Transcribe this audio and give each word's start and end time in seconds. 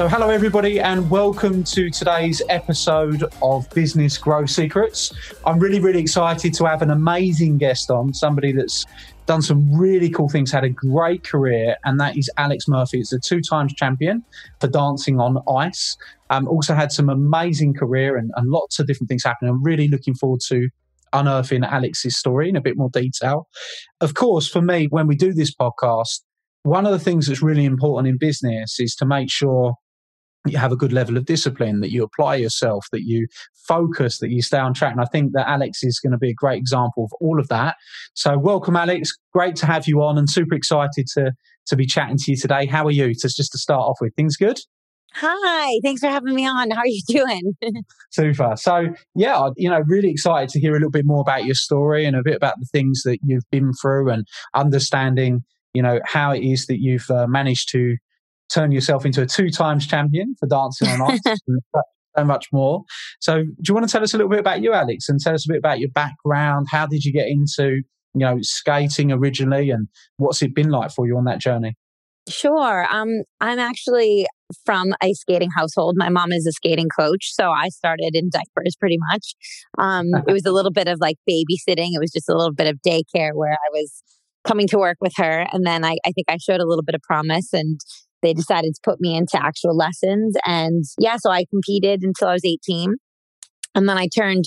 So, 0.00 0.08
hello 0.08 0.30
everybody, 0.30 0.80
and 0.80 1.10
welcome 1.10 1.62
to 1.62 1.90
today's 1.90 2.40
episode 2.48 3.22
of 3.42 3.68
Business 3.74 4.16
Grow 4.16 4.46
Secrets. 4.46 5.12
I'm 5.44 5.58
really, 5.58 5.78
really 5.78 6.00
excited 6.00 6.54
to 6.54 6.64
have 6.64 6.80
an 6.80 6.90
amazing 6.90 7.58
guest 7.58 7.90
on, 7.90 8.14
somebody 8.14 8.52
that's 8.52 8.86
done 9.26 9.42
some 9.42 9.78
really 9.78 10.08
cool 10.08 10.30
things, 10.30 10.50
had 10.50 10.64
a 10.64 10.70
great 10.70 11.22
career, 11.22 11.76
and 11.84 12.00
that 12.00 12.16
is 12.16 12.30
Alex 12.38 12.66
Murphy. 12.66 13.00
It's 13.00 13.12
a 13.12 13.18
two 13.18 13.42
times 13.42 13.74
champion 13.74 14.24
for 14.58 14.68
dancing 14.68 15.20
on 15.20 15.36
ice. 15.54 15.98
Um, 16.30 16.48
also 16.48 16.74
had 16.74 16.92
some 16.92 17.10
amazing 17.10 17.74
career 17.74 18.16
and, 18.16 18.30
and 18.36 18.48
lots 18.48 18.78
of 18.78 18.86
different 18.86 19.10
things 19.10 19.22
happening. 19.22 19.50
I'm 19.50 19.62
really 19.62 19.88
looking 19.88 20.14
forward 20.14 20.40
to 20.48 20.70
unearthing 21.12 21.62
Alex's 21.62 22.16
story 22.16 22.48
in 22.48 22.56
a 22.56 22.62
bit 22.62 22.78
more 22.78 22.88
detail. 22.88 23.48
Of 24.00 24.14
course, 24.14 24.48
for 24.48 24.62
me, 24.62 24.86
when 24.86 25.06
we 25.06 25.14
do 25.14 25.34
this 25.34 25.54
podcast, 25.54 26.22
one 26.62 26.86
of 26.86 26.92
the 26.92 26.98
things 26.98 27.26
that's 27.26 27.42
really 27.42 27.66
important 27.66 28.08
in 28.08 28.16
business 28.16 28.80
is 28.80 28.94
to 28.96 29.04
make 29.04 29.30
sure 29.30 29.74
you 30.46 30.58
have 30.58 30.72
a 30.72 30.76
good 30.76 30.92
level 30.92 31.16
of 31.16 31.26
discipline, 31.26 31.80
that 31.80 31.90
you 31.90 32.02
apply 32.02 32.36
yourself, 32.36 32.86
that 32.92 33.02
you 33.02 33.26
focus, 33.66 34.18
that 34.18 34.30
you 34.30 34.42
stay 34.42 34.58
on 34.58 34.72
track. 34.72 34.92
And 34.92 35.00
I 35.00 35.04
think 35.04 35.32
that 35.34 35.48
Alex 35.48 35.82
is 35.82 35.98
going 35.98 36.12
to 36.12 36.18
be 36.18 36.30
a 36.30 36.34
great 36.34 36.58
example 36.58 37.04
of 37.04 37.12
all 37.20 37.38
of 37.38 37.48
that. 37.48 37.76
So 38.14 38.38
welcome, 38.38 38.76
Alex. 38.76 39.12
Great 39.32 39.56
to 39.56 39.66
have 39.66 39.86
you 39.86 40.02
on 40.02 40.16
and 40.16 40.30
super 40.30 40.54
excited 40.54 41.06
to, 41.14 41.32
to 41.66 41.76
be 41.76 41.86
chatting 41.86 42.16
to 42.16 42.30
you 42.30 42.36
today. 42.36 42.66
How 42.66 42.86
are 42.86 42.90
you? 42.90 43.12
Just, 43.12 43.36
just 43.36 43.52
to 43.52 43.58
start 43.58 43.82
off 43.82 43.98
with, 44.00 44.14
things 44.14 44.36
good? 44.36 44.58
Hi, 45.14 45.80
thanks 45.82 46.00
for 46.00 46.08
having 46.08 46.34
me 46.34 46.46
on. 46.46 46.70
How 46.70 46.80
are 46.80 46.86
you 46.86 47.02
doing? 47.06 47.54
Super. 48.10 48.54
So, 48.56 48.94
yeah, 49.16 49.50
you 49.56 49.68
know, 49.68 49.80
really 49.86 50.08
excited 50.08 50.48
to 50.50 50.60
hear 50.60 50.70
a 50.70 50.74
little 50.74 50.90
bit 50.90 51.04
more 51.04 51.20
about 51.20 51.44
your 51.44 51.56
story 51.56 52.04
and 52.04 52.16
a 52.16 52.22
bit 52.22 52.36
about 52.36 52.54
the 52.60 52.66
things 52.66 53.02
that 53.02 53.18
you've 53.24 53.48
been 53.50 53.72
through 53.82 54.10
and 54.10 54.26
understanding, 54.54 55.42
you 55.74 55.82
know, 55.82 56.00
how 56.04 56.32
it 56.32 56.44
is 56.44 56.66
that 56.66 56.80
you've 56.80 57.10
uh, 57.10 57.26
managed 57.26 57.70
to 57.72 57.96
turn 58.52 58.72
yourself 58.72 59.06
into 59.06 59.22
a 59.22 59.26
two 59.26 59.50
times 59.50 59.86
champion 59.86 60.34
for 60.38 60.46
dancing 60.46 60.88
on 60.88 61.02
ice 61.02 61.20
and 61.24 61.60
so 62.16 62.24
much 62.24 62.48
more. 62.52 62.82
So, 63.20 63.42
do 63.42 63.50
you 63.68 63.74
want 63.74 63.86
to 63.86 63.92
tell 63.92 64.02
us 64.02 64.14
a 64.14 64.16
little 64.16 64.30
bit 64.30 64.40
about 64.40 64.62
you, 64.62 64.72
Alex, 64.72 65.08
and 65.08 65.20
tell 65.20 65.34
us 65.34 65.46
a 65.48 65.52
bit 65.52 65.58
about 65.58 65.78
your 65.78 65.90
background? 65.90 66.66
How 66.70 66.86
did 66.86 67.04
you 67.04 67.12
get 67.12 67.28
into, 67.28 67.82
you 68.14 68.20
know, 68.20 68.38
skating 68.42 69.12
originally, 69.12 69.70
and 69.70 69.88
what's 70.16 70.42
it 70.42 70.54
been 70.54 70.70
like 70.70 70.90
for 70.90 71.06
you 71.06 71.16
on 71.16 71.24
that 71.24 71.40
journey? 71.40 71.76
Sure. 72.28 72.86
Um, 72.90 73.22
I'm 73.40 73.58
actually 73.58 74.26
from 74.64 74.92
a 75.02 75.14
skating 75.14 75.50
household. 75.56 75.94
My 75.96 76.08
mom 76.08 76.32
is 76.32 76.46
a 76.46 76.52
skating 76.52 76.88
coach, 76.88 77.32
so 77.32 77.50
I 77.50 77.68
started 77.68 78.10
in 78.14 78.30
diapers 78.30 78.76
pretty 78.78 78.98
much. 79.10 79.34
Um, 79.78 80.06
it 80.28 80.32
was 80.32 80.44
a 80.44 80.52
little 80.52 80.70
bit 80.70 80.86
of 80.86 80.98
like 81.00 81.16
babysitting. 81.28 81.90
It 81.92 82.00
was 82.00 82.12
just 82.12 82.28
a 82.28 82.36
little 82.36 82.52
bit 82.52 82.66
of 82.66 82.78
daycare 82.86 83.32
where 83.34 83.52
I 83.52 83.70
was 83.72 84.02
coming 84.44 84.68
to 84.68 84.78
work 84.78 84.98
with 85.00 85.12
her, 85.16 85.46
and 85.52 85.66
then 85.66 85.84
I, 85.84 85.96
I 86.04 86.12
think 86.12 86.26
I 86.28 86.36
showed 86.36 86.60
a 86.60 86.66
little 86.66 86.84
bit 86.84 86.94
of 86.94 87.02
promise 87.02 87.52
and 87.52 87.80
they 88.22 88.32
decided 88.32 88.74
to 88.74 88.80
put 88.82 89.00
me 89.00 89.16
into 89.16 89.42
actual 89.42 89.76
lessons. 89.76 90.36
And 90.46 90.84
yeah, 90.98 91.16
so 91.16 91.30
I 91.30 91.44
competed 91.50 92.02
until 92.02 92.28
I 92.28 92.32
was 92.32 92.44
18. 92.44 92.96
And 93.74 93.88
then 93.88 93.96
I 93.96 94.08
turned 94.08 94.46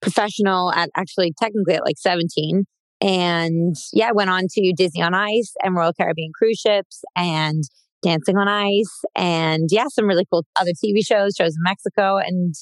professional 0.00 0.72
at 0.72 0.90
actually 0.96 1.32
technically 1.38 1.74
at 1.74 1.84
like 1.84 1.98
17. 1.98 2.64
And 3.00 3.74
yeah, 3.92 4.12
went 4.12 4.30
on 4.30 4.44
to 4.50 4.72
Disney 4.76 5.02
on 5.02 5.14
Ice 5.14 5.52
and 5.62 5.74
Royal 5.74 5.92
Caribbean 5.92 6.30
cruise 6.36 6.58
ships 6.58 7.02
and 7.16 7.64
Dancing 8.02 8.36
on 8.36 8.48
Ice 8.48 9.00
and 9.14 9.68
yeah, 9.70 9.86
some 9.88 10.06
really 10.06 10.26
cool 10.30 10.44
other 10.56 10.72
TV 10.72 11.06
shows, 11.06 11.34
shows 11.36 11.54
in 11.54 11.62
Mexico. 11.62 12.16
And 12.16 12.54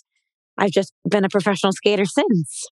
I've 0.58 0.70
just 0.70 0.92
been 1.08 1.24
a 1.24 1.28
professional 1.28 1.72
skater 1.72 2.04
since. 2.06 2.66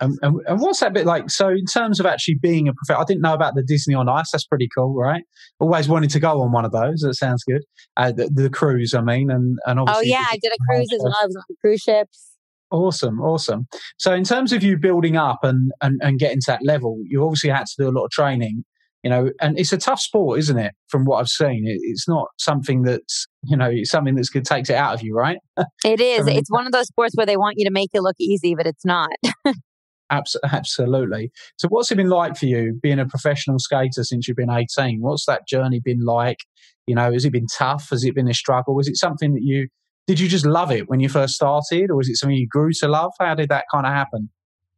And, 0.00 0.18
and, 0.22 0.40
and, 0.46 0.60
what's 0.60 0.80
that 0.80 0.94
bit 0.94 1.04
like? 1.04 1.28
So, 1.30 1.48
in 1.48 1.66
terms 1.66 2.00
of 2.00 2.06
actually 2.06 2.36
being 2.40 2.68
a 2.68 2.72
professional, 2.72 3.02
I 3.02 3.04
didn't 3.06 3.20
know 3.20 3.34
about 3.34 3.54
the 3.54 3.62
Disney 3.62 3.94
on 3.94 4.08
Ice. 4.08 4.30
That's 4.30 4.46
pretty 4.46 4.68
cool, 4.74 4.94
right? 4.94 5.22
Always 5.58 5.88
wanted 5.88 6.10
to 6.10 6.20
go 6.20 6.40
on 6.40 6.52
one 6.52 6.64
of 6.64 6.72
those. 6.72 7.00
That 7.00 7.14
sounds 7.14 7.44
good. 7.44 7.62
Uh, 7.96 8.12
the, 8.12 8.30
the, 8.32 8.48
cruise, 8.48 8.94
I 8.94 9.02
mean, 9.02 9.30
and 9.30 9.58
and 9.66 9.78
oh, 9.78 9.84
obviously. 9.86 10.14
Oh 10.14 10.18
yeah, 10.18 10.26
I 10.30 10.38
did 10.40 10.52
a 10.52 10.58
cruise 10.68 10.88
as 10.92 11.00
well. 11.02 11.16
I 11.22 11.26
was 11.26 11.36
on 11.36 11.56
cruise 11.60 11.80
ships. 11.80 12.30
Awesome, 12.70 13.20
awesome. 13.20 13.66
So, 13.98 14.14
in 14.14 14.24
terms 14.24 14.52
of 14.52 14.62
you 14.62 14.78
building 14.78 15.16
up 15.16 15.40
and, 15.42 15.70
and 15.82 16.00
and 16.02 16.18
getting 16.18 16.38
to 16.40 16.46
that 16.48 16.64
level, 16.64 16.98
you 17.04 17.22
obviously 17.22 17.50
had 17.50 17.66
to 17.66 17.74
do 17.78 17.88
a 17.88 17.92
lot 17.92 18.04
of 18.04 18.10
training. 18.10 18.64
You 19.02 19.08
know, 19.08 19.30
and 19.40 19.58
it's 19.58 19.72
a 19.72 19.78
tough 19.78 19.98
sport, 19.98 20.38
isn't 20.40 20.58
it? 20.58 20.74
From 20.88 21.04
what 21.04 21.20
I've 21.20 21.28
seen, 21.28 21.66
it, 21.66 21.78
it's 21.82 22.06
not 22.06 22.28
something 22.38 22.82
that's 22.82 23.26
you 23.44 23.56
know 23.56 23.70
something 23.84 24.14
that's 24.14 24.30
good 24.30 24.44
takes 24.44 24.70
it 24.70 24.76
out 24.76 24.94
of 24.94 25.02
you, 25.02 25.14
right? 25.14 25.38
It 25.84 26.00
is. 26.00 26.26
it's 26.26 26.50
one 26.50 26.64
of 26.64 26.72
those 26.72 26.86
sports 26.86 27.14
where 27.16 27.26
they 27.26 27.36
want 27.36 27.56
you 27.58 27.66
to 27.66 27.72
make 27.72 27.90
it 27.92 28.00
look 28.00 28.16
easy, 28.18 28.54
but 28.54 28.66
it's 28.66 28.84
not. 28.84 29.10
absolutely. 30.44 31.30
So, 31.58 31.68
what's 31.68 31.90
it 31.90 31.96
been 31.96 32.08
like 32.08 32.36
for 32.36 32.46
you 32.46 32.78
being 32.82 32.98
a 32.98 33.06
professional 33.06 33.58
skater 33.58 34.04
since 34.04 34.26
you've 34.26 34.36
been 34.36 34.50
18? 34.50 35.00
What's 35.00 35.26
that 35.26 35.46
journey 35.46 35.80
been 35.84 36.04
like? 36.04 36.38
You 36.86 36.94
know, 36.94 37.12
has 37.12 37.24
it 37.24 37.32
been 37.32 37.46
tough? 37.46 37.90
Has 37.90 38.04
it 38.04 38.14
been 38.14 38.28
a 38.28 38.34
struggle? 38.34 38.74
Was 38.74 38.88
it 38.88 38.96
something 38.96 39.34
that 39.34 39.42
you 39.42 39.68
did 40.06 40.18
you 40.18 40.28
just 40.28 40.46
love 40.46 40.72
it 40.72 40.88
when 40.88 40.98
you 40.98 41.08
first 41.08 41.34
started, 41.34 41.90
or 41.90 41.96
was 41.96 42.08
it 42.08 42.16
something 42.16 42.36
you 42.36 42.48
grew 42.48 42.72
to 42.80 42.88
love? 42.88 43.12
How 43.20 43.34
did 43.34 43.48
that 43.50 43.66
kind 43.72 43.86
of 43.86 43.92
happen? 43.92 44.30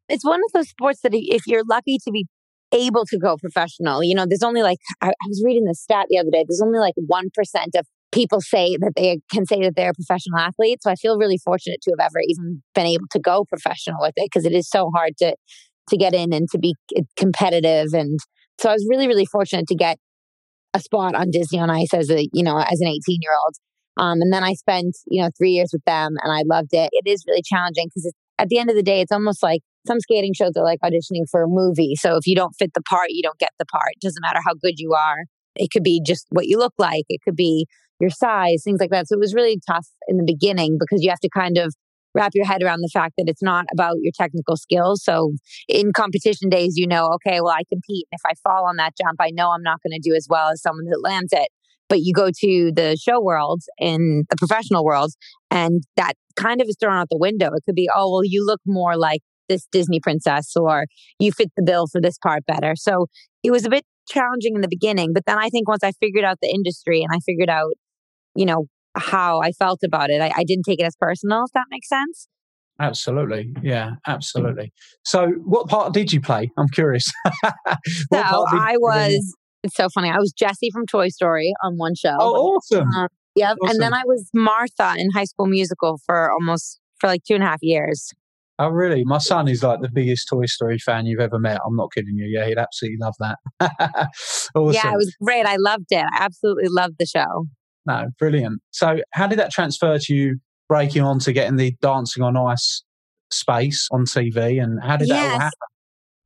It's 0.09 0.25
one 0.25 0.41
of 0.45 0.53
those 0.53 0.69
sports 0.69 1.01
that 1.03 1.13
if 1.15 1.47
you're 1.47 1.65
lucky 1.67 1.99
to 2.05 2.11
be 2.11 2.27
able 2.73 3.07
to 3.07 3.19
go 3.19 3.37
professional, 3.39 4.03
you 4.03 4.15
know, 4.15 4.27
there's 4.27 4.43
only 4.43 4.63
like, 4.63 4.79
I, 5.01 5.09
I 5.09 5.27
was 5.29 5.43
reading 5.45 5.65
the 5.65 5.75
stat 5.75 6.07
the 6.11 6.19
other 6.19 6.31
day, 6.31 6.45
there's 6.47 6.61
only 6.63 6.79
like 6.79 6.95
1% 7.11 7.29
of 7.79 7.87
people 8.13 8.41
say 8.41 8.77
that 8.81 8.93
they 8.97 9.21
can 9.31 9.47
say 9.47 9.61
that 9.63 9.75
they're 9.75 9.95
professional 9.95 10.39
athlete. 10.39 10.83
So 10.83 10.91
I 10.91 10.95
feel 10.95 11.19
really 11.19 11.39
fortunate 11.39 11.81
to 11.83 11.93
have 11.93 12.07
ever 12.07 12.21
even 12.27 12.63
been 12.75 12.87
able 12.87 13.07
to 13.11 13.19
go 13.19 13.45
professional 13.45 13.97
with 14.01 14.13
it 14.17 14.29
because 14.33 14.45
it 14.45 14.53
is 14.53 14.69
so 14.69 14.91
hard 14.95 15.17
to 15.19 15.35
to 15.89 15.97
get 15.97 16.15
in 16.15 16.33
and 16.33 16.49
to 16.51 16.59
be 16.59 16.75
competitive. 17.17 17.89
And 17.93 18.21
so 18.59 18.71
I 18.71 18.73
was 18.73 18.87
really, 18.89 19.09
really 19.09 19.27
fortunate 19.27 19.67
to 19.67 19.75
get 19.75 19.99
a 20.75 20.81
spot 20.81 21.15
on 21.15 21.31
Disney 21.31 21.59
on 21.59 21.71
Ice 21.71 21.93
as 21.93 22.11
a, 22.11 22.29
you 22.33 22.43
know, 22.45 22.57
as 22.59 22.81
an 22.81 22.87
18 22.87 23.01
year 23.21 23.33
old. 23.45 23.55
Um, 23.97 24.23
and 24.23 24.33
then 24.33 24.45
I 24.45 24.55
spent, 24.55 24.97
you 25.07 25.23
know, 25.23 25.31
three 25.37 25.51
years 25.51 25.71
with 25.73 25.85
them 25.85 26.15
and 26.23 26.33
I 26.33 26.43
loved 26.47 26.73
it. 26.73 26.89
It 26.93 27.11
is 27.11 27.25
really 27.27 27.43
challenging 27.45 27.89
because 27.89 28.11
at 28.39 28.49
the 28.49 28.59
end 28.59 28.71
of 28.71 28.77
the 28.77 28.83
day, 28.83 29.01
it's 29.01 29.13
almost 29.13 29.43
like 29.43 29.61
some 29.87 30.01
skating 30.01 30.33
shows 30.35 30.53
are 30.57 30.65
like 30.65 30.81
auditioning 30.85 31.29
for 31.31 31.43
a 31.43 31.49
movie. 31.49 31.95
So 31.97 32.17
if 32.17 32.27
you 32.27 32.35
don't 32.35 32.55
fit 32.59 32.73
the 32.75 32.83
part, 32.83 33.09
you 33.11 33.23
don't 33.23 33.39
get 33.39 33.51
the 33.59 33.67
part. 33.67 33.91
It 33.93 34.01
doesn't 34.01 34.23
matter 34.23 34.41
how 34.45 34.55
good 34.55 34.75
you 34.79 34.95
are. 34.95 35.25
It 35.57 35.71
could 35.71 35.83
be 35.83 36.01
just 36.05 36.27
what 36.31 36.47
you 36.47 36.59
look 36.59 36.75
like. 36.79 37.05
It 37.09 37.21
could 37.23 37.37
be 37.37 37.67
your 38.03 38.11
size, 38.11 38.63
things 38.65 38.81
like 38.81 38.91
that. 38.91 39.07
So 39.09 39.15
it 39.15 39.21
was 39.21 39.33
really 39.33 39.59
tough 39.67 39.87
in 40.09 40.17
the 40.17 40.25
beginning 40.27 40.77
because 40.79 41.03
you 41.03 41.09
have 41.09 41.21
to 41.21 41.31
kind 41.31 41.57
of 41.57 41.73
wrap 42.15 42.33
your 42.35 42.45
head 42.45 42.63
around 42.63 42.81
the 42.81 42.91
fact 42.93 43.15
that 43.17 43.25
it's 43.29 43.43
not 43.43 43.65
about 43.73 43.95
your 44.03 44.13
technical 44.15 44.57
skills. 44.57 45.03
So 45.03 45.33
in 45.69 45.93
competition 45.97 46.51
days, 46.51 46.75
you 46.77 46.87
know, 46.87 47.09
okay, 47.15 47.41
well, 47.41 47.55
I 47.55 47.63
compete. 47.73 48.07
And 48.11 48.19
if 48.19 48.23
I 48.27 48.35
fall 48.43 48.67
on 48.67 48.77
that 48.77 48.93
jump, 49.01 49.19
I 49.21 49.31
know 49.31 49.51
I'm 49.51 49.63
not 49.63 49.79
going 49.83 49.99
to 49.99 50.11
do 50.11 50.15
as 50.15 50.27
well 50.29 50.49
as 50.51 50.61
someone 50.61 50.85
that 50.87 51.01
lands 51.03 51.33
it. 51.33 51.49
But 51.89 52.01
you 52.01 52.13
go 52.13 52.27
to 52.27 52.73
the 52.75 52.99
show 53.03 53.21
world 53.21 53.63
in 53.79 54.25
the 54.31 54.37
professional 54.37 54.85
world, 54.85 55.13
and 55.51 55.83
that 55.97 56.15
kind 56.37 56.63
of 56.63 56.69
is 56.69 56.77
thrown 56.81 56.97
out 56.97 57.09
the 57.11 57.19
window. 57.19 57.49
It 57.55 57.65
could 57.67 57.75
be, 57.75 57.89
oh, 57.95 58.11
well, 58.11 58.25
you 58.25 58.45
look 58.47 58.61
more 58.67 58.97
like 58.97 59.21
this 59.49 59.67
Disney 59.71 60.01
princess, 60.01 60.53
or 60.57 60.87
you 61.19 61.33
fit 61.33 61.51
the 61.57 61.63
bill 61.63 61.87
for 61.91 62.01
this 62.01 62.17
part 62.19 62.47
better. 62.47 62.75
So 62.77 63.07
it 63.43 63.51
was 63.51 63.67
a 63.67 63.71
bit 63.71 63.85
challenging 64.09 64.55
in 64.55 64.63
the 64.63 64.69
beginning. 64.69 65.13
But 65.13 65.25
then 65.27 65.39
I 65.39 65.49
think 65.49 65.69
once 65.69 65.85
I 65.85 65.93
figured 66.01 66.25
out 66.25 66.39
the 66.41 66.49
industry 66.49 67.03
and 67.03 67.11
I 67.13 67.19
figured 67.27 67.51
out 67.51 67.73
you 68.35 68.47
know, 68.47 68.67
how 68.97 69.41
I 69.41 69.53
felt 69.53 69.81
about 69.83 70.11
it. 70.11 70.21
I, 70.21 70.33
I 70.37 70.45
didn't 70.45 70.65
take 70.65 70.81
it 70.81 70.85
as 70.85 70.97
personal, 71.01 71.45
if 71.45 71.53
that 71.53 71.65
makes 71.71 71.89
sense. 71.89 72.29
Absolutely. 72.81 73.53
Yeah, 73.63 73.93
absolutely. 74.07 74.73
So, 75.05 75.29
what 75.45 75.69
part 75.69 75.93
did 75.93 76.13
you 76.13 76.21
play? 76.21 76.51
I'm 76.59 76.69
curious. 76.69 77.05
so, 77.87 78.19
I 78.19 78.77
was, 78.79 79.35
it's 79.63 79.77
so 79.77 79.89
funny. 79.95 80.11
I 80.11 80.19
was 80.19 80.33
Jessie 80.33 80.71
from 80.73 80.87
Toy 80.87 81.09
Story 81.09 81.53
on 81.63 81.77
one 81.77 81.95
show. 81.95 82.17
Oh, 82.19 82.57
awesome. 82.57 82.89
Um, 82.89 83.09
yep. 83.37 83.57
Awesome. 83.63 83.71
And 83.71 83.83
then 83.83 83.95
I 83.95 84.03
was 84.05 84.29
Martha 84.35 84.95
in 84.99 85.11
High 85.11 85.25
School 85.25 85.47
Musical 85.47 85.99
for 86.05 86.33
almost, 86.33 86.81
for 86.99 87.07
like 87.07 87.23
two 87.25 87.35
and 87.35 87.43
a 87.43 87.47
half 87.47 87.63
years. 87.63 88.11
Oh, 88.59 88.69
really? 88.69 89.03
My 89.05 89.19
son 89.19 89.49
is 89.49 89.63
like 89.63 89.81
the 89.81 89.91
biggest 89.93 90.29
Toy 90.29 90.47
Story 90.47 90.79
fan 90.79 91.07
you've 91.07 91.21
ever 91.21 91.39
met. 91.39 91.61
I'm 91.67 91.77
not 91.77 91.91
kidding 91.95 92.17
you. 92.17 92.27
Yeah, 92.27 92.47
he'd 92.47 92.59
absolutely 92.59 92.99
love 93.01 93.15
that. 93.21 93.39
awesome. 94.55 94.73
Yeah, 94.73 94.93
it 94.93 94.97
was 94.97 95.15
great. 95.23 95.47
I 95.47 95.57
loved 95.59 95.87
it. 95.91 96.05
I 96.05 96.25
absolutely 96.25 96.69
loved 96.69 96.95
the 96.99 97.07
show. 97.07 97.47
No, 97.87 98.09
brilliant. 98.19 98.61
So, 98.71 98.99
how 99.13 99.27
did 99.27 99.39
that 99.39 99.51
transfer 99.51 99.99
to 99.99 100.15
you 100.15 100.37
breaking 100.69 101.03
on 101.03 101.19
to 101.21 101.33
getting 101.33 101.57
the 101.57 101.75
Dancing 101.83 102.23
on 102.23 102.37
Ice 102.37 102.83
space 103.31 103.89
on 103.91 104.05
TV? 104.05 104.63
And 104.63 104.83
how 104.83 104.97
did 104.97 105.09
yes. 105.09 105.17
that 105.17 105.33
all 105.33 105.39
happen? 105.41 105.59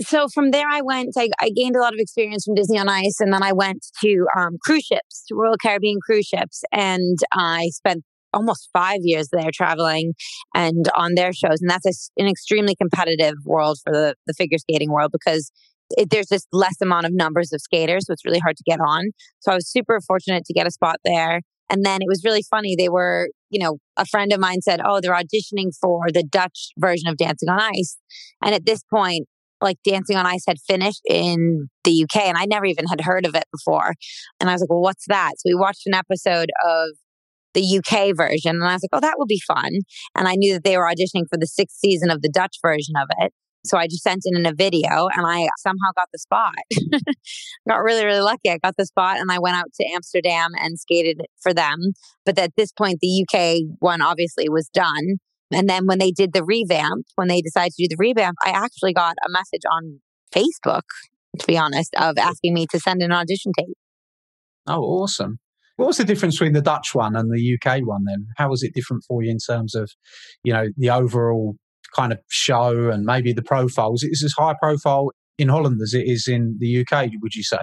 So 0.02 0.28
from 0.28 0.50
there, 0.50 0.66
I 0.70 0.82
went. 0.82 1.14
I, 1.16 1.30
I, 1.40 1.48
gained 1.48 1.74
a 1.74 1.80
lot 1.80 1.94
of 1.94 1.98
experience 1.98 2.44
from 2.44 2.54
Disney 2.54 2.78
on 2.78 2.86
Ice, 2.86 3.16
and 3.18 3.32
then 3.32 3.42
I 3.42 3.52
went 3.52 3.86
to 4.02 4.26
um, 4.36 4.58
cruise 4.62 4.84
ships, 4.84 5.24
to 5.28 5.34
Royal 5.34 5.56
Caribbean 5.56 6.00
cruise 6.04 6.26
ships, 6.26 6.62
and 6.70 7.16
I 7.32 7.70
spent 7.72 8.04
almost 8.34 8.68
five 8.74 8.98
years 9.02 9.28
there 9.32 9.50
traveling 9.52 10.12
and 10.54 10.88
on 10.94 11.14
their 11.14 11.32
shows. 11.32 11.60
And 11.60 11.70
that's 11.70 11.86
a, 11.86 12.20
an 12.20 12.28
extremely 12.28 12.76
competitive 12.76 13.34
world 13.44 13.78
for 13.82 13.92
the, 13.92 14.14
the 14.26 14.34
figure 14.34 14.58
skating 14.58 14.90
world 14.90 15.12
because 15.12 15.50
it, 15.90 16.10
there's 16.10 16.28
just 16.28 16.48
less 16.52 16.76
amount 16.80 17.06
of 17.06 17.12
numbers 17.14 17.52
of 17.52 17.60
skaters. 17.60 18.06
So 18.06 18.12
it's 18.12 18.24
really 18.24 18.38
hard 18.38 18.56
to 18.56 18.64
get 18.66 18.80
on. 18.80 19.10
So 19.40 19.52
I 19.52 19.54
was 19.54 19.70
super 19.70 20.00
fortunate 20.06 20.44
to 20.46 20.52
get 20.52 20.66
a 20.66 20.70
spot 20.70 20.96
there. 21.04 21.40
And 21.68 21.84
then 21.84 22.00
it 22.00 22.08
was 22.08 22.22
really 22.24 22.44
funny. 22.48 22.76
They 22.76 22.88
were, 22.88 23.28
you 23.50 23.62
know, 23.62 23.78
a 23.96 24.06
friend 24.06 24.32
of 24.32 24.40
mine 24.40 24.62
said, 24.62 24.80
Oh, 24.84 25.00
they're 25.00 25.12
auditioning 25.12 25.70
for 25.80 26.06
the 26.12 26.22
Dutch 26.22 26.70
version 26.78 27.08
of 27.08 27.16
Dancing 27.16 27.48
on 27.48 27.60
Ice. 27.60 27.96
And 28.42 28.54
at 28.54 28.66
this 28.66 28.82
point, 28.92 29.26
like 29.60 29.78
Dancing 29.84 30.16
on 30.16 30.26
Ice 30.26 30.44
had 30.46 30.58
finished 30.66 31.02
in 31.08 31.68
the 31.84 32.04
UK 32.04 32.24
and 32.24 32.36
I 32.36 32.44
never 32.44 32.66
even 32.66 32.86
had 32.88 33.00
heard 33.00 33.26
of 33.26 33.34
it 33.34 33.44
before. 33.52 33.94
And 34.38 34.50
I 34.50 34.52
was 34.52 34.60
like, 34.60 34.70
well, 34.70 34.82
what's 34.82 35.06
that? 35.08 35.32
So 35.38 35.42
we 35.46 35.54
watched 35.54 35.86
an 35.86 35.94
episode 35.94 36.50
of 36.64 36.90
the 37.54 37.78
UK 37.78 38.14
version. 38.14 38.56
And 38.56 38.64
I 38.64 38.74
was 38.74 38.82
like, 38.82 38.90
oh, 38.92 39.00
that 39.00 39.14
will 39.18 39.26
be 39.26 39.40
fun. 39.46 39.70
And 40.14 40.28
I 40.28 40.34
knew 40.36 40.52
that 40.52 40.64
they 40.64 40.76
were 40.76 40.88
auditioning 40.88 41.24
for 41.28 41.38
the 41.38 41.46
sixth 41.46 41.78
season 41.78 42.10
of 42.10 42.22
the 42.22 42.28
Dutch 42.28 42.56
version 42.62 42.94
of 42.96 43.08
it. 43.18 43.32
So 43.66 43.78
I 43.78 43.86
just 43.86 44.02
sent 44.02 44.22
in 44.24 44.46
a 44.46 44.52
video 44.54 45.08
and 45.14 45.26
I 45.26 45.48
somehow 45.58 45.90
got 45.94 46.08
the 46.12 46.18
spot. 46.18 46.54
got 47.68 47.82
really, 47.82 48.04
really 48.04 48.20
lucky. 48.20 48.50
I 48.50 48.58
got 48.58 48.76
the 48.76 48.86
spot 48.86 49.18
and 49.18 49.30
I 49.30 49.38
went 49.38 49.56
out 49.56 49.72
to 49.80 49.86
Amsterdam 49.94 50.52
and 50.56 50.78
skated 50.78 51.20
for 51.40 51.52
them. 51.52 51.92
But 52.24 52.38
at 52.38 52.52
this 52.56 52.72
point, 52.72 52.98
the 53.00 53.24
UK 53.24 53.76
one 53.80 54.02
obviously 54.02 54.48
was 54.48 54.68
done. 54.68 55.16
And 55.52 55.68
then 55.68 55.86
when 55.86 55.98
they 55.98 56.10
did 56.10 56.32
the 56.32 56.44
revamp, 56.44 57.06
when 57.14 57.28
they 57.28 57.40
decided 57.40 57.72
to 57.74 57.84
do 57.84 57.88
the 57.88 57.96
revamp, 57.98 58.36
I 58.44 58.50
actually 58.50 58.92
got 58.92 59.14
a 59.26 59.30
message 59.30 59.62
on 59.70 60.00
Facebook, 60.34 60.82
to 61.38 61.46
be 61.46 61.56
honest, 61.56 61.94
of 61.96 62.18
asking 62.18 62.54
me 62.54 62.66
to 62.70 62.80
send 62.80 63.02
an 63.02 63.12
audition 63.12 63.52
tape. 63.56 63.76
Oh, 64.66 64.82
awesome. 64.82 65.38
What 65.76 65.86
was 65.86 65.98
the 65.98 66.04
difference 66.04 66.36
between 66.36 66.54
the 66.54 66.62
Dutch 66.62 66.94
one 66.94 67.14
and 67.14 67.30
the 67.30 67.58
UK 67.58 67.86
one 67.86 68.04
then? 68.06 68.28
How 68.36 68.48
was 68.48 68.62
it 68.62 68.74
different 68.74 69.04
for 69.06 69.22
you 69.22 69.30
in 69.30 69.38
terms 69.38 69.74
of, 69.74 69.90
you 70.42 70.52
know, 70.52 70.68
the 70.76 70.90
overall 70.90 71.56
kind 71.96 72.12
of 72.12 72.18
show 72.28 72.90
and 72.90 73.04
maybe 73.04 73.32
the 73.32 73.42
profiles? 73.42 74.02
Is 74.02 74.22
as 74.22 74.34
high 74.36 74.54
profile 74.60 75.10
in 75.38 75.48
Holland 75.48 75.80
as 75.82 75.94
it 75.94 76.06
is 76.06 76.28
in 76.28 76.56
the 76.60 76.80
UK, 76.80 77.10
would 77.20 77.34
you 77.34 77.42
say? 77.42 77.58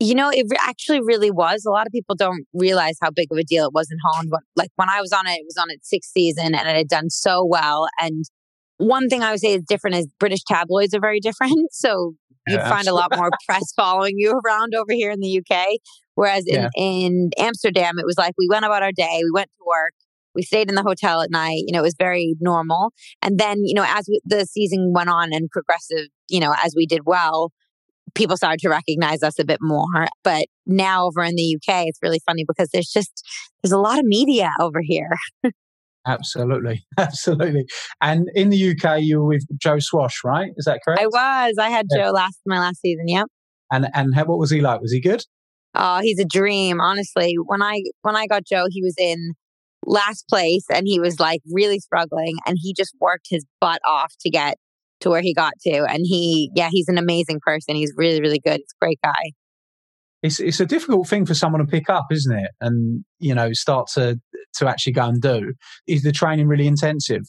You 0.00 0.14
know, 0.16 0.30
it 0.30 0.46
actually 0.60 1.00
really 1.00 1.30
was. 1.30 1.64
A 1.64 1.70
lot 1.70 1.86
of 1.86 1.92
people 1.92 2.16
don't 2.16 2.44
realize 2.52 2.96
how 3.00 3.10
big 3.10 3.28
of 3.30 3.38
a 3.38 3.44
deal 3.44 3.66
it 3.66 3.72
was 3.72 3.88
in 3.90 3.98
Holland. 4.04 4.32
Like 4.56 4.70
when 4.74 4.88
I 4.88 5.00
was 5.00 5.12
on 5.12 5.26
it, 5.28 5.34
it 5.34 5.44
was 5.44 5.56
on 5.56 5.70
its 5.70 5.88
sixth 5.88 6.10
season 6.10 6.54
and 6.54 6.68
it 6.68 6.76
had 6.76 6.88
done 6.88 7.08
so 7.08 7.44
well. 7.44 7.86
And 8.00 8.24
one 8.78 9.08
thing 9.08 9.22
I 9.22 9.30
would 9.30 9.40
say 9.40 9.54
is 9.54 9.62
different 9.62 9.96
is 9.96 10.08
British 10.18 10.42
tabloids 10.42 10.94
are 10.94 11.00
very 11.00 11.20
different. 11.20 11.52
So 11.70 12.14
you'd 12.48 12.56
yeah, 12.56 12.68
find 12.68 12.88
a 12.88 12.94
lot 12.94 13.16
more 13.16 13.30
press 13.46 13.72
following 13.76 14.14
you 14.16 14.32
around 14.44 14.74
over 14.74 14.92
here 14.92 15.12
in 15.12 15.20
the 15.20 15.38
UK. 15.40 15.66
Whereas 16.14 16.44
in, 16.46 16.54
yeah. 16.54 16.68
in 16.76 17.30
Amsterdam, 17.38 17.98
it 17.98 18.04
was 18.04 18.18
like 18.18 18.34
we 18.36 18.48
went 18.50 18.64
about 18.64 18.82
our 18.82 18.92
day, 18.92 19.20
we 19.22 19.30
went 19.32 19.48
to 19.58 19.64
work, 19.64 19.92
we 20.34 20.42
stayed 20.42 20.68
in 20.68 20.74
the 20.74 20.82
hotel 20.82 21.22
at 21.22 21.30
night. 21.30 21.62
You 21.66 21.72
know, 21.72 21.80
it 21.80 21.82
was 21.82 21.96
very 21.98 22.34
normal. 22.40 22.92
And 23.20 23.38
then, 23.38 23.58
you 23.64 23.74
know, 23.74 23.84
as 23.86 24.06
the 24.24 24.46
season 24.46 24.92
went 24.94 25.08
on 25.08 25.32
and 25.32 25.50
progressive, 25.50 26.08
you 26.28 26.40
know, 26.40 26.54
as 26.64 26.74
we 26.76 26.86
did 26.86 27.02
well, 27.04 27.50
people 28.14 28.36
started 28.36 28.60
to 28.60 28.68
recognize 28.68 29.22
us 29.22 29.38
a 29.38 29.44
bit 29.44 29.58
more. 29.60 30.06
But 30.24 30.46
now 30.66 31.06
over 31.06 31.22
in 31.22 31.34
the 31.34 31.56
UK, 31.56 31.86
it's 31.86 31.98
really 32.02 32.20
funny 32.26 32.44
because 32.46 32.68
there's 32.72 32.88
just 32.88 33.26
there's 33.62 33.72
a 33.72 33.78
lot 33.78 33.98
of 33.98 34.04
media 34.04 34.50
over 34.60 34.80
here. 34.82 35.10
Absolutely, 36.04 36.84
absolutely. 36.98 37.64
And 38.00 38.28
in 38.34 38.50
the 38.50 38.72
UK, 38.72 39.02
you 39.02 39.20
were 39.20 39.26
with 39.26 39.44
Joe 39.56 39.78
Swash, 39.78 40.24
right? 40.24 40.50
Is 40.56 40.64
that 40.64 40.80
correct? 40.84 41.00
I 41.00 41.06
was. 41.06 41.54
I 41.60 41.70
had 41.70 41.86
yeah. 41.92 42.06
Joe 42.06 42.10
last 42.10 42.40
my 42.44 42.58
last 42.58 42.80
season. 42.80 43.06
Yep. 43.06 43.28
And 43.70 43.86
and 43.94 44.12
how, 44.12 44.24
what 44.24 44.38
was 44.38 44.50
he 44.50 44.60
like? 44.60 44.80
Was 44.80 44.90
he 44.90 45.00
good? 45.00 45.22
Oh, 45.76 46.00
he's 46.02 46.18
a 46.18 46.24
dream. 46.24 46.80
Honestly, 46.80 47.36
when 47.44 47.62
I 47.62 47.82
when 48.00 48.16
I 48.16 48.26
got 48.26 48.44
Joe, 48.44 48.66
he 48.68 48.82
was 48.82 48.96
in 48.98 49.34
last 49.84 50.28
place 50.28 50.64
and 50.72 50.86
he 50.86 51.00
was 51.00 51.18
like 51.20 51.40
really 51.52 51.78
struggling, 51.78 52.36
and 52.46 52.56
he 52.60 52.74
just 52.74 52.94
worked 53.00 53.26
his 53.30 53.44
butt 53.60 53.80
off 53.84 54.12
to 54.20 54.30
get 54.30 54.56
to 55.00 55.10
where 55.10 55.22
he 55.22 55.34
got 55.34 55.54
to. 55.66 55.84
And 55.88 56.00
he, 56.04 56.50
yeah, 56.54 56.68
he's 56.70 56.88
an 56.88 56.98
amazing 56.98 57.40
person. 57.44 57.74
He's 57.74 57.92
really, 57.96 58.20
really 58.20 58.38
good. 58.38 58.58
He's 58.58 58.74
a 58.80 58.84
great 58.84 58.98
guy 59.02 59.32
it's 60.22 60.38
it's 60.38 60.60
a 60.60 60.66
difficult 60.66 61.08
thing 61.08 61.26
for 61.26 61.34
someone 61.34 61.60
to 61.60 61.66
pick 61.66 61.90
up, 61.90 62.06
isn't 62.10 62.36
it? 62.36 62.50
And 62.60 63.04
you 63.18 63.34
know, 63.34 63.52
start 63.52 63.88
to 63.94 64.20
to 64.54 64.68
actually 64.68 64.92
go 64.92 65.06
and 65.06 65.20
do. 65.20 65.54
Is 65.86 66.02
the 66.02 66.12
training 66.12 66.48
really 66.48 66.66
intensive? 66.66 67.22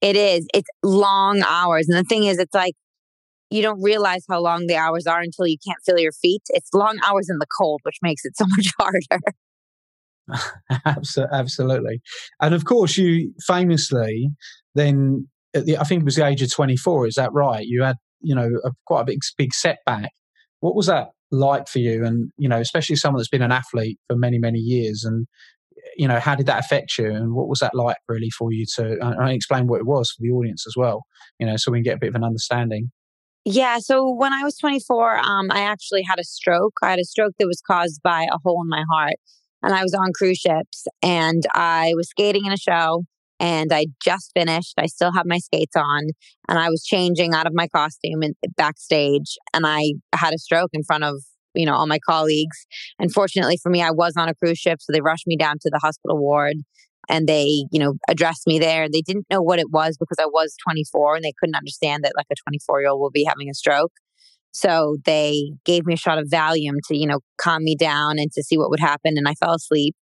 It 0.00 0.16
is. 0.16 0.46
It's 0.54 0.68
long 0.82 1.42
hours, 1.46 1.88
and 1.88 1.98
the 1.98 2.08
thing 2.08 2.24
is, 2.24 2.38
it's 2.38 2.54
like 2.54 2.74
you 3.50 3.62
don't 3.62 3.82
realize 3.82 4.24
how 4.28 4.40
long 4.40 4.66
the 4.66 4.76
hours 4.76 5.06
are 5.06 5.20
until 5.20 5.46
you 5.46 5.56
can't 5.66 5.78
feel 5.84 5.98
your 5.98 6.12
feet. 6.12 6.42
It's 6.48 6.70
long 6.72 6.98
hours 7.04 7.28
in 7.28 7.38
the 7.38 7.46
cold, 7.58 7.80
which 7.82 7.98
makes 8.00 8.24
it 8.24 8.36
so 8.36 8.46
much 8.56 8.68
harder. 8.78 9.22
Absolutely, 10.86 12.00
and 12.40 12.54
of 12.54 12.64
course, 12.64 12.96
you 12.96 13.32
famously 13.46 14.30
then 14.74 15.28
the, 15.52 15.78
I 15.78 15.84
think 15.84 16.02
it 16.02 16.04
was 16.04 16.16
the 16.16 16.26
age 16.26 16.42
of 16.42 16.52
twenty 16.52 16.76
four. 16.76 17.06
Is 17.06 17.14
that 17.14 17.32
right? 17.32 17.64
You 17.66 17.82
had 17.82 17.96
you 18.20 18.34
know 18.34 18.48
a, 18.64 18.70
quite 18.86 19.02
a 19.02 19.04
big 19.04 19.20
big 19.36 19.54
setback. 19.54 20.10
What 20.60 20.74
was 20.74 20.86
that 20.86 21.08
like 21.34 21.68
for 21.68 21.78
you? 21.78 22.04
And, 22.04 22.30
you 22.36 22.48
know, 22.48 22.58
especially 22.58 22.96
someone 22.96 23.18
that's 23.18 23.28
been 23.28 23.42
an 23.42 23.52
athlete 23.52 23.98
for 24.08 24.16
many, 24.16 24.38
many 24.38 24.58
years. 24.58 25.04
And, 25.04 25.26
you 25.96 26.08
know, 26.08 26.18
how 26.18 26.34
did 26.34 26.46
that 26.46 26.64
affect 26.64 26.96
you? 26.98 27.12
And 27.12 27.34
what 27.34 27.48
was 27.48 27.58
that 27.58 27.74
like 27.74 27.96
really 28.08 28.30
for 28.30 28.52
you 28.52 28.64
to 28.76 28.96
I 29.02 29.32
explain 29.32 29.66
what 29.66 29.80
it 29.80 29.86
was 29.86 30.10
for 30.10 30.22
the 30.22 30.30
audience 30.30 30.64
as 30.66 30.74
well, 30.76 31.02
you 31.38 31.46
know, 31.46 31.56
so 31.56 31.70
we 31.70 31.78
can 31.78 31.84
get 31.84 31.96
a 31.96 32.00
bit 32.00 32.08
of 32.08 32.14
an 32.14 32.24
understanding? 32.24 32.90
Yeah. 33.44 33.78
So 33.78 34.10
when 34.10 34.32
I 34.32 34.42
was 34.42 34.56
24, 34.56 35.18
um, 35.18 35.50
I 35.50 35.60
actually 35.60 36.02
had 36.02 36.18
a 36.18 36.24
stroke. 36.24 36.74
I 36.82 36.90
had 36.90 36.98
a 36.98 37.04
stroke 37.04 37.34
that 37.38 37.46
was 37.46 37.60
caused 37.66 38.00
by 38.02 38.22
a 38.22 38.38
hole 38.42 38.62
in 38.62 38.68
my 38.68 38.84
heart. 38.90 39.14
And 39.64 39.72
I 39.72 39.82
was 39.82 39.94
on 39.94 40.12
cruise 40.14 40.36
ships 40.36 40.86
and 41.02 41.42
I 41.54 41.94
was 41.96 42.10
skating 42.10 42.44
in 42.44 42.52
a 42.52 42.56
show 42.58 43.04
and 43.40 43.72
I 43.72 43.86
just 44.04 44.30
finished. 44.36 44.74
I 44.76 44.84
still 44.84 45.10
have 45.12 45.24
my 45.24 45.38
skates 45.38 45.74
on 45.74 46.08
and 46.48 46.58
I 46.58 46.68
was 46.68 46.84
changing 46.84 47.32
out 47.32 47.46
of 47.46 47.54
my 47.54 47.66
costume 47.68 48.20
and 48.20 48.34
backstage 48.58 49.38
and 49.54 49.66
I 49.66 49.94
had 50.14 50.34
a 50.34 50.38
stroke 50.38 50.68
in 50.74 50.84
front 50.84 51.04
of, 51.04 51.22
you 51.54 51.64
know, 51.64 51.74
all 51.74 51.86
my 51.86 51.98
colleagues. 52.06 52.66
Unfortunately 52.98 53.58
for 53.62 53.70
me, 53.70 53.82
I 53.82 53.90
was 53.90 54.12
on 54.18 54.28
a 54.28 54.34
cruise 54.34 54.58
ship. 54.58 54.82
So 54.82 54.92
they 54.92 55.00
rushed 55.00 55.26
me 55.26 55.38
down 55.38 55.54
to 55.62 55.70
the 55.72 55.80
hospital 55.82 56.18
ward 56.18 56.56
and 57.08 57.26
they, 57.26 57.64
you 57.72 57.78
know, 57.78 57.94
addressed 58.06 58.46
me 58.46 58.58
there. 58.58 58.86
They 58.92 59.00
didn't 59.00 59.26
know 59.30 59.40
what 59.40 59.58
it 59.58 59.70
was 59.70 59.96
because 59.98 60.18
I 60.20 60.26
was 60.26 60.54
24 60.62 61.16
and 61.16 61.24
they 61.24 61.32
couldn't 61.40 61.56
understand 61.56 62.04
that 62.04 62.12
like 62.18 62.26
a 62.30 62.36
24 62.50 62.82
year 62.82 62.90
old 62.90 63.00
will 63.00 63.10
be 63.10 63.24
having 63.24 63.48
a 63.48 63.54
stroke. 63.54 63.92
So 64.56 64.96
they 65.04 65.52
gave 65.64 65.84
me 65.84 65.94
a 65.94 65.98
shot 65.98 66.18
of 66.18 66.28
Valium 66.28 66.76
to, 66.88 66.96
you 66.96 67.06
know, 67.06 67.20
calm 67.38 67.64
me 67.64 67.76
down 67.76 68.18
and 68.18 68.30
to 68.32 68.42
see 68.42 68.56
what 68.56 68.70
would 68.70 68.80
happen. 68.80 69.14
And 69.16 69.28
I 69.28 69.34
fell 69.34 69.54
asleep 69.54 69.94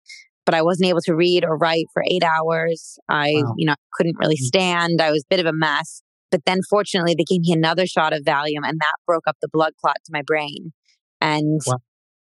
but 0.45 0.55
I 0.55 0.63
wasn't 0.63 0.89
able 0.89 1.01
to 1.03 1.15
read 1.15 1.45
or 1.45 1.57
write 1.57 1.87
for 1.93 2.03
eight 2.07 2.25
hours. 2.25 2.99
I, 3.09 3.33
wow. 3.35 3.55
you 3.57 3.67
know, 3.67 3.75
couldn't 3.93 4.17
really 4.19 4.37
mm. 4.37 4.45
stand. 4.45 5.01
I 5.01 5.11
was 5.11 5.23
a 5.23 5.31
bit 5.31 5.41
of 5.41 5.47
a 5.47 5.53
mess. 5.53 6.03
But 6.31 6.45
then 6.47 6.61
fortunately, 6.69 7.15
they 7.15 7.25
gave 7.25 7.43
me 7.43 7.53
another 7.53 7.87
shot 7.87 8.13
of 8.13 8.23
Valium 8.25 8.65
and 8.65 8.79
that 8.81 8.95
broke 9.07 9.25
up 9.27 9.37
the 9.43 9.49
blood 9.53 9.73
clot 9.81 9.97
to 10.07 10.11
my 10.13 10.23
brain. 10.27 10.73
And 11.21 11.61
wow. 11.67 11.79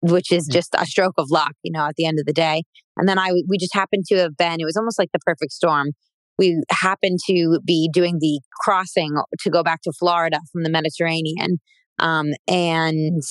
which 0.02 0.30
is 0.30 0.48
mm. 0.48 0.52
just 0.52 0.74
a 0.78 0.86
stroke 0.86 1.14
of 1.18 1.30
luck, 1.30 1.54
you 1.62 1.72
know, 1.72 1.86
at 1.86 1.96
the 1.96 2.06
end 2.06 2.18
of 2.20 2.26
the 2.26 2.32
day. 2.32 2.62
And 2.96 3.08
then 3.08 3.18
I, 3.18 3.32
we 3.48 3.58
just 3.58 3.74
happened 3.74 4.04
to 4.08 4.16
have 4.18 4.36
been, 4.36 4.60
it 4.60 4.64
was 4.64 4.76
almost 4.76 4.98
like 4.98 5.10
the 5.12 5.18
perfect 5.26 5.52
storm. 5.52 5.92
We 6.38 6.60
happened 6.70 7.20
to 7.28 7.60
be 7.64 7.88
doing 7.92 8.18
the 8.20 8.40
crossing 8.60 9.12
to 9.40 9.50
go 9.50 9.62
back 9.62 9.82
to 9.82 9.92
Florida 9.98 10.40
from 10.52 10.62
the 10.62 10.70
Mediterranean. 10.70 11.60
Um, 11.98 12.32
and 12.48 13.22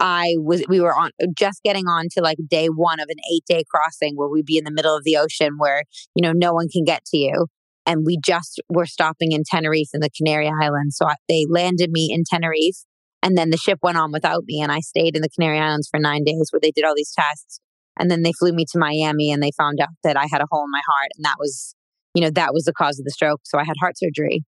I 0.00 0.34
was, 0.38 0.64
we 0.68 0.80
were 0.80 0.94
on 0.94 1.10
just 1.36 1.62
getting 1.62 1.86
on 1.86 2.06
to 2.12 2.22
like 2.22 2.38
day 2.50 2.66
one 2.66 3.00
of 3.00 3.06
an 3.08 3.18
eight 3.32 3.44
day 3.46 3.62
crossing 3.70 4.16
where 4.16 4.28
we'd 4.28 4.46
be 4.46 4.58
in 4.58 4.64
the 4.64 4.72
middle 4.72 4.96
of 4.96 5.04
the 5.04 5.16
ocean 5.16 5.54
where, 5.58 5.84
you 6.14 6.22
know, 6.22 6.32
no 6.32 6.52
one 6.52 6.68
can 6.68 6.84
get 6.84 7.04
to 7.06 7.16
you. 7.16 7.46
And 7.86 8.04
we 8.04 8.18
just 8.24 8.60
were 8.68 8.86
stopping 8.86 9.32
in 9.32 9.42
Tenerife 9.48 9.88
in 9.94 10.00
the 10.00 10.10
Canary 10.10 10.48
Islands. 10.48 10.96
So 10.96 11.06
I, 11.06 11.14
they 11.28 11.46
landed 11.48 11.90
me 11.90 12.10
in 12.12 12.24
Tenerife 12.28 12.78
and 13.22 13.38
then 13.38 13.50
the 13.50 13.56
ship 13.56 13.78
went 13.82 13.96
on 13.96 14.12
without 14.12 14.42
me. 14.46 14.60
And 14.60 14.72
I 14.72 14.80
stayed 14.80 15.14
in 15.16 15.22
the 15.22 15.28
Canary 15.28 15.58
Islands 15.58 15.88
for 15.88 16.00
nine 16.00 16.24
days 16.24 16.48
where 16.50 16.60
they 16.60 16.72
did 16.72 16.84
all 16.84 16.94
these 16.96 17.12
tests. 17.14 17.60
And 17.98 18.10
then 18.10 18.22
they 18.22 18.32
flew 18.32 18.52
me 18.52 18.64
to 18.72 18.78
Miami 18.78 19.30
and 19.30 19.42
they 19.42 19.52
found 19.56 19.78
out 19.80 19.90
that 20.02 20.16
I 20.16 20.26
had 20.30 20.40
a 20.40 20.46
hole 20.50 20.64
in 20.64 20.70
my 20.70 20.80
heart. 20.86 21.10
And 21.16 21.24
that 21.24 21.36
was, 21.38 21.74
you 22.14 22.22
know, 22.22 22.30
that 22.30 22.52
was 22.52 22.64
the 22.64 22.72
cause 22.72 22.98
of 22.98 23.04
the 23.04 23.10
stroke. 23.10 23.40
So 23.44 23.58
I 23.58 23.64
had 23.64 23.76
heart 23.80 23.96
surgery. 23.96 24.44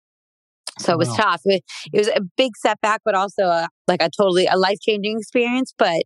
So 0.78 0.92
it 0.92 0.98
was 0.98 1.08
wow. 1.10 1.16
tough. 1.16 1.40
It, 1.44 1.62
it, 1.92 1.98
was 1.98 2.08
a 2.08 2.20
big 2.36 2.56
setback, 2.56 3.00
but 3.04 3.14
also 3.14 3.44
a, 3.44 3.68
like 3.86 4.02
a 4.02 4.10
totally 4.16 4.46
a 4.46 4.56
life 4.56 4.78
changing 4.80 5.18
experience. 5.18 5.74
But 5.76 6.02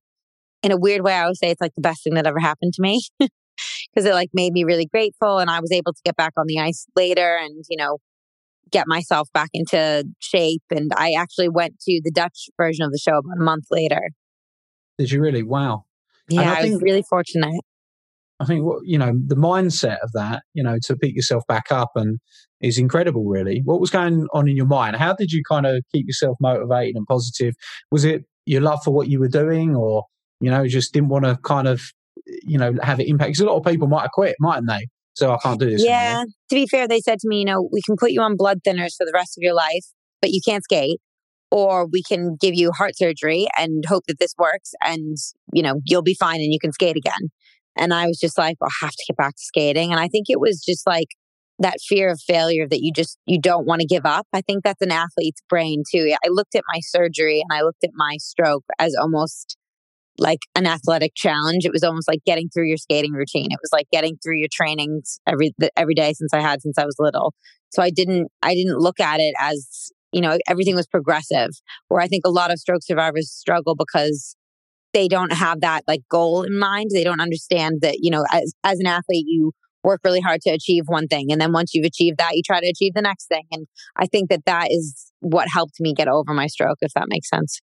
in 0.63 0.73
a 0.73 0.77
weird 0.77 1.03
way, 1.03 1.15
I 1.15 1.27
would 1.27 1.37
say 1.37 1.51
it's 1.51 1.61
like 1.61 1.75
the 1.77 1.83
best 1.83 2.03
thing 2.05 2.15
that 2.15 2.27
ever 2.27 2.41
happened 2.41 2.73
to 2.75 2.83
me 2.83 3.03
because 3.19 4.05
it 4.05 4.15
like 4.15 4.31
made 4.35 4.53
me 4.53 4.65
really 4.65 4.87
grateful, 4.87 5.39
and 5.39 5.51
I 5.51 5.61
was 5.61 5.73
able 5.73 5.93
to 5.93 6.01
get 6.05 6.17
back 6.17 6.33
on 6.37 6.47
the 6.47 6.59
ice 6.59 6.87
later, 6.97 7.37
and 7.41 7.65
you 7.69 7.77
know, 7.77 7.99
get 8.71 8.87
myself 8.87 9.29
back 9.33 9.51
into 9.55 10.05
shape. 10.19 10.63
And 10.71 10.91
I 10.97 11.13
actually 11.17 11.49
went 11.49 11.79
to 11.81 12.01
the 12.03 12.11
Dutch 12.11 12.49
version 12.57 12.85
of 12.85 12.91
the 12.91 12.99
show 12.99 13.19
about 13.19 13.39
a 13.39 13.45
month 13.45 13.67
later. 13.71 14.11
Did 14.99 15.11
you 15.11 15.21
really? 15.21 15.43
Wow. 15.43 15.85
Yeah, 16.29 16.53
I, 16.53 16.63
I, 16.63 16.71
was 16.71 16.83
really 16.83 17.05
fortunate. 17.09 17.61
I 18.41 18.45
think 18.45 18.67
you 18.85 18.99
know, 18.99 19.13
the 19.27 19.37
mindset 19.37 19.99
of 20.03 20.11
that, 20.13 20.43
you 20.55 20.63
know, 20.63 20.79
to 20.85 20.97
pick 20.97 21.15
yourself 21.15 21.45
back 21.47 21.71
up 21.71 21.93
and 21.95 22.19
is 22.61 22.79
incredible. 22.79 23.25
Really, 23.25 23.63
what 23.65 23.81
was 23.81 23.91
going 23.91 24.27
on 24.33 24.49
in 24.49 24.57
your 24.57 24.67
mind? 24.67 24.97
How 24.97 25.15
did 25.15 25.33
you 25.33 25.43
kind 25.49 25.67
of 25.67 25.83
keep 25.93 26.07
yourself 26.07 26.37
motivated 26.41 26.97
and 26.97 27.07
positive? 27.07 27.55
Was 27.91 28.05
it 28.05 28.25
your 28.47 28.61
love 28.61 28.83
for 28.85 28.93
what 28.93 29.09
you 29.09 29.21
were 29.21 29.29
doing, 29.29 29.75
or 29.75 30.05
you 30.41 30.51
know, 30.51 30.67
just 30.67 30.93
didn't 30.93 31.09
want 31.09 31.25
to 31.25 31.37
kind 31.45 31.69
of, 31.69 31.83
you 32.43 32.59
know, 32.59 32.75
have 32.83 33.01
it 33.01 33.09
impact? 33.09 33.29
Because 33.29 33.41
a 33.41 33.47
lot 33.47 33.57
of 33.57 33.65
people 33.65 33.89
might 33.89 34.03
have 34.03 34.13
quit, 34.13 34.37
mightn't 34.41 34.69
they? 34.69 34.87
So 35.15 35.33
I 35.33 35.39
can't 35.43 35.59
do 35.59 35.71
this. 35.71 35.83
Yeah. 35.85 36.09
Anymore. 36.09 36.25
To 36.51 36.55
be 36.55 36.67
fair, 36.67 36.89
they 36.89 37.01
said 37.01 37.19
to 37.21 37.29
me, 37.29 37.39
you 37.41 37.45
know, 37.47 37.69
we 37.73 37.81
can 37.83 37.97
put 37.99 38.11
you 38.11 38.21
on 38.21 38.37
blood 38.37 38.59
thinners 38.67 38.95
for 38.97 39.07
the 39.07 39.13
rest 39.15 39.39
of 39.39 39.43
your 39.43 39.55
life, 39.55 39.87
but 40.21 40.31
you 40.31 40.41
can't 40.47 40.63
skate 40.63 41.01
or 41.51 41.87
we 41.87 42.03
can 42.03 42.37
give 42.41 42.55
you 42.55 42.73
heart 42.73 42.97
surgery 42.97 43.47
and 43.57 43.85
hope 43.87 44.03
that 44.09 44.19
this 44.19 44.35
works 44.37 44.73
and 44.83 45.17
you 45.53 45.63
know 45.63 45.81
you'll 45.85 46.03
be 46.03 46.17
fine 46.19 46.41
and 46.41 46.53
you 46.53 46.59
can 46.59 46.73
skate 46.73 46.97
again 46.97 47.31
and 47.77 47.93
I 47.93 48.07
was 48.07 48.19
just 48.19 48.39
like, 48.39 48.57
I 48.63 48.69
have 48.81 48.93
to 48.93 49.05
get 49.07 49.17
back 49.17 49.37
to 49.37 49.43
skating. 49.43 49.91
And 49.93 50.01
I 50.01 50.09
think 50.09 50.27
it 50.29 50.41
was 50.41 50.63
just 50.65 50.87
like 50.87 51.09
that 51.59 51.77
fear 51.87 52.11
of 52.11 52.21
failure 52.21 52.67
that 52.69 52.81
you 52.83 52.93
just, 52.93 53.19
you 53.27 53.41
don't 53.41 53.67
want 53.67 53.81
to 53.81 53.87
give 53.87 54.05
up. 54.05 54.27
I 54.33 54.43
think 54.43 54.63
that's 54.63 54.83
an 54.83 54.93
athlete's 54.93 55.43
brain 55.49 55.83
too. 55.91 56.15
I 56.25 56.29
looked 56.29 56.55
at 56.55 56.63
my 56.73 56.81
surgery 56.83 57.41
and 57.41 57.57
I 57.57 57.63
looked 57.63 57.85
at 57.85 57.91
my 57.95 58.17
stroke 58.19 58.65
as 58.79 58.95
almost 59.01 59.57
like 60.19 60.41
an 60.55 60.67
athletic 60.67 61.13
challenge. 61.15 61.65
It 61.65 61.73
was 61.73 61.83
almost 61.83 62.09
like 62.09 62.21
getting 62.25 62.49
through 62.49 62.69
your 62.69 62.77
skating 62.77 63.13
routine. 63.13 63.49
It 63.51 63.59
was 63.63 63.71
like 63.73 63.87
getting 63.91 64.17
through 64.23 64.39
your 64.39 64.49
trainings 64.53 65.19
every 65.27 65.53
every 65.77 65.95
day 65.95 66.13
since 66.15 66.33
I 66.33 66.41
had 66.41 66.63
since 66.63 66.79
I 66.79 66.85
was 66.85 66.97
little. 66.99 67.35
So 67.71 67.83
I 67.83 67.91
didn't 67.91 68.29
I 68.43 68.55
didn't 68.55 68.79
look 68.79 69.01
at 69.01 69.21
it 69.21 69.35
as 69.41 69.91
you 70.13 70.21
know 70.21 70.39
everything 70.49 70.75
was 70.75 70.87
progressive. 70.87 71.51
Where 71.89 72.01
I 72.01 72.07
think 72.07 72.23
a 72.25 72.31
lot 72.31 72.51
of 72.51 72.59
stroke 72.59 72.83
survivors 72.83 73.31
struggle 73.31 73.75
because 73.77 74.37
they 74.95 75.09
don't 75.09 75.33
have 75.33 75.61
that 75.61 75.83
like 75.87 76.01
goal 76.11 76.43
in 76.43 76.59
mind. 76.59 76.91
They 76.93 77.05
don't 77.05 77.21
understand 77.21 77.81
that, 77.83 77.97
you 78.01 78.11
know, 78.11 78.25
as, 78.33 78.55
as 78.65 78.79
an 78.79 78.87
athlete, 78.87 79.27
you 79.27 79.53
work 79.87 80.01
really 80.05 80.21
hard 80.21 80.43
to 80.43 80.51
achieve 80.51 80.85
one 80.87 81.07
thing. 81.07 81.33
And 81.33 81.41
then 81.41 81.53
once 81.53 81.73
you've 81.73 81.87
achieved 81.87 82.19
that, 82.19 82.35
you 82.35 82.43
try 82.45 82.61
to 82.61 82.69
achieve 82.69 82.93
the 82.95 83.03
next 83.03 83.27
thing. 83.29 83.45
And 83.53 83.67
I 83.97 84.07
think 84.07 84.29
that 84.31 84.45
that 84.45 84.69
is 84.71 85.13
what 85.21 85.47
helped 85.53 85.81
me 85.81 85.95
get 85.95 86.09
over 86.09 86.35
my 86.35 86.49
stroke, 86.49 86.79
if 86.83 86.93
that 86.95 87.07
makes 87.09 87.31
sense. 87.31 87.61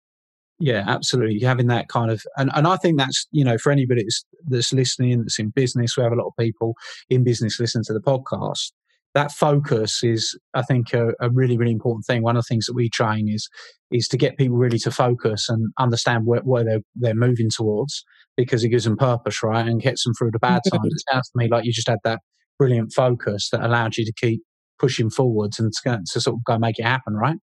Yeah, 0.59 0.83
absolutely. 0.87 1.39
Having 1.41 1.67
that 1.67 1.89
kind 1.89 2.09
of, 2.09 2.23
and, 2.37 2.49
and 2.55 2.65
I 2.65 2.77
think 2.77 2.97
that's, 2.97 3.27
you 3.31 3.43
know, 3.43 3.57
for 3.57 3.71
anybody 3.71 4.03
that's, 4.03 4.23
that's 4.47 4.71
listening, 4.71 5.19
that's 5.19 5.37
in 5.37 5.49
business, 5.49 5.97
we 5.97 6.03
have 6.03 6.13
a 6.13 6.15
lot 6.15 6.27
of 6.27 6.33
people 6.39 6.73
in 7.09 7.23
business 7.23 7.59
listen 7.59 7.81
to 7.85 7.93
the 7.93 7.99
podcast 7.99 8.71
that 9.13 9.31
focus 9.31 10.03
is, 10.03 10.37
I 10.53 10.63
think, 10.63 10.93
a, 10.93 11.09
a, 11.19 11.29
really, 11.29 11.57
really 11.57 11.71
important 11.71 12.05
thing. 12.05 12.23
One 12.23 12.35
of 12.35 12.43
the 12.43 12.47
things 12.47 12.65
that 12.65 12.73
we 12.73 12.89
train 12.89 13.29
is 13.29 13.47
is 13.91 14.07
to 14.07 14.17
get 14.17 14.37
people 14.37 14.57
really 14.57 14.79
to 14.79 14.91
focus 14.91 15.49
and 15.49 15.71
understand 15.77 16.25
where, 16.25 16.41
where 16.41 16.63
they're 16.63 16.81
they're 16.95 17.13
moving 17.13 17.49
towards 17.49 18.03
because 18.37 18.63
it 18.63 18.69
gives 18.69 18.83
them 18.83 18.97
purpose, 18.97 19.43
right, 19.43 19.67
and 19.67 19.81
gets 19.81 20.03
them 20.03 20.13
through 20.17 20.31
the 20.31 20.39
bad 20.39 20.61
times. 20.71 20.93
It 20.93 21.03
sounds 21.11 21.29
to 21.29 21.37
me 21.37 21.47
like 21.49 21.65
you 21.65 21.73
just 21.73 21.87
had 21.87 21.99
that 22.03 22.19
brilliant 22.57 22.93
focus 22.93 23.49
that 23.51 23.63
allowed 23.63 23.97
you 23.97 24.05
to 24.05 24.13
keep 24.13 24.41
pushing 24.79 25.09
forwards 25.09 25.59
and 25.59 25.71
to, 25.71 25.99
to 26.11 26.21
sort 26.21 26.35
of 26.35 26.43
go 26.43 26.57
make 26.57 26.79
it 26.79 26.85
happen, 26.85 27.13
right? 27.13 27.37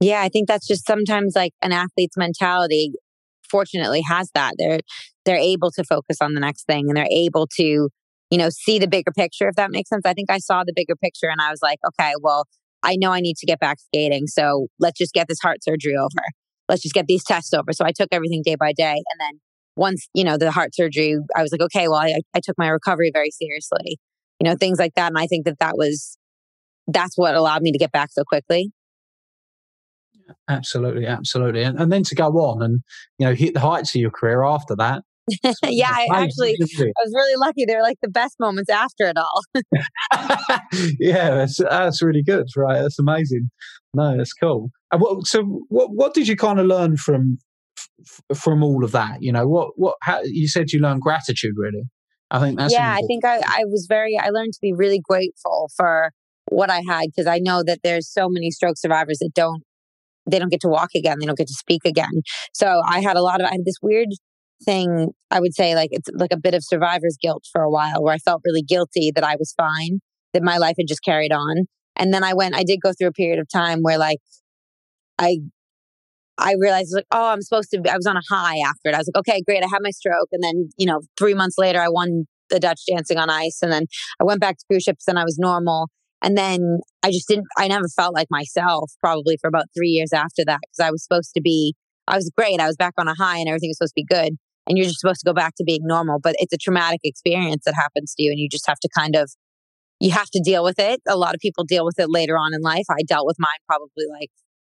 Yeah, 0.00 0.22
I 0.22 0.28
think 0.28 0.48
that's 0.48 0.66
just 0.66 0.86
sometimes 0.86 1.34
like 1.34 1.52
an 1.62 1.72
athlete's 1.72 2.16
mentality. 2.16 2.92
Fortunately, 3.50 4.02
has 4.02 4.30
that 4.34 4.54
they're 4.58 4.80
they're 5.24 5.36
able 5.36 5.70
to 5.72 5.84
focus 5.84 6.18
on 6.20 6.34
the 6.34 6.40
next 6.40 6.66
thing 6.66 6.84
and 6.88 6.96
they're 6.96 7.08
able 7.10 7.46
to 7.56 7.88
you 8.30 8.38
know, 8.38 8.50
see 8.50 8.78
the 8.78 8.88
bigger 8.88 9.10
picture, 9.10 9.48
if 9.48 9.56
that 9.56 9.70
makes 9.70 9.88
sense. 9.88 10.02
I 10.04 10.12
think 10.12 10.30
I 10.30 10.38
saw 10.38 10.64
the 10.64 10.72
bigger 10.74 10.94
picture 10.96 11.28
and 11.28 11.40
I 11.40 11.50
was 11.50 11.60
like, 11.62 11.78
okay, 11.86 12.12
well, 12.20 12.44
I 12.82 12.96
know 12.96 13.10
I 13.10 13.20
need 13.20 13.36
to 13.38 13.46
get 13.46 13.58
back 13.58 13.80
skating. 13.80 14.26
So 14.26 14.68
let's 14.78 14.98
just 14.98 15.14
get 15.14 15.28
this 15.28 15.40
heart 15.40 15.64
surgery 15.64 15.96
over. 15.96 16.24
Let's 16.68 16.82
just 16.82 16.94
get 16.94 17.06
these 17.06 17.24
tests 17.24 17.52
over. 17.54 17.72
So 17.72 17.84
I 17.84 17.92
took 17.92 18.08
everything 18.12 18.42
day 18.44 18.54
by 18.54 18.72
day. 18.72 18.92
And 18.92 19.20
then 19.20 19.40
once, 19.78 20.08
you 20.14 20.24
know, 20.24 20.36
the 20.36 20.50
heart 20.50 20.74
surgery, 20.74 21.16
I 21.36 21.42
was 21.42 21.52
like, 21.52 21.62
okay, 21.62 21.88
well, 21.88 22.00
I, 22.00 22.20
I 22.34 22.40
took 22.42 22.56
my 22.58 22.68
recovery 22.68 23.10
very 23.12 23.30
seriously, 23.30 23.98
you 24.40 24.48
know, 24.48 24.56
things 24.56 24.78
like 24.78 24.94
that. 24.96 25.08
And 25.08 25.18
I 25.18 25.26
think 25.26 25.44
that 25.46 25.58
that 25.60 25.76
was, 25.76 26.18
that's 26.86 27.16
what 27.16 27.34
allowed 27.34 27.62
me 27.62 27.72
to 27.72 27.78
get 27.78 27.92
back 27.92 28.10
so 28.12 28.24
quickly. 28.24 28.72
Absolutely, 30.48 31.06
absolutely. 31.06 31.62
And, 31.62 31.78
and 31.78 31.90
then 31.90 32.02
to 32.04 32.14
go 32.14 32.26
on 32.26 32.62
and, 32.62 32.80
you 33.18 33.26
know, 33.26 33.34
hit 33.34 33.54
the 33.54 33.60
heights 33.60 33.94
of 33.94 34.00
your 34.00 34.10
career 34.10 34.42
after 34.42 34.76
that, 34.76 35.02
yeah, 35.62 35.90
I 35.90 36.06
actually 36.10 36.56
I 36.58 37.04
was 37.04 37.12
really 37.14 37.36
lucky. 37.36 37.66
They 37.66 37.76
were 37.76 37.82
like 37.82 37.98
the 38.00 38.08
best 38.08 38.36
moments 38.40 38.70
after 38.70 39.04
it 39.04 39.16
all. 39.18 39.42
yeah, 40.98 41.34
that's 41.34 41.58
that's 41.58 42.02
really 42.02 42.22
good, 42.22 42.46
right? 42.56 42.80
That's 42.80 42.98
amazing. 42.98 43.50
No, 43.92 44.16
that's 44.16 44.32
cool. 44.32 44.70
What, 44.96 45.26
so, 45.26 45.42
what 45.68 45.90
what 45.92 46.14
did 46.14 46.28
you 46.28 46.36
kind 46.36 46.58
of 46.58 46.66
learn 46.66 46.96
from 46.96 47.38
from 48.34 48.62
all 48.62 48.84
of 48.84 48.92
that? 48.92 49.18
You 49.20 49.32
know, 49.32 49.46
what 49.46 49.70
what 49.76 49.96
how, 50.02 50.20
you 50.22 50.48
said 50.48 50.70
you 50.72 50.80
learned 50.80 51.02
gratitude, 51.02 51.54
really. 51.56 51.84
I 52.30 52.40
think 52.40 52.58
that's 52.58 52.72
yeah. 52.72 52.94
I 52.94 53.02
think 53.06 53.24
I 53.24 53.38
I 53.38 53.64
was 53.66 53.86
very 53.88 54.18
I 54.18 54.30
learned 54.30 54.52
to 54.52 54.58
be 54.60 54.72
really 54.72 55.00
grateful 55.02 55.70
for 55.76 56.12
what 56.50 56.70
I 56.70 56.82
had 56.86 57.06
because 57.14 57.26
I 57.26 57.38
know 57.38 57.62
that 57.66 57.80
there's 57.82 58.10
so 58.10 58.28
many 58.28 58.50
stroke 58.50 58.76
survivors 58.78 59.18
that 59.18 59.30
don't 59.34 59.62
they 60.30 60.38
don't 60.38 60.50
get 60.50 60.60
to 60.60 60.68
walk 60.68 60.90
again. 60.94 61.18
They 61.18 61.26
don't 61.26 61.38
get 61.38 61.48
to 61.48 61.54
speak 61.54 61.82
again. 61.84 62.22
So 62.52 62.82
I 62.86 63.00
had 63.00 63.16
a 63.16 63.22
lot 63.22 63.40
of, 63.40 63.46
I 63.46 63.52
had 63.52 63.64
this 63.64 63.78
weird 63.82 64.08
thing 64.64 65.08
I 65.30 65.40
would 65.40 65.54
say 65.54 65.74
like 65.74 65.90
it's 65.92 66.08
like 66.14 66.32
a 66.32 66.38
bit 66.38 66.54
of 66.54 66.64
survivor's 66.64 67.16
guilt 67.20 67.44
for 67.52 67.62
a 67.62 67.70
while 67.70 68.02
where 68.02 68.14
I 68.14 68.18
felt 68.18 68.42
really 68.44 68.62
guilty 68.62 69.12
that 69.14 69.24
I 69.24 69.36
was 69.36 69.54
fine, 69.56 70.00
that 70.32 70.42
my 70.42 70.58
life 70.58 70.74
had 70.78 70.88
just 70.88 71.02
carried 71.02 71.32
on. 71.32 71.66
And 71.96 72.12
then 72.12 72.24
I 72.24 72.34
went, 72.34 72.54
I 72.54 72.64
did 72.64 72.80
go 72.82 72.92
through 72.92 73.08
a 73.08 73.12
period 73.12 73.38
of 73.38 73.48
time 73.52 73.80
where 73.82 73.98
like 73.98 74.18
I 75.18 75.38
I 76.38 76.54
realized 76.58 76.92
like, 76.94 77.06
oh, 77.10 77.30
I'm 77.30 77.42
supposed 77.42 77.70
to 77.70 77.80
be, 77.80 77.90
I 77.90 77.96
was 77.96 78.06
on 78.06 78.16
a 78.16 78.22
high 78.30 78.58
after 78.66 78.88
it. 78.88 78.94
I 78.94 78.98
was 78.98 79.10
like, 79.12 79.20
okay, 79.20 79.42
great. 79.42 79.62
I 79.62 79.66
had 79.66 79.80
my 79.82 79.90
stroke. 79.90 80.28
And 80.32 80.42
then, 80.42 80.70
you 80.76 80.86
know, 80.86 81.00
three 81.18 81.34
months 81.34 81.56
later, 81.58 81.80
I 81.80 81.88
won 81.88 82.26
the 82.50 82.60
Dutch 82.60 82.80
dancing 82.88 83.18
on 83.18 83.28
ice. 83.28 83.58
And 83.60 83.72
then 83.72 83.84
I 84.20 84.24
went 84.24 84.40
back 84.40 84.56
to 84.58 84.64
cruise 84.70 84.84
ships 84.84 85.08
and 85.08 85.18
I 85.18 85.24
was 85.24 85.36
normal. 85.38 85.88
And 86.22 86.36
then 86.36 86.80
I 87.02 87.10
just 87.10 87.28
didn't, 87.28 87.46
I 87.56 87.68
never 87.68 87.88
felt 87.88 88.14
like 88.14 88.28
myself 88.30 88.92
probably 89.00 89.36
for 89.40 89.48
about 89.48 89.66
three 89.76 89.90
years 89.90 90.12
after 90.12 90.44
that 90.46 90.60
because 90.62 90.86
I 90.86 90.90
was 90.90 91.02
supposed 91.02 91.32
to 91.34 91.40
be, 91.40 91.74
I 92.06 92.16
was 92.16 92.30
great. 92.36 92.60
I 92.60 92.66
was 92.66 92.76
back 92.76 92.94
on 92.98 93.08
a 93.08 93.14
high 93.14 93.38
and 93.38 93.48
everything 93.48 93.70
was 93.70 93.78
supposed 93.78 93.94
to 93.96 94.02
be 94.02 94.06
good 94.08 94.36
and 94.68 94.76
you're 94.76 94.86
just 94.86 95.00
supposed 95.00 95.20
to 95.20 95.28
go 95.28 95.32
back 95.32 95.54
to 95.56 95.64
being 95.64 95.80
normal. 95.82 96.20
But 96.20 96.36
it's 96.38 96.52
a 96.52 96.58
traumatic 96.58 97.00
experience 97.02 97.64
that 97.64 97.74
happens 97.74 98.14
to 98.14 98.22
you, 98.22 98.30
and 98.30 98.38
you 98.38 98.48
just 98.48 98.66
have 98.68 98.78
to 98.80 98.88
kind 98.96 99.16
of 99.16 99.30
you 100.00 100.12
have 100.12 100.30
to 100.30 100.40
deal 100.40 100.62
with 100.62 100.78
it. 100.78 101.00
A 101.08 101.16
lot 101.16 101.34
of 101.34 101.40
people 101.40 101.64
deal 101.64 101.84
with 101.84 101.98
it 101.98 102.06
later 102.08 102.36
on 102.36 102.54
in 102.54 102.60
life. 102.60 102.84
I 102.90 103.02
dealt 103.06 103.26
with 103.26 103.36
mine 103.40 103.48
probably 103.66 104.04
like 104.12 104.30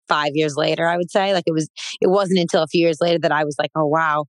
five 0.10 0.32
years 0.34 0.56
later. 0.58 0.88
I 0.88 0.98
would 0.98 1.12
say 1.12 1.34
like 1.34 1.46
it 1.46 1.54
was 1.54 1.70
it 2.02 2.10
wasn't 2.10 2.40
until 2.40 2.64
a 2.64 2.68
few 2.68 2.82
years 2.82 2.98
later 3.00 3.20
that 3.20 3.32
I 3.32 3.46
was 3.46 3.56
like, 3.58 3.72
oh 3.76 3.86
wow, 3.86 4.26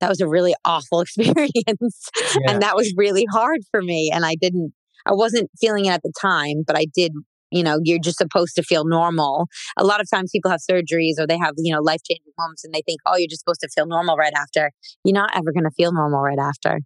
that 0.00 0.08
was 0.08 0.20
a 0.20 0.28
really 0.28 0.54
awful 0.64 1.00
experience, 1.02 1.52
yeah. 1.70 2.52
and 2.52 2.62
that 2.62 2.74
was 2.74 2.92
really 2.96 3.26
hard 3.30 3.60
for 3.70 3.82
me. 3.82 4.10
And 4.12 4.24
I 4.24 4.34
didn't 4.40 4.72
I 5.06 5.12
wasn't 5.12 5.50
feeling 5.60 5.86
it 5.86 5.90
at 5.90 6.02
the 6.02 6.12
time, 6.20 6.64
but 6.66 6.76
I 6.76 6.86
did 6.92 7.12
you 7.50 7.62
know 7.62 7.78
you're 7.82 7.98
just 7.98 8.18
supposed 8.18 8.54
to 8.54 8.62
feel 8.62 8.84
normal 8.84 9.46
a 9.78 9.84
lot 9.84 10.00
of 10.00 10.10
times 10.10 10.30
people 10.30 10.50
have 10.50 10.60
surgeries 10.70 11.14
or 11.18 11.26
they 11.26 11.38
have 11.38 11.54
you 11.56 11.72
know 11.72 11.80
life 11.80 12.00
changing 12.08 12.32
moments 12.38 12.64
and 12.64 12.74
they 12.74 12.82
think 12.84 13.00
oh 13.06 13.16
you're 13.16 13.28
just 13.28 13.40
supposed 13.40 13.60
to 13.60 13.68
feel 13.74 13.86
normal 13.86 14.16
right 14.16 14.32
after 14.36 14.70
you're 15.04 15.14
not 15.14 15.30
ever 15.34 15.52
going 15.52 15.64
to 15.64 15.70
feel 15.70 15.92
normal 15.92 16.20
right 16.20 16.38
after 16.38 16.80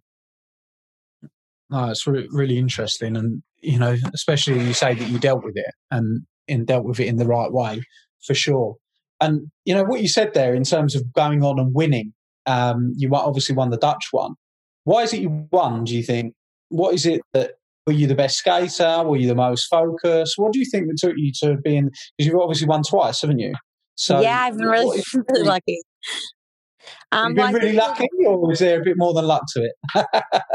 oh, 1.71 1.89
it's 1.89 2.07
re- 2.07 2.29
really 2.31 2.57
interesting 2.57 3.17
and 3.17 3.43
you 3.61 3.77
know 3.77 3.97
especially 4.13 4.63
you 4.63 4.73
say 4.73 4.93
that 4.93 5.09
you 5.09 5.19
dealt 5.19 5.43
with 5.43 5.57
it 5.57 5.73
and, 5.91 6.21
and 6.47 6.67
dealt 6.67 6.85
with 6.85 6.99
it 6.99 7.07
in 7.07 7.17
the 7.17 7.27
right 7.27 7.51
way 7.51 7.81
for 8.25 8.33
sure 8.33 8.75
and 9.21 9.51
you 9.65 9.73
know 9.73 9.83
what 9.83 10.01
you 10.01 10.07
said 10.07 10.33
there 10.33 10.53
in 10.53 10.63
terms 10.63 10.95
of 10.95 11.13
going 11.13 11.43
on 11.43 11.59
and 11.59 11.73
winning 11.73 12.13
um, 12.45 12.91
you 12.97 13.09
obviously 13.13 13.55
won 13.55 13.69
the 13.69 13.77
dutch 13.77 14.07
one 14.11 14.33
why 14.83 15.03
is 15.03 15.13
it 15.13 15.21
you 15.21 15.47
won 15.51 15.83
do 15.83 15.95
you 15.95 16.03
think 16.03 16.33
what 16.69 16.93
is 16.93 17.05
it 17.05 17.21
that 17.33 17.51
were 17.85 17.93
you 17.93 18.07
the 18.07 18.15
best 18.15 18.37
skater? 18.37 19.03
Were 19.03 19.17
you 19.17 19.27
the 19.27 19.35
most 19.35 19.65
focused? 19.65 20.35
What 20.37 20.53
do 20.53 20.59
you 20.59 20.65
think 20.65 20.87
that 20.87 20.97
took 20.97 21.15
you 21.17 21.31
to 21.41 21.57
being? 21.57 21.89
Because 22.17 22.31
you've 22.31 22.39
obviously 22.39 22.67
won 22.67 22.83
twice, 22.83 23.21
haven't 23.21 23.39
you? 23.39 23.53
So 23.95 24.21
yeah, 24.21 24.45
I've 24.45 24.57
been 24.57 24.67
really, 24.67 25.03
really 25.29 25.45
lucky. 25.45 25.79
Um, 27.11 27.29
You've 27.29 27.35
been 27.35 27.53
really 27.53 27.73
lucky, 27.73 28.07
or 28.25 28.51
is 28.51 28.59
there 28.59 28.81
a 28.81 28.83
bit 28.83 28.95
more 28.97 29.13
than 29.13 29.25
luck 29.25 29.43
to 29.55 29.63
it? 29.63 29.73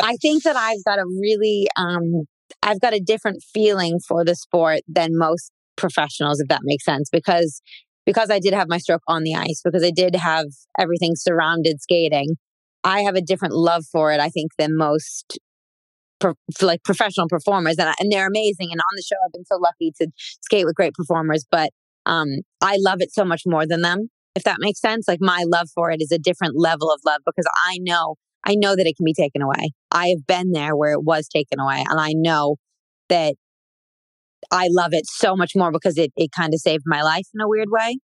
I 0.03 0.17
think 0.21 0.43
that 0.43 0.57
I've 0.57 0.83
got 0.85 0.99
a 0.99 1.05
really, 1.07 1.69
um, 1.77 2.25
I've 2.63 2.81
got 2.81 2.93
a 2.93 3.01
different 3.01 3.43
feeling 3.55 4.01
for 4.07 4.25
the 4.25 4.35
sport 4.35 4.81
than 4.89 5.11
most 5.13 5.53
professionals, 5.79 6.41
if 6.41 6.49
that 6.49 6.61
makes 6.65 6.85
sense, 6.85 7.09
because 7.11 7.63
because 8.05 8.31
I 8.31 8.39
did 8.39 8.55
have 8.55 8.69
my 8.69 8.79
stroke 8.79 9.03
on 9.07 9.23
the 9.23 9.35
ice, 9.35 9.61
because 9.63 9.85
I 9.85 9.91
did 9.91 10.17
have 10.17 10.47
everything 10.79 11.13
surrounded 11.15 11.81
skating. 11.81 12.37
I 12.85 13.03
have 13.03 13.17
a 13.17 13.21
different 13.21 13.55
love 13.55 13.85
for 13.91 14.13
it, 14.13 14.21
I 14.21 14.29
think, 14.29 14.53
than 14.59 14.77
most 14.77 15.39
pro- 16.19 16.35
like 16.63 16.83
professional 16.85 17.29
performers 17.29 17.77
and, 17.79 17.95
and 17.99 18.11
they're 18.11 18.27
amazing. 18.27 18.69
And 18.71 18.81
on 18.81 18.97
the 18.97 19.03
show, 19.03 19.17
I've 19.25 19.33
been 19.33 19.45
so 19.45 19.57
lucky 19.57 19.93
to 20.01 20.09
skate 20.43 20.65
with 20.65 20.75
great 20.75 20.95
performers, 20.95 21.45
but 21.51 21.71
um, 22.07 22.29
I 22.61 22.77
love 22.79 22.99
it 23.01 23.13
so 23.13 23.25
much 23.25 23.43
more 23.47 23.67
than 23.67 23.83
them. 23.83 24.09
If 24.35 24.45
that 24.45 24.59
makes 24.61 24.81
sense, 24.81 25.07
like 25.09 25.21
my 25.21 25.45
love 25.47 25.69
for 25.75 25.91
it 25.91 26.01
is 26.01 26.13
a 26.13 26.19
different 26.19 26.55
level 26.57 26.91
of 26.91 27.01
love 27.05 27.21
because 27.27 27.47
I 27.69 27.79
know, 27.81 28.17
I 28.45 28.55
know 28.55 28.77
that 28.77 28.87
it 28.87 28.97
can 28.97 29.05
be 29.05 29.15
taken 29.15 29.43
away. 29.43 29.73
I 29.91 30.09
have 30.09 30.27
been 30.27 30.53
there 30.53 30.77
where 30.77 30.93
it 30.93 31.03
was 31.03 31.29
taken 31.29 31.59
away, 31.61 31.85
and 31.89 32.01
I 32.01 32.13
know 32.15 32.57
that 33.09 33.35
I 34.51 34.69
love 34.71 34.93
it 34.93 35.07
so 35.07 35.37
much 35.37 35.53
more 35.55 35.71
because 35.73 35.99
it, 35.99 36.13
it 36.17 36.31
kind 36.33 36.55
of 36.55 36.61
saved 36.61 36.85
my 36.87 37.03
life 37.03 37.27
in 37.35 37.41
a 37.41 37.49
weird 37.49 37.69
way. 37.71 37.99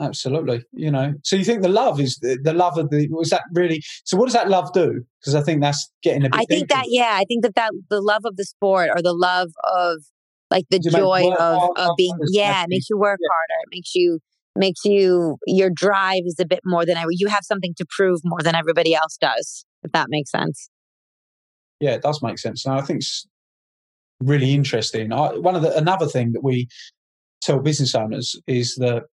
Absolutely, 0.00 0.62
you 0.72 0.90
know. 0.90 1.14
So 1.24 1.34
you 1.34 1.44
think 1.44 1.62
the 1.62 1.68
love 1.68 1.98
is 1.98 2.18
the, 2.22 2.38
the 2.40 2.52
love 2.52 2.78
of 2.78 2.90
the 2.90 3.08
was 3.10 3.30
that 3.30 3.42
really? 3.52 3.82
So 4.04 4.16
what 4.16 4.26
does 4.26 4.34
that 4.34 4.48
love 4.48 4.72
do? 4.72 5.02
Because 5.20 5.34
I 5.34 5.42
think 5.42 5.60
that's 5.60 5.90
getting 6.02 6.24
a 6.24 6.30
bit. 6.30 6.34
I 6.34 6.44
think 6.44 6.68
deeper. 6.68 6.80
that 6.80 6.84
yeah, 6.88 7.12
I 7.14 7.24
think 7.24 7.42
that 7.42 7.54
that 7.56 7.72
the 7.90 8.00
love 8.00 8.22
of 8.24 8.36
the 8.36 8.44
sport 8.44 8.90
or 8.94 9.02
the 9.02 9.14
love 9.14 9.50
of 9.74 10.04
like 10.50 10.66
the 10.70 10.78
joy 10.78 11.32
of 11.38 11.70
of 11.76 11.90
being 11.96 12.16
yeah, 12.28 12.62
it 12.62 12.66
makes 12.68 12.88
you 12.88 12.98
work 12.98 13.18
yeah. 13.20 13.28
harder. 13.32 13.62
It 13.64 13.76
makes 13.76 13.94
you 13.94 14.20
makes 14.54 14.84
you 14.84 15.36
your 15.46 15.70
drive 15.70 16.22
is 16.26 16.36
a 16.38 16.46
bit 16.46 16.60
more 16.64 16.86
than 16.86 16.96
ever. 16.96 17.10
You 17.10 17.28
have 17.28 17.42
something 17.42 17.74
to 17.78 17.86
prove 17.96 18.20
more 18.24 18.42
than 18.42 18.54
everybody 18.54 18.94
else 18.94 19.16
does. 19.20 19.64
If 19.82 19.92
that 19.92 20.06
makes 20.10 20.30
sense. 20.30 20.70
Yeah, 21.80 21.92
it 21.92 22.02
does 22.02 22.22
make 22.22 22.38
sense, 22.38 22.64
and 22.64 22.74
I 22.74 22.82
think 22.82 23.02
really 24.20 24.52
interesting. 24.52 25.12
I, 25.12 25.38
one 25.38 25.56
of 25.56 25.62
the 25.62 25.76
another 25.76 26.06
thing 26.06 26.32
that 26.32 26.42
we 26.42 26.68
tell 27.42 27.60
business 27.60 27.94
owners 27.94 28.34
is 28.46 28.74
that 28.76 29.04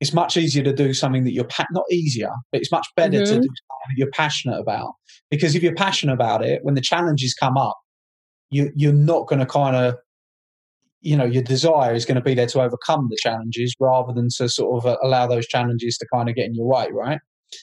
it's 0.00 0.12
much 0.12 0.36
easier 0.36 0.62
to 0.62 0.72
do 0.72 0.92
something 0.92 1.24
that 1.24 1.32
you're 1.32 1.44
pa- 1.44 1.66
not 1.70 1.84
easier, 1.90 2.30
but 2.52 2.60
it's 2.60 2.70
much 2.70 2.86
better 2.96 3.18
mm-hmm. 3.18 3.24
to 3.24 3.40
do 3.40 3.48
something 3.48 3.88
that 3.88 3.96
you're 3.96 4.10
passionate 4.10 4.58
about. 4.58 4.92
Because 5.30 5.54
if 5.54 5.62
you're 5.62 5.74
passionate 5.74 6.12
about 6.12 6.44
it, 6.44 6.60
when 6.62 6.74
the 6.74 6.80
challenges 6.80 7.34
come 7.34 7.56
up, 7.56 7.76
you 8.50 8.70
you're 8.76 8.92
not 8.92 9.26
going 9.26 9.40
to 9.40 9.46
kind 9.46 9.74
of 9.74 9.96
you 11.00 11.16
know 11.16 11.24
your 11.24 11.42
desire 11.42 11.94
is 11.94 12.04
going 12.04 12.16
to 12.16 12.20
be 12.20 12.34
there 12.34 12.46
to 12.46 12.60
overcome 12.60 13.08
the 13.10 13.16
challenges 13.20 13.74
rather 13.80 14.12
than 14.12 14.28
to 14.36 14.48
sort 14.48 14.84
of 14.84 14.90
uh, 14.90 14.96
allow 15.02 15.26
those 15.26 15.46
challenges 15.46 15.96
to 15.98 16.06
kind 16.12 16.28
of 16.28 16.34
get 16.34 16.46
in 16.46 16.54
your 16.54 16.66
way, 16.66 16.88
right? 16.92 17.18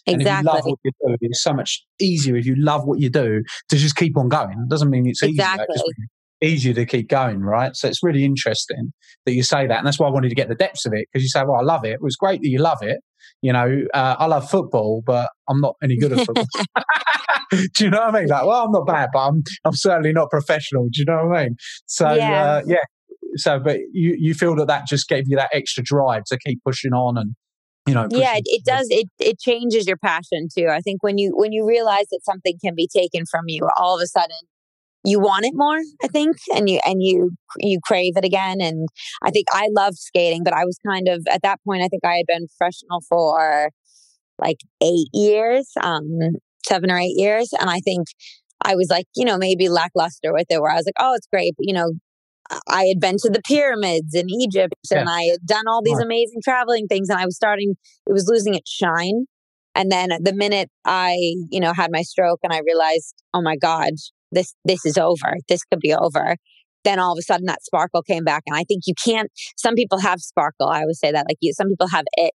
Exactly. 0.08 0.14
And 0.14 0.22
if 0.22 0.28
you 0.28 0.52
love 0.54 0.66
what 0.66 0.80
you 0.84 0.92
do, 1.08 1.18
it's 1.22 1.44
so 1.44 1.54
much 1.54 1.86
easier 2.00 2.36
if 2.38 2.46
you 2.46 2.56
love 2.56 2.86
what 2.86 3.00
you 3.00 3.10
do 3.10 3.44
to 3.70 3.76
just 3.76 3.96
keep 3.96 4.18
on 4.18 4.30
going. 4.30 4.52
It 4.52 4.70
doesn't 4.70 4.90
mean 4.90 5.06
it's 5.08 5.22
exactly. 5.22 5.76
easy 5.76 6.08
easier 6.44 6.74
to 6.74 6.86
keep 6.86 7.08
going, 7.08 7.42
right? 7.42 7.76
So 7.76 7.88
it's 7.88 8.04
really 8.04 8.26
interesting 8.26 8.92
that 9.26 9.34
you 9.34 9.44
say 9.44 9.68
that. 9.68 9.78
And 9.78 9.88
that's 9.88 10.00
why 10.00 10.08
I 10.08 10.12
wanted 10.12 10.30
to 10.30 10.36
get 10.36 10.50
the 10.50 10.56
depths 10.56 10.86
of 10.86 10.94
it 10.94 11.08
because 11.12 11.24
you 11.24 11.30
say, 11.30 11.44
well, 11.44 11.60
I 11.60 11.64
love 11.64 11.86
it. 11.86 11.92
It 11.92 12.02
was 12.02 12.16
great 12.16 12.42
that 12.42 12.50
you 12.50 12.60
love 12.60 12.80
it. 12.82 13.00
You 13.42 13.54
know, 13.54 13.82
uh, 13.94 14.16
I 14.20 14.26
love 14.26 14.50
football, 14.50 15.02
but 15.06 15.30
I'm 15.50 15.60
not 15.60 15.76
any 15.84 15.98
good 15.98 16.12
at 16.14 16.20
football. 16.26 16.46
do 17.52 17.86
you 17.86 17.90
know 17.90 18.00
what 18.00 18.16
I 18.16 18.20
mean? 18.20 18.30
Like, 18.30 18.46
well, 18.46 18.66
I'm 18.66 18.72
not 18.72 18.86
bad, 18.86 19.10
but 19.14 19.20
I'm, 19.20 19.44
I'm 19.66 19.76
certainly 19.76 20.14
not 20.14 20.30
professional. 20.30 20.86
Do 20.86 21.00
you 21.00 21.06
know 21.06 21.28
what 21.28 21.38
I 21.38 21.44
mean? 21.44 21.56
So, 21.86 22.14
yeah. 22.14 22.44
Uh, 22.44 22.62
yeah. 22.66 22.78
So, 23.36 23.60
but 23.60 23.80
you, 23.92 24.16
you 24.20 24.34
feel 24.34 24.56
that 24.58 24.68
that 24.68 24.86
just 24.86 25.08
gave 25.08 25.24
you 25.28 25.38
that 25.38 25.50
extra 25.54 25.84
drive 25.84 26.24
to 26.26 26.38
keep 26.38 26.60
pushing 26.64 26.94
on 26.94 27.18
and, 27.18 27.36
you 27.86 27.94
know 27.94 28.08
yeah 28.12 28.36
it, 28.38 28.44
it, 28.46 28.64
does 28.64 28.88
it 28.90 29.10
it 29.20 29.38
changes 29.40 29.88
your 29.88 29.98
passion 29.98 30.48
too 30.58 30.68
i 30.70 30.80
think 30.80 31.04
when 31.04 31.18
you 31.18 31.34
when 31.36 31.52
you 31.52 31.68
realize 31.68 32.06
that 32.12 32.22
something 32.24 32.58
can 32.64 32.74
be 32.76 32.88
taken 32.88 33.26
from 33.30 33.44
you 33.48 33.68
all 33.76 33.98
of 33.98 34.02
a 34.02 34.08
sudden 34.08 34.38
you 35.04 35.20
want 35.20 35.46
it 35.46 35.54
more 35.56 35.80
i 36.04 36.08
think 36.08 36.38
and 36.56 36.70
you 36.70 36.80
and 36.86 37.02
you 37.02 37.32
you 37.60 37.80
crave 37.84 38.14
it 38.16 38.26
again 38.26 38.62
and 38.62 38.88
i 39.24 39.30
think 39.30 39.46
i 39.52 39.68
loved 39.72 39.98
skating 39.98 40.44
but 40.44 40.54
i 40.54 40.66
was 40.66 40.78
kind 40.86 41.08
of 41.08 41.24
at 41.30 41.42
that 41.42 41.60
point 41.66 41.84
i 41.84 41.88
think 41.88 42.04
i 42.06 42.16
had 42.16 42.26
been 42.28 42.48
professional 42.58 43.02
for 43.08 43.70
like 44.40 44.58
eight 44.82 45.08
years 45.14 45.70
um 45.82 46.08
seven 46.66 46.90
or 46.90 46.98
eight 46.98 47.16
years 47.16 47.50
and 47.60 47.70
i 47.70 47.80
think 47.80 48.08
i 48.64 48.76
was 48.76 48.88
like 48.90 49.06
you 49.16 49.26
know 49.26 49.38
maybe 49.38 49.70
lackluster 49.70 50.32
with 50.32 50.48
it 50.50 50.62
where 50.62 50.72
i 50.72 50.76
was 50.76 50.86
like 50.86 50.96
oh 51.00 51.14
it's 51.14 51.28
great 51.32 51.54
but 51.58 51.66
you 51.68 51.74
know 51.74 51.92
I 52.68 52.86
had 52.86 53.00
been 53.00 53.16
to 53.20 53.30
the 53.30 53.42
pyramids 53.46 54.14
in 54.14 54.30
Egypt 54.30 54.76
yeah. 54.92 55.00
and 55.00 55.10
I 55.10 55.24
had 55.24 55.46
done 55.46 55.64
all 55.68 55.82
these 55.82 56.00
amazing 56.00 56.42
traveling 56.44 56.88
things 56.88 57.10
and 57.10 57.20
I 57.20 57.26
was 57.26 57.36
starting, 57.36 57.76
it 58.08 58.12
was 58.12 58.28
losing 58.28 58.54
its 58.54 58.70
shine. 58.70 59.26
And 59.76 59.92
then 59.92 60.10
the 60.20 60.34
minute 60.34 60.70
I, 60.86 61.16
you 61.50 61.60
know, 61.60 61.74
had 61.74 61.92
my 61.92 62.04
stroke 62.04 62.40
and 62.44 62.54
I 62.54 62.60
realized, 62.66 63.16
oh 63.34 63.42
my 63.42 63.56
God, 63.56 63.94
this 64.34 64.54
this 64.66 64.86
is 64.86 64.98
over. 64.98 65.38
This 65.48 65.64
could 65.64 65.80
be 65.80 65.94
over. 65.94 66.36
Then 66.84 67.00
all 67.00 67.14
of 67.14 67.18
a 67.18 67.22
sudden 67.22 67.46
that 67.46 67.64
sparkle 67.64 68.02
came 68.02 68.24
back 68.24 68.44
and 68.46 68.58
i 68.58 68.64
think 68.64 68.84
you 68.86 68.94
can't 69.06 69.32
some 69.58 69.74
people 69.74 70.00
have 70.00 70.20
sparkle 70.20 70.68
i 70.68 70.84
would 70.86 70.98
say 70.98 71.12
that 71.12 71.26
like 71.30 71.38
you 71.40 71.54
some 71.54 71.70
people 71.70 71.88
have 71.88 72.04
it 72.14 72.34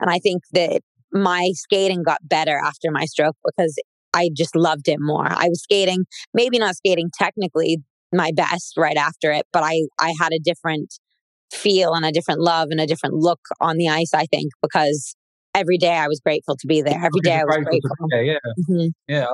and 0.00 0.10
i 0.10 0.18
think 0.18 0.42
that 0.52 0.80
my 1.12 1.50
skating 1.54 2.02
got 2.02 2.18
better 2.22 2.58
after 2.64 2.90
my 2.90 3.04
stroke 3.04 3.36
because 3.44 3.78
i 4.14 4.30
just 4.34 4.56
loved 4.56 4.88
it 4.88 4.98
more. 5.00 5.26
I 5.28 5.48
was 5.48 5.62
skating 5.62 6.06
maybe 6.32 6.58
not 6.58 6.76
skating 6.76 7.10
technically 7.18 7.78
my 8.12 8.32
best 8.34 8.74
right 8.76 8.96
after 8.96 9.30
it 9.32 9.44
but 9.52 9.62
i 9.62 9.82
i 10.00 10.14
had 10.20 10.32
a 10.32 10.38
different 10.38 10.94
feel 11.52 11.94
and 11.94 12.04
a 12.04 12.12
different 12.12 12.40
love 12.40 12.68
and 12.70 12.80
a 12.80 12.86
different 12.86 13.14
look 13.16 13.40
on 13.60 13.76
the 13.76 13.88
ice 13.88 14.14
i 14.14 14.24
think 14.26 14.50
because 14.62 15.14
every 15.54 15.78
day 15.78 15.94
i 15.94 16.08
was 16.08 16.20
grateful 16.20 16.56
to 16.56 16.66
be 16.66 16.80
there. 16.80 16.94
Every 16.94 17.20
day 17.22 17.34
i 17.34 17.44
was 17.44 17.58
grateful 17.64 18.08
yeah 18.10 18.20
yeah. 18.20 18.38
Mm-hmm. 18.68 18.88
yeah 19.08 19.26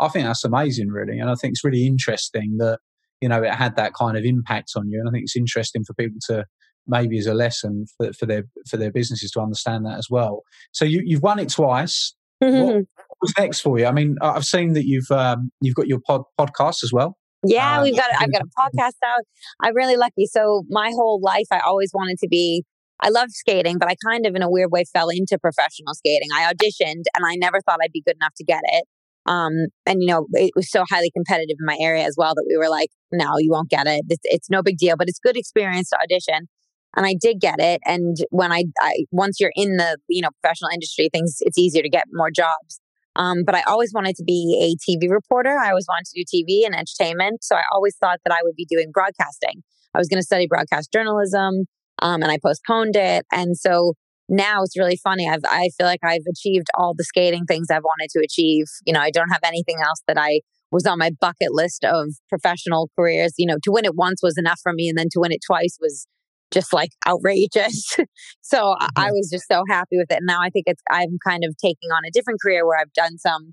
I 0.00 0.08
think 0.08 0.26
that's 0.26 0.44
amazing, 0.44 0.88
really. 0.88 1.18
And 1.18 1.30
I 1.30 1.34
think 1.34 1.52
it's 1.52 1.64
really 1.64 1.86
interesting 1.86 2.56
that, 2.58 2.78
you 3.20 3.28
know, 3.28 3.42
it 3.42 3.52
had 3.52 3.76
that 3.76 3.94
kind 3.94 4.16
of 4.16 4.24
impact 4.24 4.72
on 4.76 4.88
you. 4.88 4.98
And 4.98 5.08
I 5.08 5.12
think 5.12 5.24
it's 5.24 5.36
interesting 5.36 5.84
for 5.84 5.94
people 5.94 6.18
to 6.28 6.44
maybe 6.86 7.18
as 7.18 7.26
a 7.26 7.34
lesson 7.34 7.86
for, 7.96 8.12
for 8.12 8.26
their 8.26 8.44
for 8.68 8.76
their 8.76 8.90
businesses 8.90 9.30
to 9.32 9.40
understand 9.40 9.86
that 9.86 9.98
as 9.98 10.08
well. 10.10 10.42
So 10.72 10.84
you, 10.84 11.02
you've 11.04 11.22
won 11.22 11.38
it 11.38 11.50
twice. 11.50 12.14
Mm-hmm. 12.42 12.62
What, 12.62 12.74
what, 12.74 13.16
was 13.20 13.34
next 13.38 13.60
for 13.60 13.78
you? 13.78 13.86
I 13.86 13.92
mean, 13.92 14.16
I've 14.22 14.46
seen 14.46 14.72
that 14.72 14.86
you've 14.86 15.10
um, 15.10 15.50
you've 15.60 15.74
got 15.74 15.86
your 15.86 16.00
pod, 16.00 16.22
podcast 16.38 16.82
as 16.82 16.90
well. 16.92 17.16
Yeah, 17.46 17.78
um, 17.78 17.84
we've 17.84 17.96
got. 17.96 18.10
I've 18.18 18.32
got 18.32 18.42
a 18.42 18.46
podcast 18.58 18.96
out. 19.04 19.22
I'm 19.62 19.74
really 19.74 19.96
lucky. 19.96 20.26
So 20.26 20.64
my 20.68 20.90
whole 20.90 21.20
life, 21.22 21.46
I 21.50 21.60
always 21.60 21.90
wanted 21.94 22.18
to 22.18 22.28
be. 22.28 22.64
I 23.02 23.08
loved 23.08 23.32
skating, 23.32 23.78
but 23.78 23.88
I 23.88 23.94
kind 24.06 24.26
of, 24.26 24.34
in 24.34 24.42
a 24.42 24.50
weird 24.50 24.70
way, 24.70 24.84
fell 24.92 25.08
into 25.08 25.38
professional 25.38 25.94
skating. 25.94 26.28
I 26.34 26.52
auditioned, 26.52 27.04
and 27.16 27.24
I 27.24 27.34
never 27.36 27.60
thought 27.62 27.78
I'd 27.82 27.92
be 27.92 28.02
good 28.02 28.16
enough 28.16 28.34
to 28.36 28.44
get 28.44 28.60
it. 28.64 28.84
Um, 29.30 29.52
and 29.86 30.02
you 30.02 30.08
know, 30.08 30.26
it 30.32 30.50
was 30.56 30.68
so 30.70 30.84
highly 30.90 31.10
competitive 31.12 31.56
in 31.60 31.64
my 31.64 31.76
area 31.80 32.04
as 32.04 32.16
well 32.18 32.34
that 32.34 32.44
we 32.48 32.56
were 32.56 32.68
like, 32.68 32.88
no, 33.12 33.38
you 33.38 33.52
won't 33.52 33.70
get 33.70 33.86
it. 33.86 34.02
It's, 34.08 34.22
it's 34.24 34.50
no 34.50 34.60
big 34.60 34.76
deal, 34.76 34.96
but 34.98 35.08
it's 35.08 35.20
good 35.20 35.36
experience 35.36 35.90
to 35.90 35.98
audition. 36.02 36.48
And 36.96 37.06
I 37.06 37.14
did 37.18 37.40
get 37.40 37.60
it. 37.60 37.80
And 37.84 38.16
when 38.30 38.50
I, 38.50 38.64
I, 38.80 39.04
once 39.12 39.38
you're 39.38 39.52
in 39.54 39.76
the, 39.76 39.98
you 40.08 40.20
know, 40.20 40.30
professional 40.42 40.70
industry, 40.74 41.08
things, 41.12 41.36
it's 41.40 41.56
easier 41.56 41.82
to 41.82 41.88
get 41.88 42.06
more 42.12 42.32
jobs. 42.32 42.80
Um, 43.14 43.44
but 43.46 43.54
I 43.54 43.62
always 43.68 43.92
wanted 43.94 44.16
to 44.16 44.24
be 44.24 44.58
a 44.60 44.90
TV 44.90 45.08
reporter. 45.08 45.56
I 45.56 45.68
always 45.68 45.86
wanted 45.88 46.06
to 46.06 46.24
do 46.24 46.42
TV 46.42 46.66
and 46.66 46.74
entertainment. 46.74 47.44
So 47.44 47.54
I 47.54 47.62
always 47.72 47.94
thought 47.96 48.18
that 48.24 48.32
I 48.32 48.40
would 48.42 48.56
be 48.56 48.66
doing 48.68 48.90
broadcasting. 48.92 49.62
I 49.94 49.98
was 49.98 50.08
going 50.08 50.20
to 50.20 50.26
study 50.26 50.48
broadcast 50.48 50.92
journalism. 50.92 51.66
Um, 52.02 52.22
and 52.22 52.32
I 52.32 52.38
postponed 52.44 52.96
it. 52.96 53.26
And 53.30 53.56
so 53.56 53.94
now 54.30 54.62
it's 54.62 54.78
really 54.78 54.96
funny. 54.96 55.28
I've, 55.28 55.44
I 55.44 55.70
feel 55.76 55.86
like 55.86 56.00
I've 56.04 56.24
achieved 56.30 56.68
all 56.74 56.94
the 56.96 57.04
skating 57.04 57.44
things 57.44 57.66
I've 57.70 57.82
wanted 57.82 58.10
to 58.10 58.24
achieve. 58.24 58.66
You 58.86 58.92
know, 58.92 59.00
I 59.00 59.10
don't 59.10 59.28
have 59.30 59.40
anything 59.44 59.76
else 59.84 60.00
that 60.06 60.16
I 60.16 60.40
was 60.70 60.86
on 60.86 60.98
my 60.98 61.10
bucket 61.20 61.50
list 61.50 61.84
of 61.84 62.14
professional 62.28 62.90
careers. 62.96 63.34
You 63.36 63.46
know, 63.46 63.56
to 63.64 63.72
win 63.72 63.84
it 63.84 63.96
once 63.96 64.20
was 64.22 64.38
enough 64.38 64.60
for 64.62 64.72
me, 64.72 64.88
and 64.88 64.96
then 64.96 65.08
to 65.10 65.20
win 65.20 65.32
it 65.32 65.40
twice 65.44 65.76
was 65.80 66.06
just 66.52 66.72
like 66.72 66.90
outrageous. 67.06 67.96
so 68.40 68.58
mm-hmm. 68.58 68.86
I 68.96 69.10
was 69.10 69.28
just 69.32 69.46
so 69.50 69.64
happy 69.68 69.98
with 69.98 70.10
it. 70.10 70.18
And 70.18 70.26
now 70.26 70.38
I 70.40 70.50
think 70.50 70.64
it's 70.66 70.82
I'm 70.90 71.18
kind 71.26 71.42
of 71.44 71.56
taking 71.56 71.90
on 71.90 72.04
a 72.06 72.10
different 72.12 72.40
career 72.40 72.66
where 72.66 72.78
I've 72.78 72.92
done 72.92 73.18
some. 73.18 73.52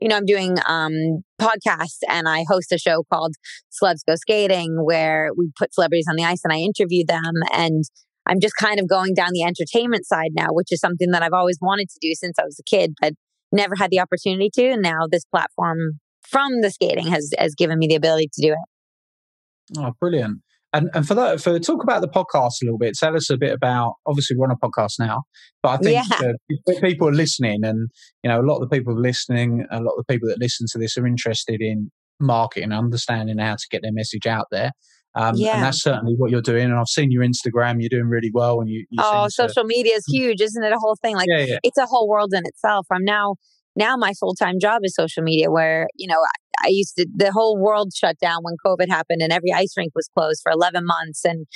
You 0.00 0.08
know, 0.08 0.16
I'm 0.16 0.26
doing 0.26 0.56
um, 0.66 1.22
podcasts 1.40 2.00
and 2.08 2.28
I 2.28 2.44
host 2.48 2.72
a 2.72 2.78
show 2.78 3.04
called 3.12 3.36
Celebs 3.70 4.00
Go 4.04 4.16
Skating 4.16 4.84
where 4.84 5.30
we 5.36 5.52
put 5.56 5.72
celebrities 5.72 6.06
on 6.10 6.16
the 6.16 6.24
ice 6.24 6.40
and 6.42 6.52
I 6.52 6.56
interview 6.56 7.04
them. 7.06 7.32
And 7.52 7.84
I'm 8.26 8.40
just 8.40 8.54
kind 8.56 8.80
of 8.80 8.88
going 8.88 9.14
down 9.14 9.30
the 9.32 9.42
entertainment 9.42 10.06
side 10.06 10.30
now, 10.32 10.48
which 10.50 10.68
is 10.70 10.80
something 10.80 11.10
that 11.10 11.22
I've 11.22 11.32
always 11.32 11.58
wanted 11.60 11.88
to 11.90 11.98
do 12.00 12.14
since 12.14 12.38
I 12.38 12.44
was 12.44 12.58
a 12.58 12.62
kid, 12.62 12.94
but 13.00 13.14
never 13.52 13.74
had 13.76 13.90
the 13.90 14.00
opportunity 14.00 14.50
to. 14.54 14.70
And 14.70 14.82
now 14.82 15.06
this 15.10 15.24
platform 15.24 16.00
from 16.22 16.60
the 16.62 16.70
skating 16.70 17.06
has 17.08 17.30
has 17.38 17.54
given 17.54 17.78
me 17.78 17.86
the 17.86 17.94
ability 17.94 18.30
to 18.32 18.42
do 18.42 18.52
it. 18.52 19.78
Oh, 19.78 19.92
brilliant. 20.00 20.40
And, 20.72 20.90
and 20.92 21.06
for 21.06 21.14
that, 21.14 21.40
for 21.40 21.56
talk 21.60 21.84
about 21.84 22.00
the 22.00 22.08
podcast 22.08 22.54
a 22.60 22.64
little 22.64 22.78
bit, 22.78 22.94
tell 22.98 23.14
us 23.14 23.30
a 23.30 23.36
bit 23.36 23.52
about. 23.52 23.94
Obviously, 24.06 24.36
we're 24.36 24.48
on 24.48 24.56
a 24.60 24.68
podcast 24.68 24.94
now, 24.98 25.22
but 25.62 25.68
I 25.68 25.76
think 25.76 26.04
yeah. 26.10 26.32
uh, 26.68 26.80
people 26.80 27.08
are 27.08 27.12
listening, 27.12 27.60
and 27.62 27.88
you 28.24 28.28
know, 28.28 28.40
a 28.40 28.42
lot 28.42 28.56
of 28.56 28.68
the 28.68 28.76
people 28.76 29.00
listening, 29.00 29.64
a 29.70 29.80
lot 29.80 29.92
of 29.92 30.04
the 30.04 30.12
people 30.12 30.28
that 30.28 30.40
listen 30.40 30.66
to 30.72 30.78
this 30.78 30.98
are 30.98 31.06
interested 31.06 31.60
in 31.60 31.92
marketing, 32.18 32.72
understanding 32.72 33.38
how 33.38 33.54
to 33.54 33.66
get 33.70 33.82
their 33.82 33.92
message 33.92 34.26
out 34.26 34.46
there. 34.50 34.72
Um, 35.14 35.34
yeah. 35.36 35.54
And 35.54 35.62
that's 35.64 35.82
certainly 35.82 36.14
what 36.16 36.30
you're 36.30 36.42
doing. 36.42 36.64
And 36.64 36.74
I've 36.74 36.88
seen 36.88 37.10
your 37.10 37.22
Instagram, 37.22 37.76
you're 37.80 37.88
doing 37.88 38.08
really 38.08 38.30
well. 38.32 38.60
And 38.60 38.68
you, 38.68 38.84
you 38.90 39.02
oh, 39.02 39.28
social 39.28 39.62
to, 39.62 39.66
media 39.66 39.94
is 39.94 40.04
huge, 40.06 40.40
isn't 40.40 40.62
it? 40.62 40.72
A 40.72 40.78
whole 40.78 40.96
thing. 41.00 41.14
Like 41.16 41.28
yeah, 41.30 41.44
yeah. 41.44 41.58
it's 41.62 41.78
a 41.78 41.86
whole 41.86 42.08
world 42.08 42.32
in 42.34 42.42
itself. 42.44 42.86
I'm 42.90 43.04
now, 43.04 43.36
now 43.76 43.96
my 43.96 44.12
full 44.18 44.34
time 44.34 44.58
job 44.60 44.80
is 44.82 44.94
social 44.94 45.22
media 45.22 45.50
where, 45.50 45.86
you 45.96 46.08
know, 46.08 46.18
I, 46.18 46.66
I 46.66 46.68
used 46.70 46.96
to, 46.96 47.06
the 47.14 47.30
whole 47.30 47.58
world 47.60 47.92
shut 47.94 48.16
down 48.20 48.38
when 48.42 48.54
COVID 48.66 48.88
happened 48.88 49.22
and 49.22 49.32
every 49.32 49.52
ice 49.52 49.74
rink 49.76 49.92
was 49.94 50.08
closed 50.16 50.40
for 50.42 50.50
11 50.50 50.84
months. 50.84 51.24
And 51.24 51.46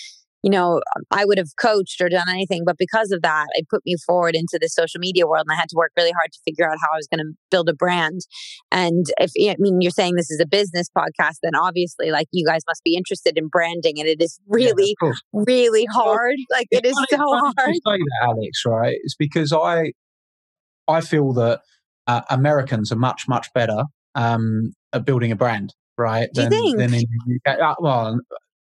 you 0.43 0.51
know, 0.51 0.81
I 1.11 1.25
would 1.25 1.39
have 1.39 1.57
coached 1.61 2.01
or 2.01 2.09
done 2.09 2.29
anything. 2.31 2.63
But 2.65 2.77
because 2.79 3.11
of 3.11 3.23
that, 3.23 3.47
it 3.55 3.69
put 3.69 3.83
me 3.85 3.97
forward 4.07 4.35
into 4.35 4.59
the 4.61 4.69
social 4.69 5.01
media 5.01 5.27
world 5.27 5.47
and 5.49 5.53
I 5.53 5.59
had 5.59 5.69
to 5.71 5.77
work 5.77 5.93
really 5.97 6.13
hard 6.13 6.33
to 6.33 6.39
figure 6.45 6.69
out 6.71 6.79
how 6.81 6.89
I 6.93 6.97
was 6.97 7.09
going 7.09 7.25
to 7.25 7.33
build 7.51 7.69
a 7.69 7.75
brand. 7.75 8.21
And 8.71 9.07
if, 9.19 9.33
I 9.41 9.57
mean, 9.59 9.81
you're 9.81 9.91
saying 9.91 10.15
this 10.15 10.31
is 10.31 10.41
a 10.41 10.47
business 10.47 10.89
podcast, 10.97 11.39
then 11.43 11.55
obviously, 11.55 12.11
like, 12.11 12.29
you 12.33 12.47
guys 12.47 12.63
must 12.69 12.83
be 12.85 12.95
interested 12.95 13.37
in 13.37 13.49
branding. 13.49 13.99
And 13.99 14.09
it 14.09 14.23
is 14.23 14.39
really, 14.47 14.95
yeah, 15.03 15.13
really 15.33 15.87
hard. 15.87 16.37
Like, 16.51 16.69
it 16.71 16.87
is 16.87 16.95
so 17.11 17.17
hard. 17.19 17.55
Say 17.57 17.81
that, 17.85 18.23
Alex, 18.23 18.63
right? 18.65 18.97
It's 19.03 19.17
because 19.17 19.53
I, 19.53 19.93
I 20.87 21.01
feel 21.01 21.33
that 21.35 21.63
uh, 22.07 22.23
Americans 22.31 22.93
are 22.93 22.97
much, 22.97 23.25
much 23.29 23.53
better 23.53 23.85
um, 24.15 24.73
at 24.93 25.05
building 25.05 25.33
a 25.33 25.37
brand, 25.37 25.75
right? 25.97 26.29
Do 26.33 26.43
you 26.43 26.49
think? 26.49 26.79
Than 26.79 26.95
in 26.95 27.05
the 27.27 27.41
UK. 27.47 27.59
Uh, 27.61 27.75
well, 27.81 28.21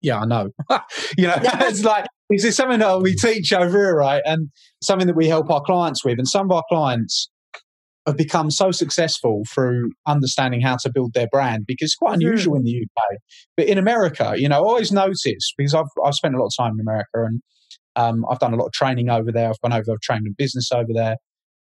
yeah, 0.02 0.18
I 0.18 0.26
know. 0.26 0.50
you 1.18 1.26
know, 1.26 1.36
it's 1.42 1.84
like, 1.84 2.06
this 2.28 2.44
is 2.44 2.56
something 2.56 2.78
that 2.78 3.00
we 3.00 3.14
teach 3.14 3.52
over 3.52 3.76
here, 3.76 3.96
right? 3.96 4.22
And 4.24 4.50
something 4.82 5.06
that 5.06 5.16
we 5.16 5.28
help 5.28 5.50
our 5.50 5.60
clients 5.60 6.04
with. 6.04 6.18
And 6.18 6.28
some 6.28 6.46
of 6.46 6.52
our 6.56 6.62
clients 6.68 7.28
have 8.06 8.16
become 8.16 8.50
so 8.50 8.70
successful 8.70 9.42
through 9.52 9.90
understanding 10.06 10.60
how 10.60 10.76
to 10.76 10.90
build 10.92 11.12
their 11.14 11.28
brand 11.30 11.64
because 11.66 11.86
it's 11.86 11.96
quite 11.96 12.18
mm-hmm. 12.18 12.28
unusual 12.28 12.56
in 12.56 12.64
the 12.64 12.82
UK. 12.82 13.18
But 13.56 13.66
in 13.66 13.78
America, 13.78 14.34
you 14.36 14.48
know, 14.48 14.56
I 14.56 14.66
always 14.66 14.92
notice 14.92 15.52
because 15.56 15.74
I've, 15.74 15.84
I've 16.04 16.14
spent 16.14 16.34
a 16.34 16.38
lot 16.38 16.46
of 16.46 16.52
time 16.58 16.74
in 16.74 16.80
America 16.80 17.08
and 17.14 17.42
um, 17.96 18.24
I've 18.30 18.38
done 18.38 18.54
a 18.54 18.56
lot 18.56 18.66
of 18.66 18.72
training 18.72 19.10
over 19.10 19.30
there. 19.32 19.48
I've 19.48 19.60
gone 19.60 19.72
over, 19.72 19.92
I've 19.92 20.00
trained 20.00 20.26
in 20.26 20.34
business 20.38 20.70
over 20.72 20.92
there. 20.94 21.16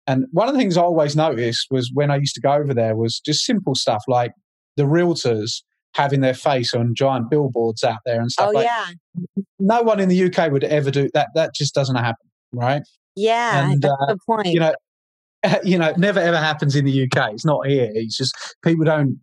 And 0.08 0.26
one 0.32 0.48
of 0.48 0.54
the 0.54 0.60
things 0.60 0.78
I 0.78 0.82
always 0.82 1.16
noticed 1.16 1.68
was 1.70 1.92
when 1.94 2.10
I 2.10 2.16
used 2.16 2.36
to 2.36 2.42
go 2.42 2.54
over 2.54 2.74
there 2.74 2.96
was 2.96 3.20
just 3.20 3.46
simple 3.46 3.76
stuff 3.76 4.02
like 4.08 4.32
the 4.78 4.84
realtors 4.84 5.62
having 5.96 6.22
their 6.22 6.34
face 6.34 6.74
on 6.74 6.94
giant 6.96 7.30
billboards 7.30 7.84
out 7.84 8.00
there 8.06 8.20
and 8.20 8.32
stuff. 8.32 8.50
Oh 8.50 8.54
like, 8.54 8.66
yeah. 8.66 9.26
No 9.60 9.82
one 9.82 10.00
in 10.00 10.10
the 10.10 10.24
UK 10.24 10.52
would 10.52 10.64
ever 10.64 10.92
do 10.92 11.10
that. 11.14 11.30
That 11.36 11.54
just 11.54 11.74
doesn't 11.74 11.96
happen, 11.96 12.28
right? 12.54 12.82
Yeah, 13.16 13.72
and, 13.72 13.82
that's 13.82 13.94
uh, 13.94 14.06
the 14.08 14.18
point. 14.26 14.48
You 14.48 14.60
know, 14.60 14.74
you 15.64 15.78
know, 15.78 15.90
it 15.90 15.98
never 15.98 16.20
ever 16.20 16.38
happens 16.38 16.76
in 16.76 16.86
the 16.86 17.04
UK. 17.04 17.34
It's 17.34 17.46
not 17.46 17.68
here. 17.68 17.90
It's 17.94 18.18
just 18.18 18.34
people 18.64 18.86
don't 18.86 19.20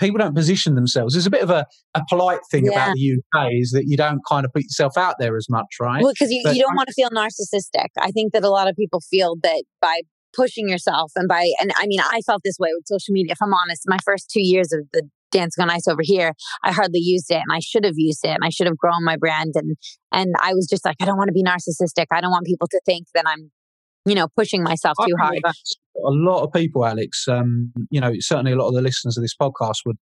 people 0.00 0.18
don't 0.18 0.34
position 0.34 0.74
themselves. 0.74 1.14
There's 1.14 1.26
a 1.26 1.30
bit 1.30 1.42
of 1.42 1.50
a, 1.50 1.66
a 1.94 2.02
polite 2.08 2.40
thing 2.50 2.66
yeah. 2.66 2.72
about 2.72 2.94
the 2.94 3.18
UK 3.18 3.48
is 3.52 3.70
that 3.70 3.84
you 3.86 3.96
don't 3.96 4.20
kind 4.28 4.44
of 4.44 4.52
put 4.52 4.64
yourself 4.64 4.96
out 4.96 5.16
there 5.20 5.36
as 5.36 5.46
much, 5.48 5.66
right? 5.80 6.02
Well, 6.02 6.12
because 6.12 6.32
you, 6.32 6.42
you 6.52 6.62
don't 6.62 6.74
want 6.74 6.88
to 6.88 6.94
feel 6.94 7.10
narcissistic. 7.10 7.88
I 7.98 8.10
think 8.10 8.32
that 8.32 8.42
a 8.42 8.50
lot 8.50 8.68
of 8.68 8.74
people 8.74 9.00
feel 9.00 9.36
that 9.42 9.62
by 9.80 10.00
pushing 10.34 10.68
yourself 10.68 11.12
and 11.14 11.28
by 11.28 11.46
and 11.60 11.72
I 11.76 11.86
mean 11.86 12.00
I 12.00 12.20
felt 12.26 12.40
this 12.44 12.56
way 12.58 12.70
with 12.74 12.84
social 12.86 13.12
media. 13.12 13.32
If 13.32 13.42
I'm 13.42 13.52
honest, 13.52 13.82
my 13.86 13.98
first 14.04 14.30
two 14.30 14.42
years 14.42 14.72
of 14.72 14.86
the 14.92 15.08
dancing 15.32 15.62
on 15.62 15.70
ice 15.70 15.88
over 15.88 16.02
here, 16.02 16.32
I 16.62 16.72
hardly 16.72 17.00
used 17.00 17.30
it 17.30 17.36
and 17.36 17.52
I 17.52 17.58
should 17.60 17.84
have 17.84 17.94
used 17.96 18.24
it 18.24 18.30
and 18.30 18.44
I 18.44 18.50
should 18.50 18.66
have 18.66 18.76
grown 18.76 19.04
my 19.04 19.16
brand 19.16 19.52
and 19.56 19.76
and 20.12 20.34
I 20.42 20.54
was 20.54 20.66
just 20.68 20.84
like, 20.84 20.96
I 21.00 21.04
don't 21.04 21.16
want 21.16 21.28
to 21.28 21.32
be 21.32 21.42
narcissistic. 21.42 22.06
I 22.12 22.20
don't 22.20 22.30
want 22.30 22.46
people 22.46 22.68
to 22.68 22.80
think 22.86 23.06
that 23.14 23.24
I'm, 23.26 23.50
you 24.04 24.14
know, 24.14 24.28
pushing 24.36 24.62
myself 24.62 24.96
too 25.04 25.16
hard. 25.18 25.40
A 25.44 26.10
lot 26.10 26.42
of 26.42 26.52
people, 26.52 26.86
Alex, 26.86 27.26
um, 27.28 27.72
you 27.90 28.00
know, 28.00 28.12
certainly 28.20 28.52
a 28.52 28.56
lot 28.56 28.68
of 28.68 28.74
the 28.74 28.82
listeners 28.82 29.16
of 29.16 29.22
this 29.22 29.34
podcast 29.34 29.78
would 29.86 29.96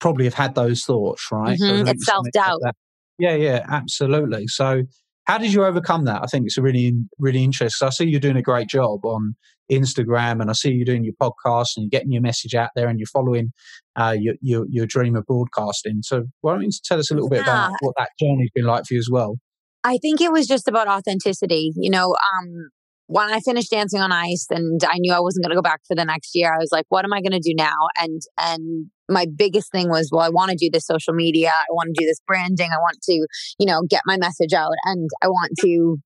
probably 0.00 0.24
have 0.24 0.34
had 0.34 0.54
those 0.54 0.84
thoughts, 0.84 1.26
right? 1.32 1.58
Mm-hmm. 1.58 1.88
It's 1.88 2.04
self 2.04 2.26
doubt. 2.32 2.60
Like 2.60 2.74
yeah, 3.18 3.34
yeah, 3.34 3.64
absolutely. 3.68 4.46
So 4.46 4.82
how 5.24 5.38
did 5.38 5.52
you 5.52 5.64
overcome 5.64 6.04
that? 6.04 6.22
I 6.22 6.26
think 6.26 6.46
it's 6.46 6.58
a 6.58 6.62
really, 6.62 6.92
really 7.18 7.42
interesting. 7.42 7.86
I 7.86 7.90
see 7.90 8.04
you're 8.04 8.20
doing 8.20 8.36
a 8.36 8.42
great 8.42 8.68
job 8.68 9.04
on 9.04 9.34
Instagram, 9.70 10.40
and 10.40 10.50
I 10.50 10.52
see 10.52 10.70
you 10.70 10.84
doing 10.84 11.04
your 11.04 11.14
podcast 11.14 11.76
and 11.76 11.84
you're 11.84 11.90
getting 11.90 12.12
your 12.12 12.22
message 12.22 12.54
out 12.54 12.70
there, 12.76 12.88
and 12.88 12.98
you're 12.98 13.06
following 13.06 13.52
uh, 13.96 14.14
your, 14.18 14.34
your, 14.40 14.66
your 14.68 14.86
dream 14.86 15.16
of 15.16 15.24
broadcasting. 15.26 16.00
So, 16.02 16.24
why 16.40 16.54
don't 16.54 16.62
you 16.62 16.70
tell 16.84 16.98
us 16.98 17.10
a 17.10 17.14
little 17.14 17.28
bit 17.28 17.42
about 17.42 17.72
what 17.80 17.94
that 17.98 18.10
journey's 18.20 18.50
been 18.54 18.64
like 18.64 18.84
for 18.86 18.94
you 18.94 19.00
as 19.00 19.08
well? 19.10 19.36
I 19.84 19.98
think 19.98 20.20
it 20.20 20.32
was 20.32 20.46
just 20.46 20.68
about 20.68 20.88
authenticity. 20.88 21.72
You 21.76 21.90
know, 21.90 22.08
um, 22.08 22.70
when 23.06 23.32
I 23.32 23.40
finished 23.40 23.70
dancing 23.70 24.00
on 24.00 24.10
ice 24.12 24.46
and 24.50 24.80
I 24.84 24.98
knew 24.98 25.12
I 25.12 25.20
wasn't 25.20 25.44
going 25.44 25.50
to 25.50 25.56
go 25.56 25.62
back 25.62 25.80
for 25.86 25.94
the 25.94 26.04
next 26.04 26.30
year, 26.34 26.52
I 26.52 26.58
was 26.58 26.70
like, 26.72 26.86
what 26.88 27.04
am 27.04 27.12
I 27.12 27.20
going 27.20 27.32
to 27.32 27.40
do 27.40 27.54
now? 27.56 27.76
And, 27.98 28.20
and 28.38 28.90
my 29.08 29.26
biggest 29.36 29.70
thing 29.70 29.88
was, 29.88 30.10
well, 30.12 30.22
I 30.22 30.28
want 30.28 30.50
to 30.50 30.56
do 30.56 30.68
this 30.72 30.86
social 30.86 31.14
media. 31.14 31.50
I 31.50 31.70
want 31.70 31.94
to 31.94 32.00
do 32.02 32.06
this 32.06 32.20
branding. 32.26 32.70
I 32.72 32.78
want 32.78 32.98
to, 33.02 33.26
you 33.58 33.66
know, 33.66 33.82
get 33.88 34.02
my 34.06 34.16
message 34.16 34.52
out 34.52 34.72
and 34.84 35.08
I 35.22 35.28
want 35.28 35.52
to 35.60 35.98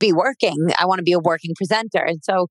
be 0.00 0.12
working. 0.12 0.56
I 0.78 0.86
want 0.86 0.98
to 0.98 1.04
be 1.04 1.12
a 1.12 1.20
working 1.20 1.52
presenter. 1.56 2.02
And 2.04 2.18
so 2.22 2.48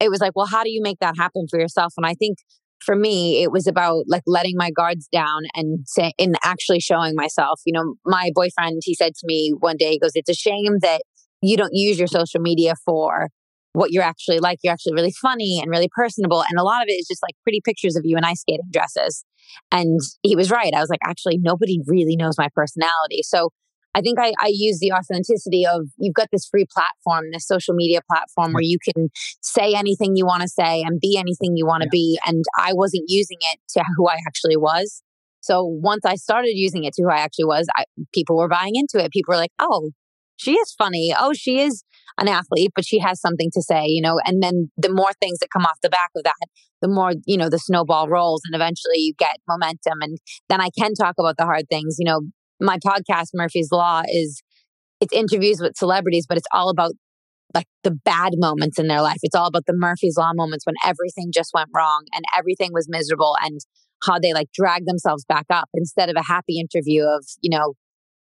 it 0.00 0.10
was 0.10 0.20
like, 0.20 0.32
well, 0.34 0.46
how 0.46 0.64
do 0.64 0.70
you 0.70 0.80
make 0.82 0.98
that 1.00 1.16
happen 1.18 1.46
for 1.50 1.60
yourself? 1.60 1.92
And 1.98 2.06
I 2.06 2.14
think 2.14 2.38
for 2.84 2.96
me, 2.96 3.42
it 3.42 3.50
was 3.50 3.66
about 3.66 4.04
like 4.08 4.22
letting 4.26 4.54
my 4.56 4.70
guards 4.70 5.08
down 5.12 5.42
and 5.54 5.80
say, 5.86 6.12
and 6.18 6.36
actually 6.44 6.80
showing 6.80 7.14
myself. 7.14 7.60
You 7.64 7.72
know, 7.72 7.94
my 8.04 8.30
boyfriend, 8.34 8.82
he 8.84 8.94
said 8.94 9.14
to 9.14 9.26
me 9.26 9.52
one 9.58 9.76
day, 9.76 9.92
he 9.92 9.98
goes, 9.98 10.12
it's 10.14 10.30
a 10.30 10.34
shame 10.34 10.78
that 10.82 11.02
you 11.42 11.56
don't 11.56 11.74
use 11.74 11.98
your 11.98 12.08
social 12.08 12.40
media 12.40 12.74
for 12.84 13.28
what 13.72 13.90
you're 13.90 14.04
actually 14.04 14.38
like. 14.38 14.58
You're 14.62 14.72
actually 14.72 14.94
really 14.94 15.12
funny 15.20 15.60
and 15.60 15.70
really 15.70 15.88
personable. 15.94 16.42
And 16.48 16.58
a 16.58 16.62
lot 16.62 16.82
of 16.82 16.88
it 16.88 16.92
is 16.92 17.06
just 17.08 17.22
like 17.22 17.34
pretty 17.42 17.60
pictures 17.64 17.96
of 17.96 18.02
you 18.04 18.16
in 18.16 18.24
ice 18.24 18.40
skating 18.40 18.68
dresses. 18.72 19.24
And 19.70 20.00
he 20.22 20.36
was 20.36 20.50
right. 20.50 20.72
I 20.74 20.80
was 20.80 20.88
like, 20.88 21.00
actually, 21.04 21.38
nobody 21.38 21.80
really 21.86 22.16
knows 22.16 22.38
my 22.38 22.48
personality. 22.54 23.22
So 23.22 23.50
I 23.94 24.00
think 24.00 24.18
I, 24.18 24.32
I 24.40 24.50
use 24.50 24.80
the 24.80 24.92
authenticity 24.92 25.64
of 25.66 25.88
you've 25.98 26.14
got 26.14 26.28
this 26.32 26.46
free 26.46 26.66
platform, 26.72 27.30
this 27.32 27.46
social 27.46 27.74
media 27.74 28.00
platform 28.10 28.52
where 28.52 28.62
you 28.62 28.78
can 28.82 29.08
say 29.40 29.74
anything 29.74 30.16
you 30.16 30.26
want 30.26 30.42
to 30.42 30.48
say 30.48 30.82
and 30.82 31.00
be 31.00 31.16
anything 31.16 31.56
you 31.56 31.66
want 31.66 31.82
to 31.82 31.88
yeah. 31.92 31.98
be. 31.98 32.18
And 32.26 32.44
I 32.58 32.72
wasn't 32.72 33.04
using 33.06 33.38
it 33.40 33.60
to 33.70 33.84
who 33.96 34.08
I 34.08 34.16
actually 34.26 34.56
was. 34.56 35.02
So 35.40 35.62
once 35.62 36.04
I 36.04 36.16
started 36.16 36.52
using 36.54 36.84
it 36.84 36.94
to 36.94 37.02
who 37.02 37.10
I 37.10 37.18
actually 37.18 37.44
was, 37.44 37.68
I, 37.76 37.84
people 38.12 38.36
were 38.36 38.48
buying 38.48 38.72
into 38.74 39.04
it. 39.04 39.12
People 39.12 39.32
were 39.32 39.38
like, 39.38 39.52
oh, 39.58 39.90
she 40.36 40.54
is 40.54 40.72
funny. 40.72 41.14
Oh, 41.16 41.32
she 41.32 41.60
is 41.60 41.84
an 42.18 42.28
athlete, 42.28 42.72
but 42.74 42.84
she 42.84 42.98
has 42.98 43.20
something 43.20 43.50
to 43.52 43.62
say, 43.62 43.84
you 43.86 44.00
know, 44.00 44.18
and 44.24 44.42
then 44.42 44.70
the 44.76 44.90
more 44.90 45.10
things 45.20 45.38
that 45.40 45.50
come 45.52 45.64
off 45.64 45.78
the 45.82 45.90
back 45.90 46.10
of 46.16 46.24
that, 46.24 46.48
the 46.80 46.88
more, 46.88 47.12
you 47.26 47.36
know, 47.36 47.48
the 47.48 47.58
snowball 47.58 48.08
rolls 48.08 48.42
and 48.46 48.54
eventually 48.54 48.98
you 48.98 49.14
get 49.18 49.36
momentum. 49.48 49.98
And 50.00 50.18
then 50.48 50.60
I 50.60 50.70
can 50.78 50.94
talk 50.94 51.14
about 51.18 51.36
the 51.36 51.44
hard 51.44 51.68
things. 51.68 51.96
You 51.98 52.06
know, 52.06 52.20
my 52.60 52.78
podcast, 52.78 53.28
Murphy's 53.34 53.70
Law, 53.72 54.02
is 54.08 54.42
it's 55.00 55.12
interviews 55.12 55.60
with 55.60 55.76
celebrities, 55.76 56.26
but 56.28 56.38
it's 56.38 56.46
all 56.52 56.70
about 56.70 56.92
like 57.54 57.66
the 57.84 57.92
bad 57.92 58.32
moments 58.36 58.78
in 58.78 58.88
their 58.88 59.02
life. 59.02 59.18
It's 59.22 59.34
all 59.34 59.46
about 59.46 59.66
the 59.66 59.74
Murphy's 59.76 60.16
Law 60.16 60.32
moments 60.34 60.66
when 60.66 60.74
everything 60.84 61.30
just 61.32 61.50
went 61.54 61.68
wrong 61.74 62.04
and 62.14 62.24
everything 62.36 62.70
was 62.72 62.88
miserable 62.88 63.36
and 63.42 63.60
how 64.04 64.18
they 64.18 64.32
like 64.32 64.50
drag 64.52 64.86
themselves 64.86 65.24
back 65.24 65.46
up 65.50 65.68
instead 65.74 66.10
of 66.10 66.16
a 66.16 66.22
happy 66.22 66.58
interview 66.58 67.04
of, 67.04 67.24
you 67.40 67.50
know, 67.50 67.74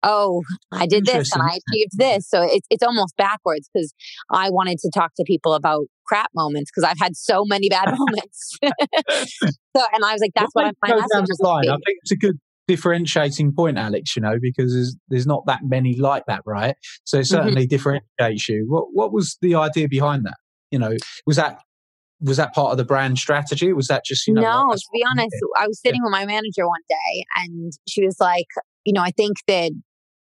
oh, 0.02 0.42
I 0.70 0.86
did 0.86 1.06
this 1.06 1.32
and 1.32 1.42
I 1.42 1.58
achieved 1.70 1.92
this. 1.96 2.28
So 2.28 2.42
it's 2.42 2.66
it's 2.70 2.82
almost 2.82 3.16
backwards 3.16 3.68
because 3.72 3.94
I 4.30 4.50
wanted 4.50 4.78
to 4.80 4.90
talk 4.94 5.12
to 5.16 5.24
people 5.26 5.54
about 5.54 5.86
crap 6.06 6.30
moments 6.34 6.70
because 6.70 6.88
I've 6.88 7.00
had 7.00 7.16
so 7.16 7.44
many 7.44 7.68
bad 7.68 7.86
moments. 7.98 8.58
so 8.62 9.82
and 9.92 10.04
I 10.04 10.12
was 10.12 10.20
like, 10.20 10.32
that's 10.34 10.50
what, 10.52 10.74
what 10.80 10.92
I'm 10.92 11.08
down 11.08 11.24
line. 11.40 11.68
I 11.68 11.74
think 11.74 11.98
it's 12.02 12.12
a 12.12 12.16
good 12.16 12.38
differentiating 12.66 13.52
point, 13.54 13.78
Alex. 13.78 14.16
You 14.16 14.22
know, 14.22 14.38
because 14.40 14.72
there's 14.72 14.96
there's 15.08 15.26
not 15.26 15.44
that 15.46 15.60
many 15.64 15.96
like 15.96 16.24
that, 16.26 16.42
right? 16.46 16.76
So 17.04 17.18
it 17.18 17.22
mm-hmm. 17.22 17.34
certainly 17.34 17.62
mm-hmm. 17.62 17.68
differentiates 17.68 18.48
you. 18.48 18.66
What 18.68 18.86
what 18.92 19.12
was 19.12 19.36
the 19.40 19.54
idea 19.54 19.88
behind 19.88 20.24
that? 20.26 20.36
You 20.70 20.78
know, 20.78 20.96
was 21.26 21.36
that 21.36 21.58
was 22.20 22.36
that 22.36 22.54
part 22.54 22.70
of 22.72 22.78
the 22.78 22.84
brand 22.84 23.18
strategy? 23.18 23.72
Was 23.72 23.88
that 23.88 24.04
just 24.04 24.26
you 24.26 24.34
know? 24.34 24.42
No, 24.42 24.72
to 24.72 24.88
be 24.92 25.04
honest, 25.08 25.36
I 25.58 25.66
was 25.66 25.80
sitting 25.80 26.00
yeah. 26.00 26.06
with 26.06 26.12
my 26.12 26.26
manager 26.26 26.66
one 26.66 26.80
day, 26.88 27.24
and 27.36 27.72
she 27.88 28.04
was 28.04 28.16
like, 28.20 28.46
you 28.84 28.92
know, 28.92 29.02
I 29.02 29.10
think 29.10 29.36
that 29.46 29.72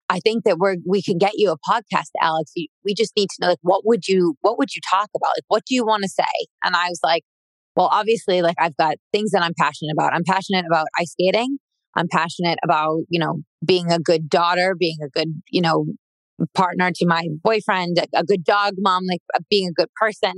I 0.08 0.20
think 0.20 0.44
that 0.44 0.58
we're 0.58 0.76
we 0.86 1.02
can 1.02 1.18
get 1.18 1.32
you 1.34 1.50
a 1.50 1.56
podcast, 1.70 2.10
Alex. 2.20 2.52
We 2.84 2.94
just 2.94 3.12
need 3.16 3.28
to 3.30 3.36
know 3.40 3.48
like 3.48 3.58
what 3.62 3.84
would 3.84 4.08
you 4.08 4.36
what 4.40 4.58
would 4.58 4.74
you 4.74 4.80
talk 4.88 5.08
about? 5.14 5.30
Like 5.36 5.44
what 5.48 5.64
do 5.66 5.74
you 5.74 5.84
want 5.84 6.02
to 6.02 6.08
say? 6.08 6.46
And 6.62 6.76
I 6.76 6.88
was 6.88 7.00
like, 7.02 7.22
well, 7.74 7.88
obviously, 7.90 8.42
like 8.42 8.56
I've 8.58 8.76
got 8.76 8.96
things 9.12 9.32
that 9.32 9.42
I'm 9.42 9.54
passionate 9.58 9.92
about. 9.92 10.12
I'm 10.14 10.24
passionate 10.24 10.64
about 10.66 10.86
ice 10.98 11.12
skating. 11.12 11.58
I'm 11.96 12.08
passionate 12.10 12.58
about, 12.62 13.00
you 13.08 13.18
know, 13.18 13.38
being 13.64 13.90
a 13.90 13.98
good 13.98 14.28
daughter, 14.28 14.76
being 14.78 14.98
a 15.02 15.08
good, 15.08 15.28
you 15.50 15.60
know, 15.62 15.86
partner 16.54 16.90
to 16.94 17.06
my 17.06 17.26
boyfriend, 17.42 17.98
a, 17.98 18.20
a 18.20 18.24
good 18.24 18.44
dog 18.44 18.74
mom, 18.78 19.04
like 19.08 19.22
uh, 19.34 19.40
being 19.50 19.68
a 19.68 19.72
good 19.72 19.88
person. 19.96 20.32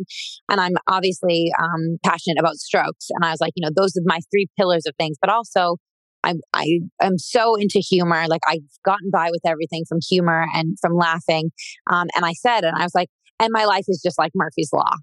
And 0.48 0.60
I'm 0.60 0.74
obviously 0.88 1.50
um, 1.60 1.98
passionate 2.04 2.38
about 2.38 2.56
strokes. 2.56 3.08
And 3.10 3.24
I 3.24 3.30
was 3.30 3.40
like, 3.40 3.52
you 3.56 3.66
know, 3.66 3.72
those 3.74 3.96
are 3.96 4.02
my 4.04 4.20
three 4.32 4.46
pillars 4.56 4.84
of 4.86 4.94
things. 4.98 5.16
But 5.20 5.30
also, 5.30 5.76
I 6.24 6.34
I 6.52 6.80
am 7.02 7.18
so 7.18 7.54
into 7.54 7.78
humor. 7.78 8.26
Like 8.28 8.42
I've 8.48 8.60
gotten 8.84 9.10
by 9.10 9.28
with 9.30 9.42
everything 9.44 9.84
from 9.88 9.98
humor 10.08 10.46
and 10.54 10.76
from 10.80 10.94
laughing. 10.94 11.50
Um, 11.90 12.08
and 12.14 12.24
I 12.24 12.32
said, 12.32 12.64
and 12.64 12.76
I 12.76 12.82
was 12.82 12.94
like, 12.94 13.08
and 13.40 13.50
my 13.52 13.64
life 13.64 13.84
is 13.88 14.00
just 14.04 14.18
like 14.18 14.32
Murphy's 14.34 14.70
Law. 14.72 14.94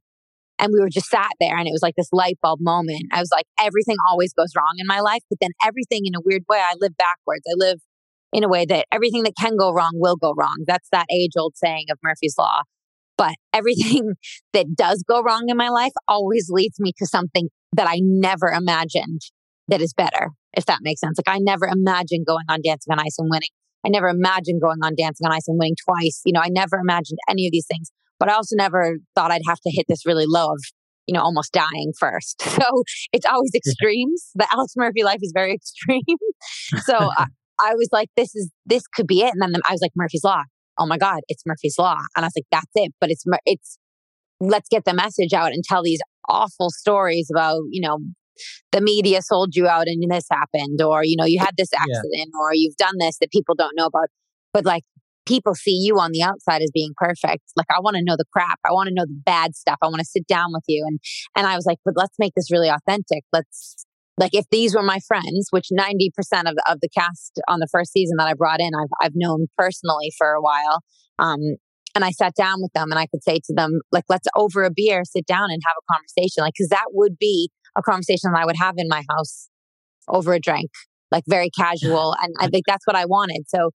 And 0.57 0.71
we 0.71 0.79
were 0.79 0.89
just 0.89 1.09
sat 1.09 1.31
there 1.39 1.57
and 1.57 1.67
it 1.67 1.71
was 1.71 1.81
like 1.81 1.95
this 1.97 2.09
light 2.13 2.37
bulb 2.41 2.59
moment. 2.61 3.03
I 3.11 3.19
was 3.19 3.29
like, 3.31 3.45
everything 3.59 3.97
always 4.09 4.33
goes 4.33 4.51
wrong 4.55 4.75
in 4.77 4.87
my 4.87 5.01
life, 5.01 5.21
but 5.29 5.39
then 5.41 5.51
everything 5.65 6.03
in 6.05 6.15
a 6.15 6.21
weird 6.23 6.43
way, 6.47 6.59
I 6.59 6.75
live 6.79 6.95
backwards. 6.97 7.43
I 7.49 7.55
live 7.55 7.79
in 8.31 8.43
a 8.43 8.49
way 8.49 8.65
that 8.65 8.85
everything 8.91 9.23
that 9.23 9.33
can 9.39 9.57
go 9.57 9.71
wrong 9.71 9.91
will 9.95 10.15
go 10.15 10.33
wrong. 10.37 10.63
That's 10.65 10.87
that 10.91 11.05
age 11.11 11.31
old 11.37 11.53
saying 11.55 11.85
of 11.91 11.99
Murphy's 12.03 12.35
Law. 12.37 12.61
But 13.17 13.35
everything 13.53 14.13
that 14.53 14.75
does 14.75 15.03
go 15.07 15.21
wrong 15.21 15.45
in 15.47 15.57
my 15.57 15.69
life 15.69 15.93
always 16.07 16.47
leads 16.49 16.79
me 16.79 16.93
to 16.97 17.05
something 17.05 17.49
that 17.73 17.87
I 17.87 17.99
never 18.01 18.47
imagined 18.47 19.21
that 19.67 19.81
is 19.81 19.93
better 19.93 20.29
if 20.55 20.65
that 20.65 20.79
makes 20.81 21.01
sense. 21.01 21.17
Like 21.17 21.33
I 21.33 21.39
never 21.39 21.65
imagined 21.65 22.25
going 22.25 22.45
on 22.49 22.59
Dancing 22.63 22.91
on 22.91 22.99
Ice 22.99 23.17
and 23.17 23.29
winning. 23.29 23.49
I 23.85 23.89
never 23.89 24.07
imagined 24.07 24.61
going 24.61 24.79
on 24.83 24.93
Dancing 24.97 25.25
on 25.25 25.33
Ice 25.33 25.47
and 25.47 25.59
winning 25.59 25.75
twice. 25.85 26.21
You 26.25 26.33
know, 26.33 26.41
I 26.41 26.49
never 26.49 26.77
imagined 26.77 27.19
any 27.29 27.45
of 27.45 27.51
these 27.51 27.67
things, 27.67 27.91
but 28.19 28.29
I 28.29 28.33
also 28.33 28.55
never 28.55 28.97
thought 29.15 29.31
I'd 29.31 29.41
have 29.47 29.59
to 29.59 29.71
hit 29.71 29.85
this 29.87 30.05
really 30.05 30.25
low 30.27 30.51
of, 30.51 30.59
you 31.07 31.13
know, 31.13 31.21
almost 31.21 31.51
dying 31.51 31.93
first. 31.99 32.41
So 32.55 32.83
it's 33.11 33.25
always 33.25 33.51
extremes. 33.55 34.31
The 34.35 34.47
Alex 34.51 34.73
Murphy 34.77 35.03
life 35.03 35.19
is 35.21 35.31
very 35.33 35.53
extreme. 35.55 36.17
so 36.85 37.09
I, 37.17 37.25
I, 37.59 37.75
was 37.75 37.89
like, 37.91 38.09
this 38.15 38.35
is, 38.35 38.51
this 38.65 38.83
could 38.87 39.07
be 39.07 39.21
it. 39.21 39.31
And 39.33 39.41
then 39.41 39.53
I 39.67 39.71
was 39.71 39.81
like, 39.81 39.91
Murphy's 39.95 40.23
Law. 40.23 40.43
Oh 40.77 40.85
my 40.85 40.97
God, 40.97 41.19
it's 41.27 41.43
Murphy's 41.45 41.75
Law. 41.77 41.97
And 42.15 42.23
I 42.23 42.27
was 42.27 42.33
like, 42.35 42.47
that's 42.51 42.71
it. 42.75 42.93
But 42.99 43.11
it's, 43.11 43.23
it's, 43.45 43.77
let's 44.39 44.69
get 44.69 44.85
the 44.85 44.93
message 44.93 45.33
out 45.33 45.51
and 45.51 45.63
tell 45.63 45.83
these 45.83 46.01
awful 46.27 46.69
stories 46.69 47.29
about, 47.33 47.61
you 47.71 47.81
know, 47.81 47.99
the 48.71 48.81
media 48.81 49.21
sold 49.21 49.55
you 49.55 49.67
out 49.67 49.87
and 49.87 50.03
this 50.11 50.25
happened, 50.31 50.81
or, 50.81 51.03
you 51.03 51.15
know, 51.17 51.25
you 51.25 51.39
had 51.39 51.55
this 51.57 51.69
accident, 51.73 52.29
yeah. 52.33 52.39
or 52.39 52.53
you've 52.53 52.75
done 52.75 52.95
this 52.99 53.17
that 53.19 53.31
people 53.31 53.55
don't 53.55 53.75
know 53.75 53.85
about. 53.85 54.09
But 54.53 54.65
like 54.65 54.83
people 55.25 55.55
see 55.55 55.77
you 55.81 55.99
on 55.99 56.11
the 56.11 56.23
outside 56.23 56.61
as 56.61 56.71
being 56.73 56.93
perfect. 56.97 57.43
Like 57.55 57.67
I 57.69 57.79
want 57.79 57.95
to 57.97 58.03
know 58.03 58.15
the 58.17 58.25
crap. 58.31 58.59
I 58.65 58.71
want 58.71 58.87
to 58.87 58.93
know 58.93 59.05
the 59.05 59.21
bad 59.25 59.55
stuff. 59.55 59.77
I 59.81 59.87
want 59.87 59.99
to 59.99 60.05
sit 60.05 60.27
down 60.27 60.47
with 60.51 60.63
you. 60.67 60.83
And 60.87 60.99
and 61.35 61.47
I 61.47 61.55
was 61.55 61.65
like, 61.65 61.79
but 61.83 61.95
let's 61.97 62.15
make 62.19 62.33
this 62.35 62.51
really 62.51 62.69
authentic. 62.69 63.23
Let's 63.33 63.85
like 64.17 64.33
if 64.33 64.45
these 64.51 64.75
were 64.75 64.83
my 64.83 64.99
friends, 65.07 65.47
which 65.51 65.67
90% 65.77 66.09
of 66.47 66.55
the, 66.55 66.63
of 66.69 66.79
the 66.81 66.89
cast 66.89 67.41
on 67.47 67.59
the 67.59 67.67
first 67.71 67.91
season 67.91 68.17
that 68.17 68.27
I 68.27 68.33
brought 68.33 68.61
in, 68.61 68.71
I've, 68.73 69.07
I've 69.07 69.15
known 69.15 69.47
personally 69.57 70.11
for 70.17 70.31
a 70.31 70.41
while. 70.41 70.81
Um, 71.19 71.39
and 71.95 72.03
I 72.03 72.11
sat 72.11 72.33
down 72.35 72.61
with 72.61 72.71
them 72.73 72.91
and 72.91 72.99
I 72.99 73.07
could 73.07 73.23
say 73.23 73.39
to 73.45 73.53
them, 73.53 73.79
like, 73.91 74.03
let's 74.09 74.27
over 74.35 74.63
a 74.63 74.71
beer, 74.73 75.03
sit 75.05 75.25
down 75.25 75.49
and 75.49 75.61
have 75.65 75.75
a 75.77 75.93
conversation. 75.93 76.43
Like, 76.43 76.53
cause 76.59 76.67
that 76.69 76.87
would 76.91 77.17
be 77.17 77.49
a 77.75 77.81
conversation 77.81 78.31
that 78.31 78.39
I 78.39 78.45
would 78.45 78.57
have 78.57 78.75
in 78.77 78.87
my 78.89 79.03
house 79.09 79.49
over 80.09 80.33
a 80.33 80.39
drink, 80.39 80.69
like 81.11 81.23
very 81.27 81.49
casual. 81.49 82.15
And 82.21 82.33
I 82.39 82.47
think 82.47 82.65
that's 82.67 82.85
what 82.85 82.95
I 82.95 83.05
wanted. 83.05 83.43
So 83.47 83.71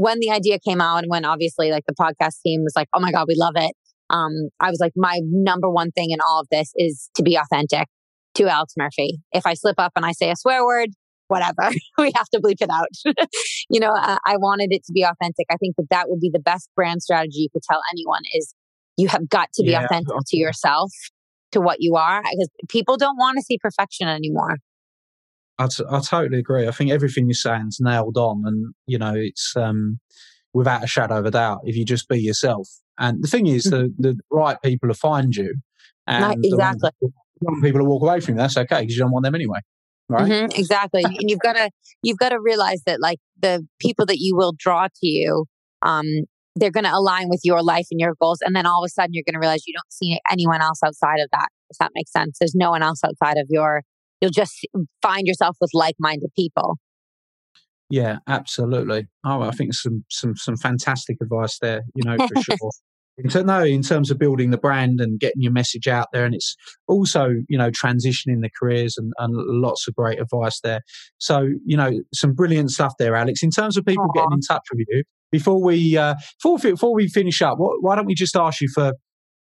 when 0.00 0.18
the 0.18 0.30
idea 0.30 0.58
came 0.58 0.80
out 0.80 1.02
and 1.02 1.10
when 1.10 1.26
obviously 1.26 1.70
like 1.70 1.84
the 1.86 1.94
podcast 1.94 2.40
team 2.42 2.62
was 2.62 2.72
like, 2.74 2.88
oh 2.94 3.00
my 3.00 3.12
God, 3.12 3.26
we 3.28 3.34
love 3.36 3.52
it. 3.56 3.72
Um, 4.08 4.48
I 4.58 4.70
was 4.70 4.80
like, 4.80 4.92
my 4.96 5.20
number 5.24 5.68
one 5.68 5.90
thing 5.90 6.10
in 6.10 6.20
all 6.26 6.40
of 6.40 6.46
this 6.50 6.72
is 6.74 7.10
to 7.16 7.22
be 7.22 7.36
authentic 7.36 7.86
to 8.36 8.48
Alex 8.48 8.72
Murphy. 8.78 9.18
If 9.32 9.44
I 9.44 9.52
slip 9.52 9.78
up 9.78 9.92
and 9.96 10.06
I 10.06 10.12
say 10.12 10.30
a 10.30 10.36
swear 10.36 10.64
word, 10.64 10.88
whatever, 11.28 11.70
we 11.98 12.12
have 12.16 12.30
to 12.30 12.40
bleep 12.40 12.62
it 12.62 12.70
out. 12.70 12.88
you 13.68 13.78
know, 13.78 13.92
uh, 13.94 14.16
I 14.24 14.38
wanted 14.38 14.68
it 14.70 14.84
to 14.86 14.92
be 14.94 15.02
authentic. 15.02 15.46
I 15.50 15.56
think 15.56 15.76
that 15.76 15.88
that 15.90 16.08
would 16.08 16.20
be 16.20 16.30
the 16.32 16.40
best 16.40 16.70
brand 16.74 17.02
strategy 17.02 17.40
you 17.40 17.48
could 17.52 17.62
tell 17.70 17.80
anyone 17.92 18.22
is 18.32 18.54
you 18.96 19.08
have 19.08 19.28
got 19.28 19.52
to 19.52 19.62
be 19.62 19.72
yeah. 19.72 19.84
authentic 19.84 20.16
to 20.28 20.36
yourself, 20.38 20.90
to 21.52 21.60
what 21.60 21.76
you 21.80 21.96
are, 21.96 22.22
because 22.22 22.48
people 22.70 22.96
don't 22.96 23.18
want 23.18 23.36
to 23.36 23.42
see 23.42 23.58
perfection 23.58 24.08
anymore. 24.08 24.56
I, 25.60 25.66
t- 25.66 25.84
I 25.90 26.00
totally 26.00 26.38
agree. 26.38 26.66
I 26.66 26.70
think 26.70 26.90
everything 26.90 27.26
you're 27.26 27.34
saying 27.34 27.66
is 27.68 27.78
nailed 27.80 28.16
on, 28.16 28.44
and 28.46 28.74
you 28.86 28.98
know, 28.98 29.12
it's 29.14 29.54
um, 29.56 30.00
without 30.54 30.82
a 30.82 30.86
shadow 30.86 31.18
of 31.18 31.26
a 31.26 31.30
doubt. 31.30 31.60
If 31.64 31.76
you 31.76 31.84
just 31.84 32.08
be 32.08 32.18
yourself, 32.18 32.68
and 32.98 33.22
the 33.22 33.28
thing 33.28 33.46
is, 33.46 33.66
mm-hmm. 33.66 33.92
the 34.00 34.12
the 34.12 34.20
right 34.30 34.56
people 34.62 34.88
will 34.88 34.94
find 34.94 35.36
you, 35.36 35.54
and 36.06 36.44
exactly 36.44 36.90
people 37.62 37.80
to 37.80 37.84
walk 37.84 38.02
away 38.02 38.20
from 38.20 38.34
you. 38.34 38.38
That's 38.38 38.56
okay 38.56 38.80
because 38.80 38.94
you 38.94 39.00
don't 39.00 39.12
want 39.12 39.24
them 39.24 39.34
anyway. 39.34 39.60
Right? 40.08 40.30
Mm-hmm, 40.30 40.58
exactly. 40.58 41.04
and 41.04 41.30
you've 41.30 41.40
got 41.40 41.54
to 41.54 41.70
you've 42.02 42.18
got 42.18 42.30
to 42.30 42.40
realize 42.40 42.82
that 42.86 43.00
like 43.00 43.18
the 43.40 43.66
people 43.80 44.06
that 44.06 44.18
you 44.18 44.36
will 44.36 44.54
draw 44.56 44.86
to 44.88 45.06
you, 45.06 45.44
um, 45.82 46.06
they're 46.56 46.70
going 46.70 46.84
to 46.84 46.94
align 46.94 47.28
with 47.28 47.40
your 47.44 47.62
life 47.62 47.86
and 47.90 48.00
your 48.00 48.14
goals, 48.20 48.38
and 48.44 48.56
then 48.56 48.66
all 48.66 48.82
of 48.82 48.88
a 48.88 48.90
sudden 48.90 49.10
you're 49.12 49.24
going 49.26 49.34
to 49.34 49.40
realize 49.40 49.62
you 49.66 49.74
don't 49.74 49.92
see 49.92 50.18
anyone 50.30 50.60
else 50.60 50.82
outside 50.82 51.20
of 51.20 51.28
that. 51.32 51.48
If 51.70 51.78
that 51.78 51.92
makes 51.94 52.10
sense, 52.12 52.38
there's 52.40 52.54
no 52.54 52.70
one 52.70 52.82
else 52.82 53.00
outside 53.04 53.36
of 53.38 53.46
your. 53.50 53.82
You'll 54.20 54.30
just 54.30 54.66
find 55.02 55.26
yourself 55.26 55.56
with 55.60 55.70
like-minded 55.74 56.30
people. 56.36 56.78
Yeah, 57.88 58.18
absolutely. 58.28 59.08
Oh, 59.24 59.42
I 59.42 59.50
think 59.50 59.74
some 59.74 60.04
some 60.10 60.36
some 60.36 60.56
fantastic 60.56 61.16
advice 61.20 61.58
there. 61.58 61.82
You 61.94 62.04
know, 62.04 62.16
for 62.16 62.40
sure 62.40 62.70
in, 63.18 63.46
no, 63.46 63.62
in 63.62 63.82
terms 63.82 64.10
of 64.10 64.18
building 64.18 64.50
the 64.50 64.58
brand 64.58 65.00
and 65.00 65.18
getting 65.18 65.42
your 65.42 65.52
message 65.52 65.88
out 65.88 66.08
there, 66.12 66.24
and 66.24 66.34
it's 66.34 66.56
also 66.86 67.30
you 67.48 67.58
know 67.58 67.70
transitioning 67.70 68.42
the 68.42 68.50
careers 68.58 68.96
and, 68.96 69.12
and 69.18 69.34
lots 69.34 69.88
of 69.88 69.94
great 69.94 70.20
advice 70.20 70.60
there. 70.60 70.80
So 71.18 71.48
you 71.64 71.76
know 71.76 71.90
some 72.14 72.32
brilliant 72.32 72.70
stuff 72.70 72.94
there, 72.98 73.16
Alex. 73.16 73.42
In 73.42 73.50
terms 73.50 73.76
of 73.76 73.84
people 73.84 74.06
Aww. 74.06 74.14
getting 74.14 74.32
in 74.34 74.40
touch 74.40 74.62
with 74.72 74.86
you, 74.88 75.02
before 75.30 75.62
we 75.62 75.96
uh, 75.96 76.14
before, 76.42 76.58
before 76.58 76.94
we 76.94 77.08
finish 77.08 77.42
up, 77.42 77.58
what, 77.58 77.82
why 77.82 77.96
don't 77.96 78.06
we 78.06 78.14
just 78.14 78.36
ask 78.36 78.60
you 78.60 78.68
for 78.74 78.92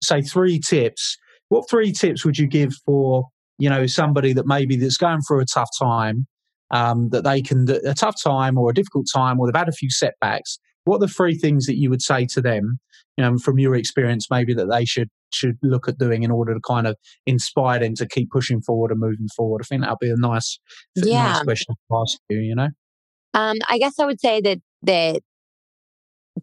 say 0.03 0.23
three 0.23 0.59
tips? 0.59 1.17
What 1.49 1.69
three 1.71 1.93
tips 1.93 2.25
would 2.25 2.39
you 2.39 2.47
give 2.47 2.75
for 2.85 3.29
you 3.59 3.71
know 3.71 3.87
somebody 3.87 4.33
that 4.33 4.47
maybe 4.47 4.77
that's 4.77 4.97
going 4.97 5.21
through 5.23 5.41
a 5.41 5.47
tough 5.47 5.71
time, 5.79 6.27
um, 6.71 7.09
that 7.11 7.25
they 7.25 7.43
can 7.43 7.69
a 7.71 7.95
tough 7.95 8.23
time 8.23 8.59
or 8.59 8.71
a 8.71 8.75
difficult 8.75 9.07
time, 9.15 9.39
or 9.39 9.47
they've 9.47 9.59
had 9.59 9.69
a 9.69 9.73
few 9.73 9.91
setbacks? 9.91 10.59
What 10.85 10.97
are 10.97 11.07
the 11.07 11.09
three 11.09 11.35
things 11.35 11.67
that 11.67 11.77
you 11.77 11.91
would 11.91 12.03
say 12.03 12.27
to 12.27 12.41
them 12.41 12.79
you 13.17 13.25
know, 13.25 13.39
from 13.39 13.59
your 13.59 13.75
experience, 13.75 14.29
maybe 14.31 14.55
that 14.55 14.67
they 14.67 14.85
should 14.85 15.09
should 15.33 15.57
look 15.63 15.89
at 15.89 15.99
doing 15.99 16.23
in 16.23 16.31
order 16.31 16.55
to 16.55 16.61
kind 16.61 16.87
of 16.87 16.97
inspire 17.27 17.81
them 17.81 17.95
to 17.95 18.07
keep 18.07 18.31
pushing 18.31 18.61
forward 18.61 18.91
and 18.91 19.01
moving 19.01 19.29
forward? 19.35 19.63
I 19.63 19.65
think 19.65 19.83
that 19.83 19.91
would 19.91 19.99
be 20.01 20.11
a 20.11 20.17
nice, 20.17 20.59
yeah. 20.95 21.33
nice 21.33 21.43
question 21.43 21.75
to 21.75 21.97
ask 21.99 22.19
you. 22.29 22.39
You 22.39 22.55
know, 22.55 22.69
um, 23.35 23.57
I 23.69 23.79
guess 23.79 23.99
I 23.99 24.07
would 24.07 24.21
say 24.21 24.41
that 24.43 24.59
that 24.83 25.23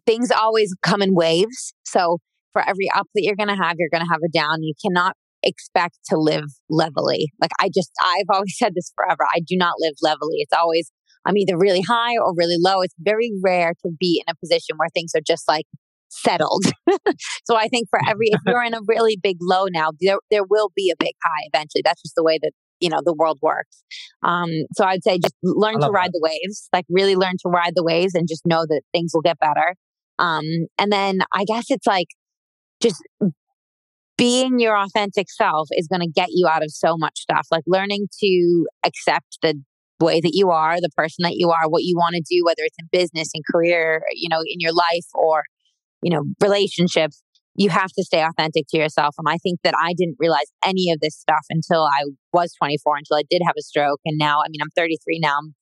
things 0.04 0.30
always 0.30 0.74
come 0.82 1.00
in 1.00 1.14
waves. 1.14 1.74
So 1.84 2.18
for 2.52 2.62
every 2.62 2.90
up 2.94 3.06
that 3.14 3.22
you're 3.22 3.36
going 3.36 3.48
to 3.48 3.62
have, 3.62 3.76
you're 3.78 3.88
going 3.90 4.04
to 4.04 4.10
have 4.10 4.20
a 4.24 4.28
down. 4.28 4.62
You 4.62 4.74
cannot 4.84 5.16
expect 5.44 5.98
to 6.10 6.16
live 6.16 6.44
levelly. 6.68 7.28
Like 7.40 7.50
I 7.60 7.68
just, 7.74 7.90
I've 8.02 8.34
always 8.34 8.54
said 8.58 8.74
this 8.74 8.92
forever. 8.96 9.24
I 9.32 9.40
do 9.40 9.56
not 9.56 9.74
live 9.78 9.94
levelly. 10.02 10.38
It's 10.38 10.52
always, 10.52 10.90
I'm 11.24 11.36
either 11.36 11.56
really 11.56 11.82
high 11.82 12.16
or 12.16 12.34
really 12.36 12.56
low. 12.58 12.80
It's 12.80 12.94
very 12.98 13.30
rare 13.42 13.74
to 13.84 13.90
be 13.98 14.22
in 14.26 14.32
a 14.32 14.36
position 14.36 14.76
where 14.76 14.88
things 14.92 15.12
are 15.14 15.22
just 15.26 15.48
like 15.48 15.66
settled. 16.08 16.64
so 17.44 17.56
I 17.56 17.68
think 17.68 17.88
for 17.88 17.98
every, 18.08 18.28
if 18.28 18.40
you're 18.46 18.62
in 18.62 18.74
a 18.74 18.80
really 18.86 19.18
big 19.20 19.36
low 19.40 19.66
now, 19.70 19.90
there, 20.00 20.18
there 20.30 20.44
will 20.48 20.70
be 20.74 20.90
a 20.90 20.96
big 20.98 21.14
high 21.24 21.48
eventually. 21.52 21.82
That's 21.84 22.02
just 22.02 22.14
the 22.16 22.24
way 22.24 22.38
that, 22.42 22.52
you 22.80 22.88
know, 22.88 23.00
the 23.04 23.14
world 23.14 23.38
works. 23.40 23.82
Um, 24.22 24.50
so 24.74 24.84
I'd 24.84 25.02
say 25.02 25.18
just 25.18 25.34
learn 25.42 25.80
to 25.80 25.88
ride 25.88 26.08
that. 26.08 26.20
the 26.20 26.20
waves, 26.22 26.68
like 26.72 26.84
really 26.88 27.16
learn 27.16 27.34
to 27.42 27.48
ride 27.48 27.72
the 27.74 27.84
waves 27.84 28.14
and 28.14 28.28
just 28.28 28.42
know 28.44 28.66
that 28.68 28.82
things 28.92 29.12
will 29.14 29.22
get 29.22 29.38
better. 29.38 29.74
Um, 30.18 30.44
and 30.78 30.92
then 30.92 31.20
I 31.32 31.44
guess 31.44 31.64
it's 31.70 31.86
like 31.86 32.08
just 32.80 33.02
being 34.16 34.58
your 34.58 34.76
authentic 34.76 35.26
self 35.30 35.68
is 35.72 35.88
going 35.88 36.00
to 36.00 36.08
get 36.08 36.28
you 36.30 36.46
out 36.48 36.62
of 36.62 36.70
so 36.70 36.96
much 36.96 37.18
stuff. 37.20 37.46
Like 37.50 37.64
learning 37.66 38.06
to 38.20 38.66
accept 38.84 39.38
the 39.42 39.60
way 40.00 40.20
that 40.20 40.32
you 40.34 40.50
are, 40.50 40.80
the 40.80 40.90
person 40.96 41.22
that 41.22 41.34
you 41.34 41.50
are, 41.50 41.68
what 41.68 41.82
you 41.82 41.96
want 41.96 42.14
to 42.14 42.22
do, 42.22 42.44
whether 42.44 42.62
it's 42.62 42.76
in 42.78 42.88
business 42.92 43.30
and 43.34 43.42
career, 43.50 44.02
you 44.12 44.28
know, 44.28 44.40
in 44.40 44.60
your 44.60 44.72
life 44.72 45.06
or 45.14 45.44
you 46.04 46.10
know, 46.10 46.22
relationships, 46.40 47.22
you 47.56 47.70
have 47.70 47.90
to 47.92 48.04
stay 48.04 48.22
authentic 48.22 48.66
to 48.68 48.78
yourself. 48.78 49.14
And 49.18 49.26
I 49.28 49.38
think 49.38 49.60
that 49.64 49.74
I 49.80 49.94
didn't 49.96 50.16
realize 50.18 50.52
any 50.64 50.90
of 50.92 51.00
this 51.00 51.16
stuff 51.16 51.46
until 51.48 51.82
I 51.82 52.04
was 52.32 52.52
24, 52.58 52.98
until 52.98 53.16
I 53.16 53.22
did 53.28 53.40
have 53.46 53.54
a 53.58 53.62
stroke. 53.62 54.00
And 54.04 54.18
now, 54.18 54.40
I 54.40 54.48
mean, 54.50 54.60
I'm 54.60 54.70
33 54.76 55.18
now. 55.20 55.38
I'm 55.38 55.54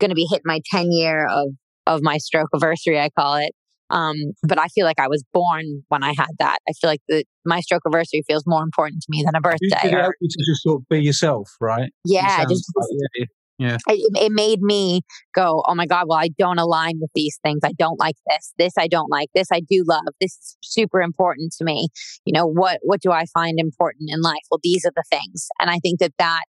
going 0.00 0.08
to 0.08 0.14
be 0.14 0.26
hitting 0.30 0.44
my 0.46 0.60
10 0.70 0.90
year 0.90 1.26
of, 1.26 1.48
of 1.86 2.00
my 2.02 2.16
stroke 2.16 2.48
anniversary, 2.54 2.98
I 2.98 3.10
call 3.10 3.34
it. 3.36 3.52
Um, 3.92 4.16
but 4.42 4.58
I 4.58 4.66
feel 4.68 4.86
like 4.86 4.98
I 4.98 5.06
was 5.06 5.22
born 5.32 5.84
when 5.88 6.02
I 6.02 6.14
had 6.16 6.30
that. 6.38 6.58
I 6.68 6.72
feel 6.72 6.90
like 6.90 7.02
the, 7.08 7.24
my 7.44 7.60
stroke 7.60 7.82
anniversary 7.86 8.22
feels 8.26 8.44
more 8.46 8.62
important 8.62 9.02
to 9.02 9.06
me 9.10 9.22
than 9.22 9.34
a 9.36 9.40
birthday. 9.40 9.90
You 9.90 9.98
or, 9.98 10.14
to 10.20 10.44
just 10.46 10.62
sort 10.62 10.80
of 10.80 10.88
be 10.88 11.00
yourself, 11.00 11.50
right? 11.60 11.92
Yeah, 12.04 12.44
just, 12.46 12.64
like, 12.74 12.86
yeah, 13.18 13.24
yeah. 13.58 13.76
It, 13.86 14.00
it, 14.14 14.32
made 14.32 14.60
me 14.62 15.02
go, 15.34 15.62
oh 15.68 15.74
my 15.74 15.86
God, 15.86 16.06
well, 16.08 16.18
I 16.18 16.30
don't 16.38 16.58
align 16.58 16.94
with 17.00 17.10
these 17.14 17.38
things. 17.44 17.60
I 17.62 17.72
don't 17.78 18.00
like 18.00 18.16
this. 18.28 18.54
This 18.58 18.72
I 18.78 18.88
don't 18.88 19.10
like. 19.10 19.28
This 19.34 19.48
I 19.52 19.60
do 19.60 19.84
love. 19.86 20.02
This 20.20 20.32
is 20.32 20.56
super 20.62 21.02
important 21.02 21.52
to 21.58 21.64
me. 21.64 21.88
You 22.24 22.32
know, 22.32 22.46
what, 22.46 22.80
what 22.82 23.00
do 23.02 23.12
I 23.12 23.26
find 23.26 23.60
important 23.60 24.10
in 24.10 24.22
life? 24.22 24.42
Well, 24.50 24.60
these 24.62 24.84
are 24.86 24.92
the 24.96 25.04
things. 25.10 25.48
And 25.60 25.70
I 25.70 25.78
think 25.78 26.00
that 26.00 26.12
that, 26.18 26.44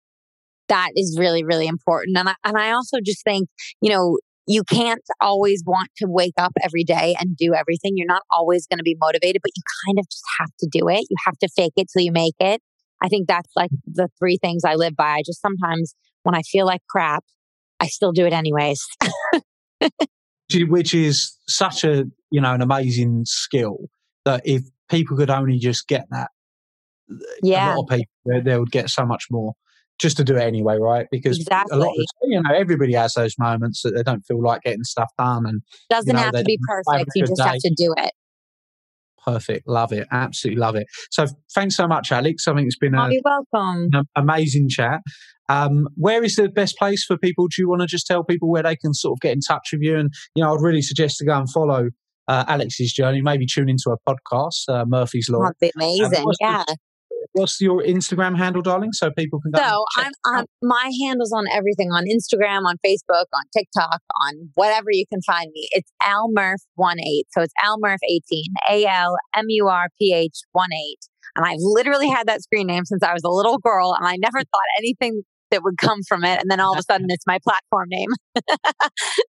that 0.68 0.90
is 0.94 1.16
really, 1.18 1.42
really 1.42 1.66
important. 1.66 2.16
And 2.16 2.28
I, 2.28 2.34
and 2.44 2.56
I 2.56 2.70
also 2.70 2.98
just 3.04 3.24
think, 3.24 3.48
you 3.80 3.90
know, 3.90 4.18
you 4.50 4.64
can't 4.64 5.04
always 5.20 5.62
want 5.64 5.90
to 5.98 6.06
wake 6.08 6.34
up 6.36 6.50
every 6.64 6.82
day 6.82 7.14
and 7.20 7.36
do 7.36 7.54
everything. 7.54 7.92
You're 7.94 8.08
not 8.08 8.22
always 8.32 8.66
going 8.66 8.78
to 8.78 8.82
be 8.82 8.96
motivated, 9.00 9.42
but 9.42 9.52
you 9.54 9.62
kind 9.86 9.98
of 10.00 10.06
just 10.10 10.24
have 10.40 10.48
to 10.58 10.68
do 10.68 10.88
it. 10.88 11.06
You 11.08 11.16
have 11.24 11.38
to 11.38 11.48
fake 11.54 11.74
it 11.76 11.86
till 11.92 12.02
you 12.02 12.10
make 12.10 12.34
it. 12.40 12.60
I 13.00 13.06
think 13.06 13.28
that's 13.28 13.50
like 13.54 13.70
the 13.86 14.08
three 14.18 14.38
things 14.38 14.64
I 14.64 14.74
live 14.74 14.96
by. 14.96 15.18
I 15.18 15.22
just 15.24 15.40
sometimes 15.40 15.94
when 16.24 16.34
I 16.34 16.42
feel 16.42 16.66
like 16.66 16.80
crap, 16.90 17.22
I 17.78 17.86
still 17.86 18.10
do 18.10 18.26
it 18.26 18.32
anyways. 18.32 18.84
Which 20.68 20.94
is 20.94 21.36
such 21.46 21.84
a, 21.84 22.06
you 22.32 22.40
know, 22.40 22.52
an 22.52 22.60
amazing 22.60 23.22
skill 23.26 23.76
that 24.24 24.42
if 24.44 24.62
people 24.90 25.16
could 25.16 25.30
only 25.30 25.58
just 25.58 25.86
get 25.86 26.06
that, 26.10 26.30
yeah. 27.40 27.72
a 27.72 27.76
lot 27.76 27.84
of 27.84 27.88
people, 27.88 28.12
they, 28.26 28.40
they 28.40 28.58
would 28.58 28.72
get 28.72 28.90
so 28.90 29.06
much 29.06 29.26
more 29.30 29.52
just 30.00 30.16
to 30.16 30.24
do 30.24 30.36
it 30.36 30.42
anyway, 30.42 30.78
right? 30.78 31.06
Because 31.10 31.38
exactly. 31.38 31.76
a 31.76 31.80
lot 31.80 31.90
of 31.90 32.04
you 32.22 32.40
know, 32.40 32.54
everybody 32.54 32.94
has 32.94 33.14
those 33.14 33.34
moments 33.38 33.82
that 33.82 33.92
they 33.94 34.02
don't 34.02 34.22
feel 34.22 34.42
like 34.42 34.62
getting 34.62 34.84
stuff 34.84 35.10
done, 35.18 35.46
and 35.46 35.62
doesn't 35.88 36.08
you 36.08 36.14
know, 36.14 36.18
have 36.20 36.32
to 36.32 36.44
be 36.44 36.58
perfect. 36.66 37.10
You 37.14 37.26
just 37.26 37.36
day. 37.36 37.44
have 37.44 37.58
to 37.58 37.74
do 37.76 37.94
it. 37.96 38.12
Perfect. 39.24 39.68
Love 39.68 39.92
it. 39.92 40.08
Absolutely 40.10 40.58
love 40.60 40.76
it. 40.76 40.86
So 41.10 41.26
thanks 41.54 41.76
so 41.76 41.86
much, 41.86 42.10
Alex. 42.10 42.48
I 42.48 42.54
think 42.54 42.66
it's 42.66 42.78
been 42.78 42.94
a, 42.94 43.06
oh, 43.06 43.20
welcome. 43.22 43.90
an 43.92 44.04
amazing 44.16 44.68
chat. 44.70 45.00
Um, 45.50 45.88
where 45.96 46.24
is 46.24 46.36
the 46.36 46.48
best 46.48 46.78
place 46.78 47.04
for 47.04 47.18
people? 47.18 47.48
Do 47.48 47.60
you 47.60 47.68
want 47.68 47.82
to 47.82 47.86
just 47.86 48.06
tell 48.06 48.24
people 48.24 48.50
where 48.50 48.62
they 48.62 48.76
can 48.76 48.94
sort 48.94 49.16
of 49.16 49.20
get 49.20 49.32
in 49.32 49.40
touch 49.40 49.70
with 49.72 49.82
you? 49.82 49.98
And, 49.98 50.10
you 50.34 50.42
know, 50.42 50.54
I'd 50.54 50.62
really 50.62 50.80
suggest 50.80 51.18
to 51.18 51.26
go 51.26 51.36
and 51.36 51.50
follow 51.50 51.90
uh, 52.28 52.44
Alex's 52.48 52.92
journey, 52.92 53.20
maybe 53.20 53.44
tune 53.44 53.68
into 53.68 53.90
a 53.90 53.98
podcast, 54.08 54.68
uh, 54.68 54.84
Murphy's 54.86 55.28
Law. 55.28 55.42
That'd 55.42 55.56
be 55.60 55.72
amazing. 55.76 56.24
Um, 56.24 56.32
yeah. 56.40 56.64
What's 57.32 57.60
your 57.60 57.82
Instagram 57.82 58.36
handle, 58.36 58.62
darling, 58.62 58.92
so 58.92 59.10
people 59.16 59.40
can. 59.40 59.52
Go. 59.52 59.60
So 59.60 59.84
I'm, 59.98 60.12
I'm 60.24 60.44
my 60.62 60.90
handles 61.04 61.32
on 61.32 61.44
everything 61.52 61.90
on 61.90 62.04
Instagram, 62.04 62.64
on 62.66 62.76
Facebook, 62.84 63.26
on 63.34 63.42
TikTok, 63.56 64.00
on 64.22 64.50
whatever 64.54 64.86
you 64.90 65.04
can 65.12 65.20
find 65.22 65.46
me. 65.52 65.68
It's 65.72 65.90
Almurph 66.04 66.62
one 66.74 66.98
eight. 67.00 67.26
So 67.30 67.42
it's 67.42 67.54
Almurph 67.64 68.00
eighteen. 68.08 68.46
A 68.70 68.86
L 68.86 69.16
M 69.34 69.46
U 69.48 69.68
R 69.68 69.88
P 69.98 70.14
H 70.14 70.40
one 70.52 70.72
eight. 70.72 70.98
And 71.36 71.46
I've 71.46 71.58
literally 71.60 72.08
had 72.08 72.26
that 72.26 72.42
screen 72.42 72.66
name 72.66 72.84
since 72.84 73.02
I 73.02 73.12
was 73.12 73.22
a 73.24 73.30
little 73.30 73.58
girl, 73.58 73.94
and 73.96 74.06
I 74.06 74.16
never 74.16 74.38
thought 74.38 74.78
anything 74.78 75.22
that 75.50 75.62
would 75.62 75.78
come 75.78 76.00
from 76.08 76.24
it. 76.24 76.40
And 76.40 76.50
then 76.50 76.60
all 76.60 76.72
of 76.72 76.78
a 76.78 76.82
sudden 76.82 77.06
it's 77.10 77.26
my 77.26 77.38
platform 77.42 77.88
name. 77.88 78.08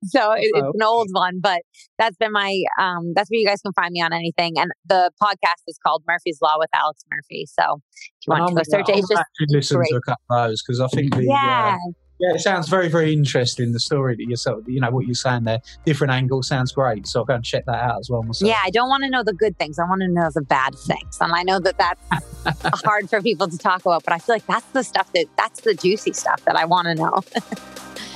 so 0.06 0.32
it, 0.34 0.50
it's 0.54 0.68
an 0.74 0.84
old 0.84 1.08
one, 1.12 1.40
but 1.42 1.62
that's 1.98 2.18
been 2.18 2.32
my, 2.32 2.62
um, 2.80 3.14
that's 3.16 3.30
where 3.30 3.40
you 3.40 3.46
guys 3.46 3.62
can 3.62 3.74
find 3.74 3.92
me 3.92 4.02
on 4.02 4.14
anything. 4.14 4.54
And 4.58 4.72
the 4.86 5.12
podcast 5.22 5.64
is 5.68 5.78
called 5.86 6.04
Murphy's 6.08 6.40
Law 6.42 6.56
with 6.58 6.70
Alex 6.74 7.04
Murphy. 7.12 7.46
So 7.48 7.82
if 8.22 8.28
you 8.28 8.32
want 8.32 8.50
to 8.50 8.56
go 8.56 8.62
search 8.64 8.90
it, 8.90 8.98
it's 8.98 9.10
just 9.10 9.24
listen 9.50 9.78
great. 9.78 9.90
to 9.90 9.96
a 9.98 10.02
couple 10.02 10.24
of 10.32 10.50
those 10.50 10.64
because 10.66 10.82
I 10.82 10.88
think 10.88 11.16
the, 11.16 11.22
uh, 11.22 11.34
yeah. 11.34 11.76
Uh, 11.76 11.92
yeah, 12.20 12.34
it 12.34 12.40
sounds 12.40 12.68
very, 12.68 12.90
very 12.90 13.14
interesting. 13.14 13.74
The 13.74 13.80
story 13.80 14.16
that 14.16 14.24
you're, 14.24 14.38
so, 14.38 14.64
you 14.66 14.80
know, 14.80 14.90
what 14.90 15.06
you're 15.06 15.14
saying 15.14 15.44
there, 15.44 15.62
different 15.86 16.12
angle 16.12 16.42
sounds 16.42 16.72
great. 16.72 17.06
So 17.06 17.20
I'll 17.20 17.26
go 17.26 17.36
and 17.36 17.46
check 17.46 17.66
that 17.66 17.80
out 17.80 18.00
as 18.00 18.10
well. 18.10 18.24
Myself. 18.24 18.50
Yeah, 18.50 18.60
I 18.64 18.72
don't 18.72 18.90
want 18.90 19.04
to 19.04 19.10
know 19.10 19.24
the 19.24 19.34
good 19.34 19.58
things. 19.60 19.78
I 19.78 19.84
want 19.84 20.02
to 20.02 20.08
know 20.08 20.30
the 20.34 20.42
bad 20.42 20.74
things, 20.76 21.18
and 21.22 21.32
I 21.32 21.44
know 21.44 21.60
that 21.60 21.78
that's 21.78 22.82
hard 22.86 23.10
for 23.10 23.22
people 23.22 23.48
to 23.48 23.58
talk 23.58 23.82
about. 23.82 24.04
But 24.04 24.14
I 24.14 24.20
feel 24.20 24.36
like 24.36 24.48
that's 24.48 24.66
the 24.72 24.84
stuff 24.84 25.12
that 25.14 25.26
that's 25.38 25.62
the 25.62 25.76
juicy 25.76 26.14
stuff 26.14 26.44
that 26.46 26.56
I 26.56 26.66
want 26.66 26.88
to 26.88 26.96
know. 26.96 27.22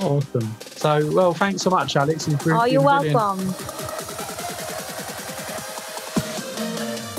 awesome. 0.00 0.54
So, 0.60 1.12
well, 1.12 1.32
thanks 1.32 1.62
so 1.62 1.70
much, 1.70 1.94
Alex. 1.94 2.28
oh, 2.46 2.64
you're 2.64 2.82
welcome. 2.82 3.54